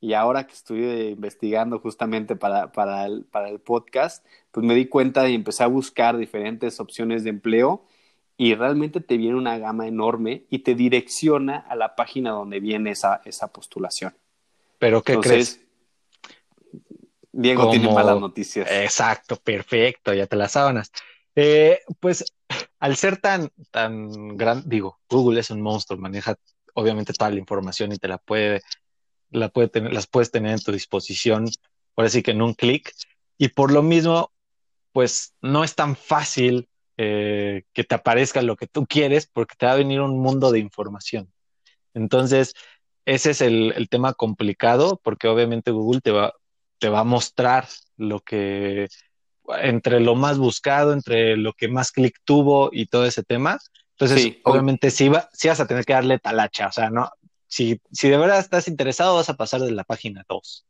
y 0.01 0.13
ahora 0.13 0.47
que 0.47 0.53
estoy 0.55 0.85
investigando 1.09 1.79
justamente 1.79 2.37
para, 2.37 2.73
para, 2.73 3.07
el, 3.07 3.25
para 3.25 3.49
el 3.49 3.61
podcast, 3.61 4.25
pues 4.51 4.65
me 4.65 4.75
di 4.75 4.87
cuenta 4.87 5.29
y 5.29 5.35
empecé 5.35 5.65
a 5.65 5.69
buscar 5.69 6.17
diferentes 6.17 6.81
opciones 6.81 7.25
de 7.25 7.31
empleo 7.31 7.85
y 8.37 8.55
realmente 8.55 9.01
te 9.01 9.17
viene 9.17 9.37
una 9.37 9.59
gama 9.59 9.87
enorme 9.87 10.45
y 10.51 10.59
te 10.61 10.75
direcciona 10.75 11.57
a 11.57 11.75
la 11.75 11.97
página 11.97 12.31
donde 12.31 12.61
viene 12.61 12.91
esa, 12.91 13.23
esa 13.25 13.53
postulación. 13.53 14.15
¿Pero 14.79 15.03
qué 15.03 15.15
Entonces, 15.15 15.55
crees? 15.55 16.81
Diego 17.33 17.63
Como- 17.63 17.73
tiene 17.73 17.93
malas 17.93 18.21
noticias. 18.21 18.71
Exacto, 18.71 19.37
perfecto, 19.37 20.13
ya 20.13 20.27
te 20.27 20.37
las 20.37 20.53
sábanas. 20.53 20.93
Eh, 21.35 21.81
pues 22.01 22.25
al 22.79 22.97
ser 22.97 23.19
tan, 23.19 23.51
tan 23.71 24.37
grande, 24.37 24.65
digo, 24.67 24.99
Google 25.09 25.41
es 25.41 25.51
un 25.51 25.61
monstruo, 25.61 25.99
maneja 25.99 26.37
obviamente 26.75 27.13
toda 27.13 27.31
la 27.31 27.39
información 27.39 27.93
y 27.93 27.99
te 27.99 28.09
la 28.09 28.19
puede, 28.19 28.63
la 29.31 29.49
puede 29.49 29.69
tener, 29.69 29.93
las 29.93 30.07
puedes 30.07 30.31
tener 30.31 30.53
en 30.53 30.61
tu 30.61 30.73
disposición, 30.73 31.49
ahora 31.97 32.11
sí 32.11 32.23
que 32.23 32.31
en 32.33 32.43
un 32.43 32.55
clic, 32.55 32.93
y 33.39 33.49
por 33.49 33.73
lo 33.73 33.83
mismo, 33.83 34.33
pues 34.93 35.35
no 35.43 35.65
es 35.65 35.75
tan 35.75 35.97
fácil 35.97 36.69
eh, 36.97 37.65
que 37.73 37.85
te 37.85 37.95
aparezca 37.95 38.41
lo 38.41 38.57
que 38.57 38.67
tú 38.67 38.87
quieres 38.87 39.27
porque 39.27 39.55
te 39.59 39.67
va 39.67 39.73
a 39.73 39.77
venir 39.77 40.01
un 40.01 40.19
mundo 40.19 40.51
de 40.51 40.59
información. 40.59 41.31
Entonces, 41.93 42.55
ese 43.05 43.31
es 43.31 43.41
el, 43.41 43.73
el 43.77 43.89
tema 43.89 44.15
complicado 44.15 45.01
porque 45.03 45.29
obviamente 45.29 45.71
Google 45.71 46.01
te 46.01 46.13
va, 46.13 46.33
te 46.79 46.89
va 46.89 47.01
a 47.01 47.05
mostrar 47.05 47.69
lo 47.97 48.21
que 48.21 48.89
entre 49.63 50.01
lo 50.01 50.15
más 50.15 50.39
buscado, 50.39 50.93
entre 50.93 51.37
lo 51.37 51.53
que 51.53 51.69
más 51.69 51.93
clic 51.93 52.17
tuvo 52.25 52.71
y 52.73 52.87
todo 52.87 53.07
ese 53.07 53.23
tema. 53.23 53.59
Entonces, 53.99 54.23
Sí. 54.23 54.41
obviamente 54.45 54.91
sí, 54.91 55.09
va, 55.09 55.29
sí 55.33 55.49
vas 55.49 55.61
a 55.61 55.67
tener 55.67 55.85
que 55.85 55.93
darle 55.93 56.19
talacha, 56.19 56.69
o 56.69 56.73
sea, 56.73 56.91
no, 56.91 57.11
si, 57.49 57.81
si 57.93 58.09
de 58.09 58.17
verdad 58.19 58.39
estás 58.41 58.69
interesado, 58.69 59.17
vas 59.17 59.29
a 59.31 59.37
pasar 59.37 59.61
de 59.63 59.73
la 59.73 59.85
página 59.85 60.25
2. 60.29 60.67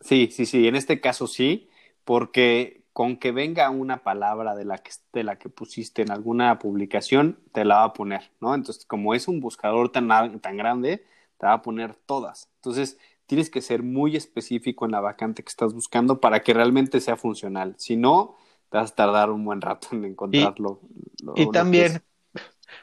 Sí, 0.00 0.28
sí, 0.30 0.46
sí, 0.46 0.68
en 0.68 0.76
este 0.76 1.00
caso 1.00 1.26
sí, 1.26 1.68
porque 2.04 2.84
con 2.92 3.16
que 3.18 3.32
venga 3.32 3.70
una 3.70 4.02
palabra 4.04 4.54
de 4.54 4.64
la 4.64 4.78
que, 4.78 4.90
de 5.12 5.24
la 5.24 5.38
que 5.38 5.48
pusiste 5.48 6.02
en 6.02 6.10
alguna 6.10 6.58
publicación, 6.58 7.40
te 7.52 7.64
la 7.64 7.76
va 7.76 7.84
a 7.84 7.92
poner, 7.92 8.30
¿no? 8.40 8.54
Entonces, 8.54 8.84
como 8.86 9.14
es 9.14 9.26
un 9.28 9.40
buscador 9.40 9.90
tan, 9.90 10.08
tan 10.40 10.56
grande, 10.56 11.04
te 11.38 11.46
va 11.46 11.54
a 11.54 11.62
poner 11.62 11.94
todas. 11.94 12.50
Entonces, 12.56 12.98
tienes 13.26 13.50
que 13.50 13.60
ser 13.62 13.82
muy 13.82 14.16
específico 14.16 14.84
en 14.84 14.92
la 14.92 15.00
vacante 15.00 15.42
que 15.42 15.48
estás 15.48 15.74
buscando 15.74 16.20
para 16.20 16.42
que 16.42 16.54
realmente 16.54 17.00
sea 17.00 17.16
funcional. 17.16 17.74
Si 17.78 17.96
no, 17.96 18.36
te 18.70 18.78
vas 18.78 18.92
a 18.92 18.94
tardar 18.94 19.30
un 19.30 19.44
buen 19.44 19.60
rato 19.60 19.88
en 19.92 20.04
encontrarlo. 20.04 20.80
lo- 21.22 21.32
Y 21.34 21.48
lo 21.50 21.50
también, 21.50 22.02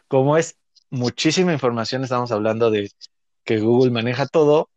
como 0.07 0.37
es 0.37 0.57
muchísima 0.89 1.53
información, 1.53 2.03
estamos 2.03 2.31
hablando 2.31 2.71
de 2.71 2.91
que 3.43 3.59
Google 3.59 3.91
maneja 3.91 4.27
todo, 4.27 4.69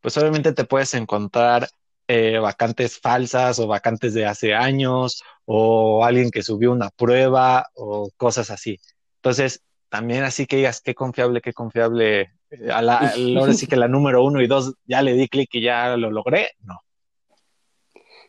pues 0.00 0.16
obviamente 0.18 0.52
te 0.52 0.64
puedes 0.64 0.94
encontrar 0.94 1.68
eh, 2.08 2.38
vacantes 2.38 2.98
falsas 3.00 3.58
o 3.58 3.66
vacantes 3.66 4.14
de 4.14 4.26
hace 4.26 4.54
años 4.54 5.22
o 5.44 6.04
alguien 6.04 6.30
que 6.30 6.42
subió 6.42 6.72
una 6.72 6.90
prueba 6.90 7.66
o 7.74 8.10
cosas 8.16 8.50
así. 8.50 8.78
Entonces, 9.16 9.62
también 9.88 10.24
así 10.24 10.46
que 10.46 10.56
digas 10.56 10.80
qué 10.82 10.94
confiable, 10.94 11.40
qué 11.40 11.52
confiable. 11.52 12.20
eh, 12.50 12.70
A 12.72 12.82
la, 12.82 12.98
a 13.12 13.16
la- 13.16 13.40
ahora 13.40 13.54
sí 13.54 13.66
que 13.66 13.76
la 13.76 13.88
número 13.88 14.24
uno 14.24 14.40
y 14.42 14.46
dos 14.46 14.74
ya 14.84 15.02
le 15.02 15.14
di 15.14 15.28
clic 15.28 15.50
y 15.54 15.62
ya 15.62 15.96
lo 15.96 16.10
logré. 16.10 16.50
No. 16.64 16.80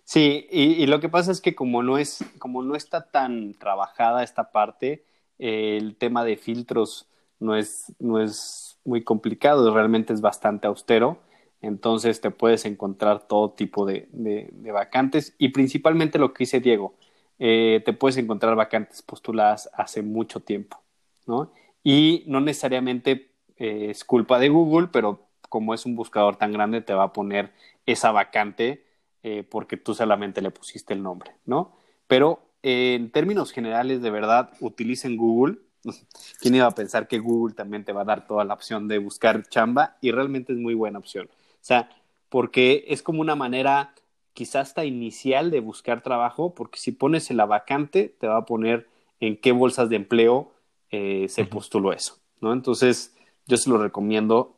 Sí, 0.05 0.47
y, 0.51 0.73
y 0.83 0.85
lo 0.87 0.99
que 0.99 1.09
pasa 1.09 1.31
es 1.31 1.41
que 1.41 1.55
como 1.55 1.81
no 1.83 1.97
es, 1.97 2.23
como 2.39 2.61
no 2.61 2.75
está 2.75 3.09
tan 3.09 3.53
trabajada 3.53 4.23
esta 4.23 4.51
parte, 4.51 5.05
eh, 5.39 5.77
el 5.77 5.95
tema 5.95 6.23
de 6.25 6.37
filtros 6.37 7.07
no 7.39 7.55
es, 7.55 7.93
no 7.99 8.21
es 8.21 8.62
muy 8.85 9.03
complicado, 9.03 9.73
realmente 9.73 10.13
es 10.13 10.21
bastante 10.21 10.67
austero. 10.67 11.19
Entonces 11.61 12.19
te 12.19 12.29
puedes 12.29 12.65
encontrar 12.65 13.27
todo 13.27 13.51
tipo 13.51 13.85
de, 13.85 14.07
de, 14.11 14.71
vacantes 14.71 15.33
y 15.37 15.49
principalmente 15.49 16.19
lo 16.19 16.33
que 16.33 16.43
dice 16.43 16.59
Diego, 16.59 16.93
eh, 17.39 17.81
te 17.85 17.93
puedes 17.93 18.17
encontrar 18.17 18.55
vacantes 18.55 19.01
postuladas 19.01 19.69
hace 19.73 20.01
mucho 20.01 20.41
tiempo, 20.41 20.81
¿no? 21.25 21.53
Y 21.81 22.23
no 22.27 22.41
necesariamente 22.41 23.31
eh, 23.57 23.87
es 23.91 24.03
culpa 24.03 24.39
de 24.39 24.49
Google, 24.49 24.89
pero 24.91 25.27
como 25.47 25.73
es 25.73 25.85
un 25.85 25.95
buscador 25.95 26.35
tan 26.35 26.51
grande, 26.51 26.81
te 26.81 26.93
va 26.93 27.03
a 27.03 27.13
poner 27.13 27.53
esa 27.85 28.11
vacante 28.11 28.83
eh, 29.23 29.43
porque 29.49 29.77
tú 29.77 29.93
solamente 29.93 30.41
le 30.41 30.51
pusiste 30.51 30.93
el 30.93 31.01
nombre, 31.01 31.31
¿no? 31.45 31.77
Pero 32.07 32.41
en 32.61 33.09
términos 33.11 33.51
generales, 33.51 34.01
de 34.01 34.09
verdad, 34.09 34.51
utilicen 34.59 35.15
Google. 35.15 35.59
¿Quién 36.39 36.55
iba 36.55 36.65
a 36.65 36.71
pensar 36.71 37.07
que 37.07 37.19
Google 37.19 37.55
también 37.55 37.83
te 37.83 37.93
va 37.93 38.01
a 38.01 38.05
dar 38.05 38.27
toda 38.27 38.43
la 38.43 38.53
opción 38.53 38.87
de 38.87 38.97
buscar 38.97 39.47
chamba? 39.47 39.97
Y 40.01 40.11
realmente 40.11 40.53
es 40.53 40.59
muy 40.59 40.73
buena 40.73 40.99
opción. 40.99 41.27
O 41.27 41.65
sea, 41.65 41.89
porque 42.29 42.85
es 42.87 43.01
como 43.03 43.21
una 43.21 43.35
manera 43.35 43.93
quizás 44.33 44.69
hasta 44.69 44.85
inicial 44.85 45.51
de 45.51 45.59
buscar 45.59 46.01
trabajo, 46.01 46.55
porque 46.55 46.79
si 46.79 46.91
pones 46.91 47.29
en 47.29 47.37
la 47.37 47.45
vacante, 47.45 48.15
te 48.19 48.27
va 48.27 48.37
a 48.37 48.45
poner 48.45 48.87
en 49.19 49.37
qué 49.37 49.51
bolsas 49.51 49.89
de 49.89 49.95
empleo 49.95 50.51
eh, 50.89 51.27
se 51.29 51.45
postuló 51.45 51.93
eso, 51.93 52.17
¿no? 52.41 52.53
Entonces, 52.53 53.15
yo 53.45 53.57
se 53.57 53.69
lo 53.69 53.77
recomiendo 53.77 54.57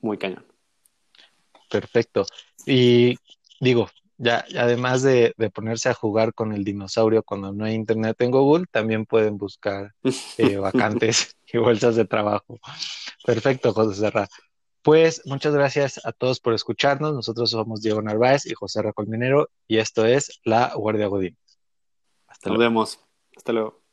muy 0.00 0.18
cañón. 0.18 0.44
Perfecto. 1.70 2.26
Y 2.66 3.16
digo, 3.60 3.88
ya 4.16 4.44
además 4.56 5.02
de, 5.02 5.34
ponerse 5.52 5.88
a 5.88 5.94
jugar 5.94 6.34
con 6.34 6.52
el 6.52 6.64
dinosaurio 6.64 7.22
cuando 7.22 7.52
no 7.52 7.64
hay 7.64 7.74
internet 7.74 8.20
en 8.20 8.30
Google, 8.30 8.66
también 8.70 9.06
pueden 9.06 9.38
buscar 9.38 9.94
eh, 10.38 10.56
vacantes 10.58 11.36
y 11.52 11.58
bolsas 11.58 11.96
de 11.96 12.04
trabajo. 12.04 12.58
Perfecto, 13.24 13.72
José 13.72 14.00
Serra. 14.00 14.28
Pues 14.82 15.22
muchas 15.24 15.54
gracias 15.54 16.00
a 16.04 16.12
todos 16.12 16.40
por 16.40 16.52
escucharnos. 16.52 17.14
Nosotros 17.14 17.50
somos 17.50 17.80
Diego 17.80 18.02
Narváez 18.02 18.44
y 18.44 18.54
José 18.54 18.82
Racolminero 18.82 19.48
y 19.66 19.78
esto 19.78 20.04
es 20.04 20.40
La 20.44 20.74
Guardia 20.74 21.06
Godín. 21.06 21.38
Hasta 22.26 22.50
Nos 22.50 22.58
vemos. 22.58 23.00
Hasta 23.34 23.52
luego. 23.52 23.83